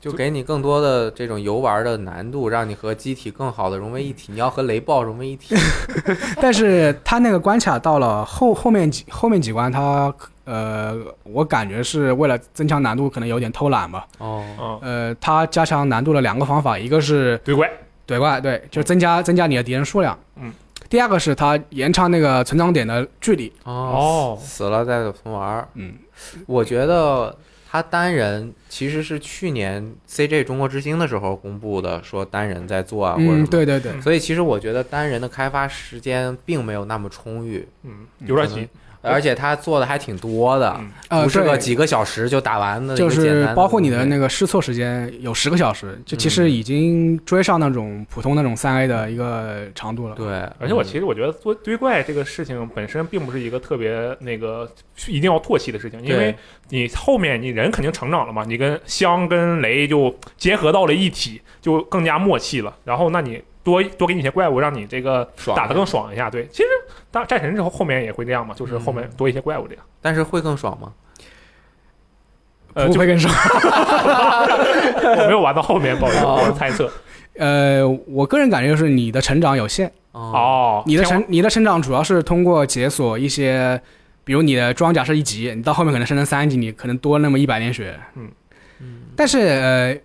[0.00, 4.32] 就给你更多的这种游玩的难度，让你和机体更好的融为一体。
[4.32, 5.54] 你要和雷暴融为一体，
[6.40, 10.12] 但是他那个关卡到了后后面几后面几关，他
[10.48, 14.06] 呃，我感觉是为了增强难度，可能有点偷懒吧。
[14.16, 17.70] 哦，嗯，呃，他加强难度的两个方法，一个是对怪，
[18.06, 20.18] 怼怪，对，就是增加增加你的敌人数量。
[20.36, 20.50] 嗯。
[20.88, 23.52] 第二个是他延长那个存档点的距离。
[23.64, 25.68] 哦，死了再重玩儿。
[25.74, 25.92] 嗯，
[26.46, 27.36] 我觉得
[27.70, 33.46] 他单人其实是去年 CJ 中国之星的时候公布的，说单人在做啊，或者什嗯，么。
[33.48, 38.66] 对对对，所以其实我觉得单人的开发时间并没有那么充裕，嗯，有点急，
[39.02, 50.14] 而且他做的还挺多的，不是个几个小时就打完的一就是包括你的那个试错时间有十个小时，就其嗯实已经追上那种普通那种三 A 的一个长度了。
[50.14, 50.26] 对，
[50.58, 54.70] 而且我嗯其实我觉得做堆怪这个事情本身并不是一个特别那个
[55.06, 56.34] 一定要唾弃的事情，因为
[56.68, 62.76] 你后面你人肯定成长了嘛，你跟香跟雷就结合到了一起，就更加默契了。
[62.84, 66.30] 然后那你多多给你一些怪物，让你这个爽打得更爽一下。
[66.30, 66.68] 对，其实
[67.10, 69.84] 当战神之后后面也会这样嘛，就是后面嗯多一些怪物这样。
[70.00, 70.92] 但是会更爽吗？
[72.74, 73.32] 呃，就不会更爽。
[75.20, 76.90] 我没有玩到后面，不好意思，哦我是猜测。
[77.36, 83.80] 呃，我个人感觉就是你的成长有限，哦，哦，你的天成你的成长主要是通过解锁一些，
[84.24, 87.94] 比如你的装甲是一级，你到后面可能升成三级，你可能多那么一百点血。
[88.16, 88.28] 嗯
[88.80, 89.96] 嗯但是呃，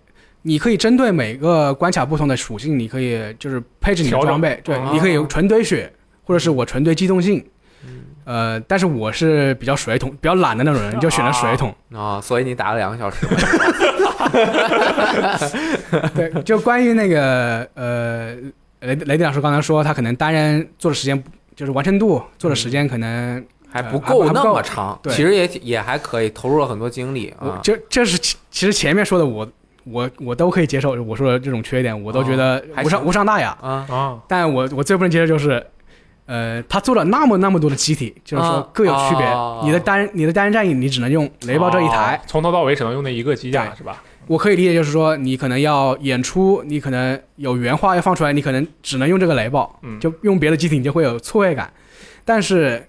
[0.46, 5.90] 你可以针对每个关卡不同的属性，你可以就是配置你的装备，对，哦你可以纯堆血，
[6.22, 7.44] 或者是我纯堆机动性。
[7.86, 11.74] 嗯呃，但是我是比较水桶、比较懒的那种人，就选了水桶。
[11.92, 13.26] 啊，所以你打了两个小时。
[16.14, 18.34] 对，就关于那个呃，
[18.80, 27.42] 雷雷迪老师刚才说，他可能单人做的时间不就是完成度做的时间可能，还不呃够那还不够么长，对其实也也还可以，投入了很多精力啊。
[27.42, 29.46] 我这这是其其实前面说的我
[29.84, 33.56] 我我都可以接受，我说的这种缺点我都觉得无伤、行无伤大雅。
[33.60, 35.64] 啊，啊，但我我最不能接受就是，
[36.26, 39.26] 呃，他做了那么那么多的机体，就是说啊各有区别。
[39.26, 44.02] 哦你的单你的单人战役你只能用雷暴这一台，哦从头到尾只能用那一个机甲是吧？
[44.26, 51.70] 我可以理解就是说你可能要演出，你可能有原话要放出来，你可能只能用这个雷暴，嗯，就用别的机体你就会有错位感。
[52.24, 52.82] 但是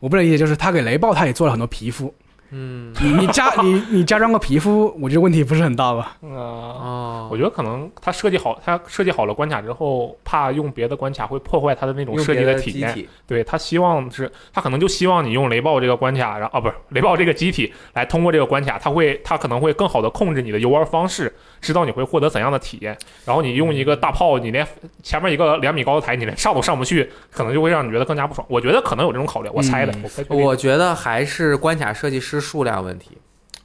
[0.00, 2.12] 我不能理解就是他给雷暴他也做了很多皮肤，
[2.54, 6.16] 嗯你你加你你加装个皮肤，我觉得问题不是很大吧？
[6.22, 6.28] 啊。
[6.28, 12.92] 哦，我觉得可能他设计好，他设计好了关卡之后，怕用别的关卡会破坏他的那种设计的体验。
[12.92, 22.94] 体对他希望是，他可能就希望你用雷暴这个关卡，然后啊不是雷暴这个机体来通过这个关卡，他会他可能会更好的控制你的游玩方式，知道你会获得怎样的体验。
[23.24, 24.66] 然后你用一个大炮，你连
[25.02, 28.46] 前面一个两米高的台，你连上都上不去，可能就会让你觉得更加不爽。
[28.50, 29.92] 我觉得可能有这种考虑，我猜的。
[29.94, 33.16] 嗯我觉得还是关卡设计师数量问题。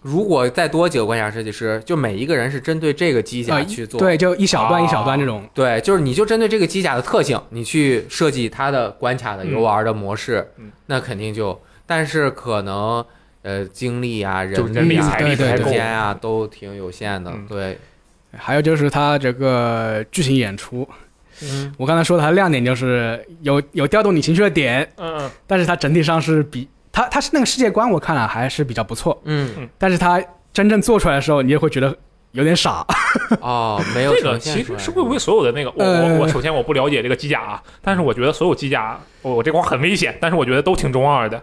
[0.02, 5.44] 如果再多几个关卡设计师，就每一个人是针对这个机甲呃去做，对，就一小段哦一小段这种。
[5.53, 13.03] 对，就是你就针对这个机甲的特性，你去设计它的关卡的游玩的模式，嗯那肯定就，但是可能
[13.42, 15.64] 呃精力啊、人人力财力时。
[15.66, 17.32] 间啊都挺有限的。
[17.32, 17.46] 嗯。
[17.48, 17.78] 对，
[18.38, 20.88] 还有就是它这个剧情演出，
[21.44, 31.96] 嗯，我刚才说的它亮点就是有有调动你情绪的点，嗯嗯，但是它整体上是比它它是那个世界观我看了还是比较不错，嗯，但是它真正做出来的时候，你也会觉得
[32.32, 32.86] 有点傻。
[33.42, 36.14] 哦，没有这个其实是会不会所有的那个，我呃。
[36.14, 41.42] 我我首先我不了解这个机甲啊，但是我觉得所有机甲，我我这块很危险，但是我觉得都挺中二的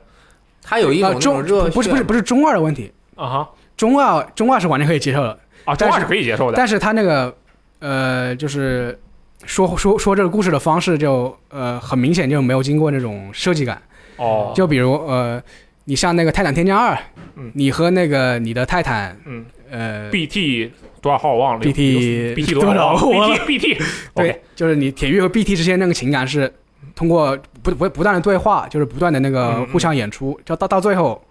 [0.65, 3.51] 它有一种热不是不是不是中二的问题，啊哈。
[3.77, 6.57] 中二中二是完全可以接受的，啊，中二但是是可以接受的。
[6.57, 7.35] 但是他那个
[7.81, 8.99] 呃就是
[9.45, 13.83] 说说说这个故事的方式就呃很明显就没有经过那种设计感。
[14.17, 15.43] 哦，就比如呃，
[15.87, 16.95] 你像那个《泰坦天降二》，
[17.35, 17.51] 嗯。
[17.55, 19.45] 你和那个你的泰坦，嗯。
[19.71, 20.71] 呃，，BT
[21.03, 21.61] 多少号我忘了？
[21.65, 23.83] BT BT 多少号？BT BT
[24.15, 26.53] 对，就是你铁玉和 BT 之间那个情感是
[26.95, 31.23] 通过不不不断的对话，就是不断的那个互相演出，就到到最后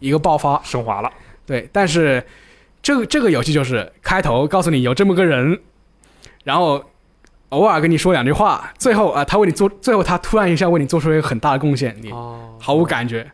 [0.00, 0.60] 一个爆发。
[0.62, 1.10] 升华了，
[1.46, 2.24] 对，但是
[2.82, 5.60] 这个这个游戏就是开头告诉你有这么个人，
[6.44, 6.84] 然后
[7.50, 13.30] 偶尔跟你说两句话，最后啊、他为你做，最后他突然一下为你做出一个很大的贡献，你哦，毫无感觉。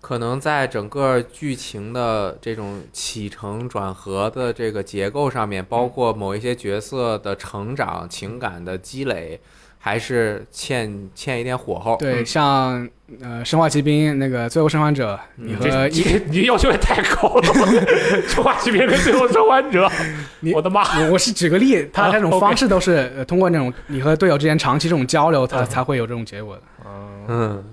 [0.00, 9.38] 可能在整个剧情的这种起承转合的这个结构上面，包括某一些角色的成长、情感的积累，
[9.82, 11.96] 还是欠欠一点火候。
[11.98, 12.86] 对，像
[13.22, 17.42] 呃《生化奇兵》那个《最后生还者》，你和你你要求也太高了，
[18.28, 19.90] 生化奇兵跟最后生还者
[20.40, 20.82] 你，我的妈！
[21.00, 26.62] 我我是举个例，他啊这种 方式都是呃通过那种你和队友之间长期这种交流，他嗯才会有这种结果的。
[27.28, 27.64] 嗯，嗯，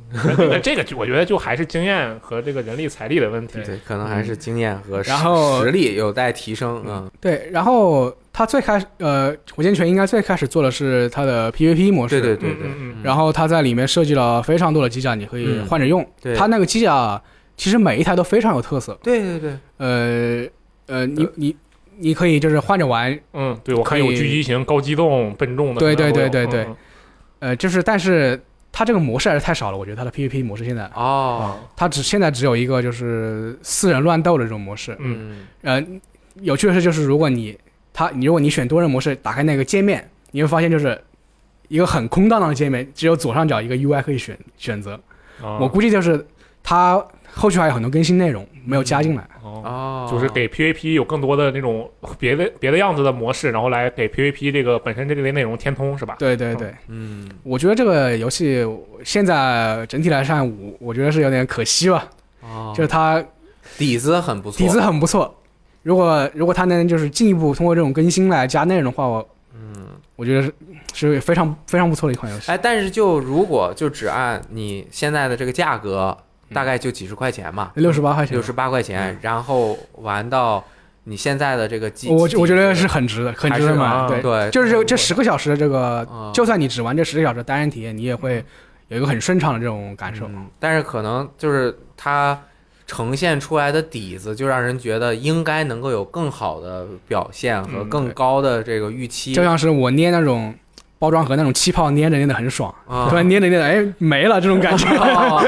[0.50, 3.60] 那这个我觉得就还是经验和这个人力财力的问题。
[3.66, 6.84] 对，可能还是经验和实然后实力有待提升。
[6.86, 12.70] 嗯，对，然后他最开始呃，火箭拳应该最开始做的是它的 PVP 模式，对对对对，
[13.02, 15.66] 然后他在里面设计了非常多的机甲，你可以嗯。
[15.66, 16.08] 换着用。
[16.22, 16.36] 对。
[16.36, 17.20] 它那个机甲
[17.56, 20.48] 其实每一台都非常有特色，对对对，呃
[20.86, 21.56] 呃，你你
[21.98, 26.64] 你可以就是换着玩，嗯，对，我看有可以狙击型、高机动、笨重的，对对对对对。
[26.66, 26.76] 嗯
[27.40, 28.40] 呃，就是但是
[28.72, 30.84] 它这个模式还是太少了，我觉得它的 PVP 模式现在。
[30.84, 31.46] 嗯哦，啊，
[31.76, 34.96] 它只现在只有一个就是四人乱斗的这种模式。
[35.00, 35.32] 嗯
[35.64, 35.82] 嗯。
[35.84, 35.88] 呃，
[36.42, 37.58] 有趣的是就是如果你
[37.98, 41.02] 它你如果你选多人模式，打开那个界面，你会发现就是
[41.68, 44.94] 一个很空荡荡的界面，只有左上角一个 UI 可以选选择。
[45.42, 46.24] 啊我估计就是
[46.62, 47.04] 它
[47.34, 49.28] 后续还有很多更新内容没有加进来。
[49.42, 49.64] 哦。
[49.66, 56.16] 哦，就是给 PVP 有更多的那种别的别的样子的模式，然后来给 PVP 这个本身这类内容填充，是吧？
[56.20, 58.64] 对对对，嗯我觉得这个游戏
[59.04, 62.08] 现在整体来看，我我觉得是有点可惜吧，
[62.42, 63.24] 哦，就是它
[63.76, 65.34] 底子很不错，底子很不错。
[65.88, 69.88] 如果如果它能就是进一步通过这种更新来加内容的话，我嗯。
[70.18, 70.52] 我觉得是
[70.94, 72.52] 是非常非常不错的一款游戏。
[72.52, 76.18] 哎，但是就如果就只按你现在的这个价格，
[76.50, 80.62] 嗯大概就几十块钱嘛，六十八块钱，六十八块钱，然后玩到
[81.04, 83.86] 你现在的这个机，我我觉得是很值的，很值得买。
[83.86, 88.44] 啊对，对，就是这这十个小时的这个，嗯就算你只玩这十个小时单人体验，你也会
[88.88, 90.26] 有一个很顺畅的这种感受。
[90.28, 92.38] 嗯但是可能就是它
[92.88, 99.34] 呈现出来的底子，就让人觉得应该能够有更好的表现和嗯更高的这个预期。
[99.34, 100.56] 就像是我捏那种
[100.98, 104.88] 包装盒那种气泡，捏着捏的很爽，啊突然捏着捏着，哎，没了这种感觉。
[104.98, 105.44] 哦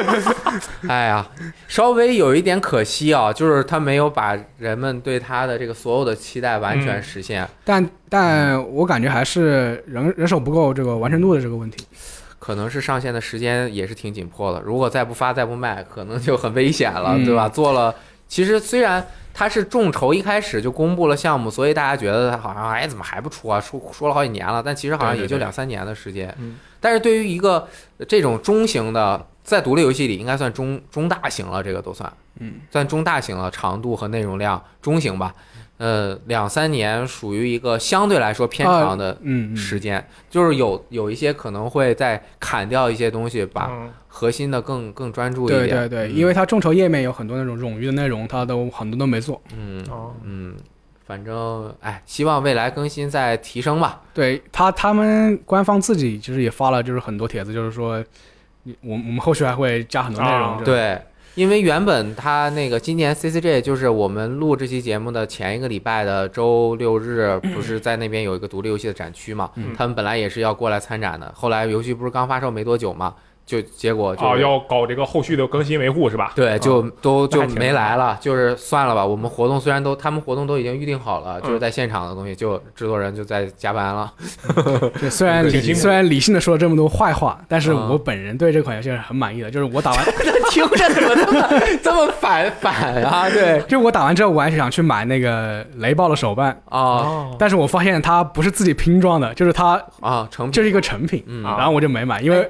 [0.87, 1.25] 哎呀，
[1.67, 7.47] 稍微有一点可惜啊，就是他没有把人们对他的这个所有的期待完全嗯实现。
[7.63, 11.85] 但但我感觉还是人人手不够这个完成度的这个问题。
[12.49, 17.47] 可能是上线的时间也是挺紧迫的，如果再不发再不卖，可能就很危险了，嗯对吧？
[17.47, 17.93] 做了，
[18.27, 19.05] 其实虽然
[19.35, 23.61] 它是众筹一开始就公布了项目，所以大家觉得它好像哎怎么还不出啊？
[23.61, 26.33] 出说了好几年了，但其实好像也就两三年的时间。
[26.39, 27.67] 嗯但是对于一个
[28.07, 35.35] 这种中型的，在独立游戏里应该算中中大型了，这个都算嗯，算中大型了，长度和内容量中型吧。
[35.79, 45.87] 呃，两三年属于一个相对来说偏长的嗯，嗯时间，就是有有一些可能会再砍掉一些东西，把嗯核心的更更专注一对点。
[45.87, 49.41] 对对，嗯因为它众筹页面有很多那种冗余的内容，它都很多都没做。
[49.57, 50.53] 嗯哦嗯，
[51.07, 54.01] 反正哎，希望未来更新再提升吧。
[54.13, 58.03] 对他，他们官方自己其实也发了，就是很多帖子，就是说，
[58.63, 60.57] 你我我们后续还会加很多内容。
[60.57, 60.99] 啊，对，
[61.39, 69.49] 因为原本他那个今年 CCG 就是我们录这期节目的前一个礼拜的周六日，不是在那边有一个独立游戏的展区嘛？
[69.55, 73.15] 嗯他们本来也是要过来参展的，后来游戏不是刚发售没多久嘛，
[73.49, 76.33] 就结果就哦，要搞这个后续的更新维护是吧？
[76.35, 79.03] 对，就都就没来了，就是算了吧。
[79.03, 84.13] 我们活动虽然都，他们活动都已经预定好了，就是嗯在现场的东西，就制作人就在加班了。
[85.01, 89.49] 对，虽然挺辛苦虽然理性的说了这么多坏话，但是啊我本人对这款游戏是很满意的。
[89.49, 90.05] 就是我打完，
[90.51, 91.49] 听着怎么这么
[91.81, 93.27] 这么反反啊？
[93.31, 100.51] 对 就我打完之后，我还是想去买那个雷暴的手办，啊哦，但是我发现它不是自己拼装的，就是它啊，成品。
[100.51, 102.47] 就是一个成品，嗯，啊然后我就没买，因为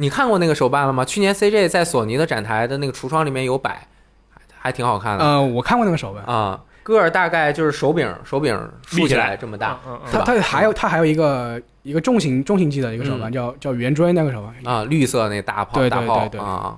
[0.00, 1.04] 你看过那个手办了吗？
[1.04, 3.86] 去年 CJ 在索尼的展台的那个橱窗里面有摆，
[4.30, 6.60] 还还挺好看的呃，我看过那个手办，啊。
[6.82, 16.76] 个儿大概就是手柄手柄竖起来来这么大嗯嗯嗯它它还有它还有一个一个重型重型机的一个手办，嗯叫叫圆锥那个手办，啊，绿色那大炮对对大炮对对啊，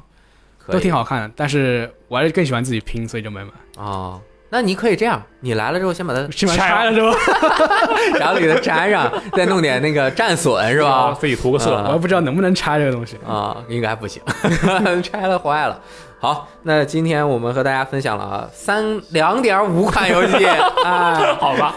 [0.59, 3.83] 可都挺好看的，但是我还是更喜欢自己拼，所以就没买。
[3.83, 4.19] 啊。
[4.55, 7.17] 那你可以这样，你来了之后先把它拆拆了是吧，
[8.21, 11.17] 然后给它粘上，再弄点那个战损是吧？
[11.19, 13.17] 自己涂个色啊我也不知道能不能拆这个东西。
[13.27, 14.23] 啊，应该不行，
[15.03, 15.81] 拆了坏了。
[16.21, 20.45] 好，那今天我们和大家分享了三两点五款游戏，
[20.85, 21.75] 哎，好吧？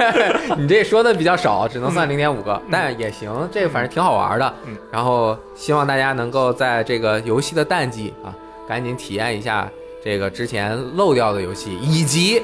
[0.58, 4.54] 你这说的比较少，只能算零点五个，但也行，这个反正挺好玩的。
[4.66, 8.36] 嗯，然后希望大家能够在这个游戏的淡季啊，
[8.68, 9.68] 赶紧体验一下
[10.04, 12.44] 这个之前漏掉的游戏，以及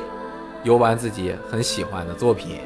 [0.64, 2.58] 游玩自己很喜欢的作品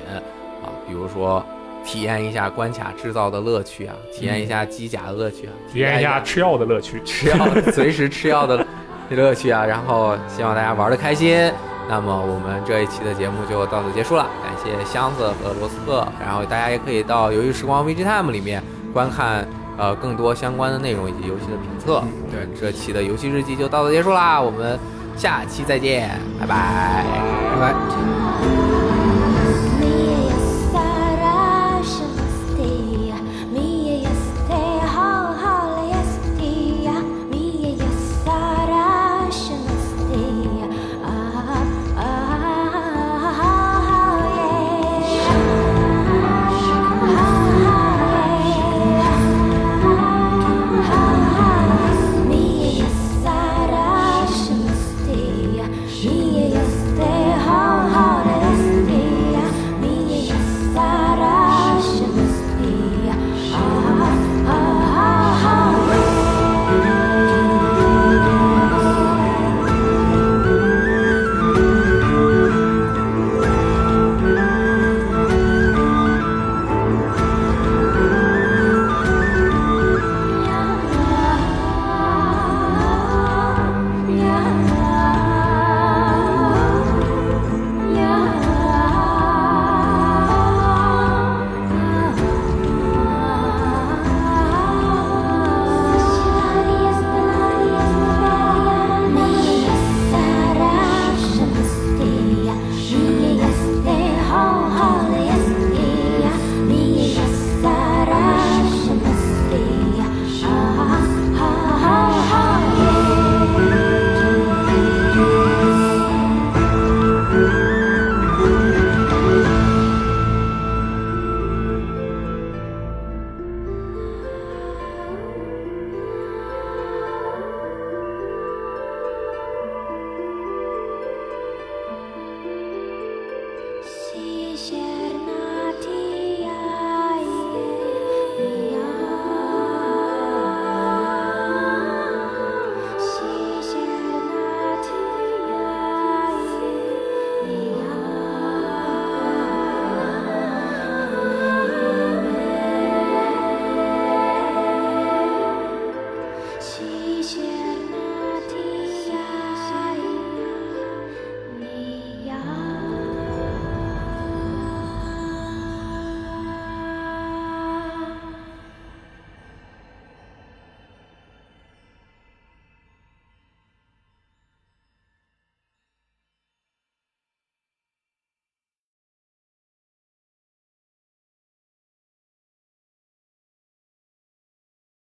[0.63, 1.43] 啊，比如说
[1.85, 7.01] 体验一下关卡制造的乐趣啊，体验一下机甲的乐趣啊，体验一下吃药的乐趣。
[7.05, 8.65] 吃药随时吃药的
[9.09, 11.51] 乐趣啊， 然后希望大家玩的开心。
[11.87, 19.47] 那么我们这一期的节目就到此结束了，感谢箱子和罗斯特，然后大家也可以到游戏时光 VG Time 里面观看
[19.77, 22.01] 呃更多相关的内容以及游戏的评测。
[22.03, 24.79] 嗯对，这期的游戏日记就到此结束啦，我们
[25.17, 26.09] 下期再见，
[26.39, 27.03] 拜拜。
[27.53, 28.84] 拜拜。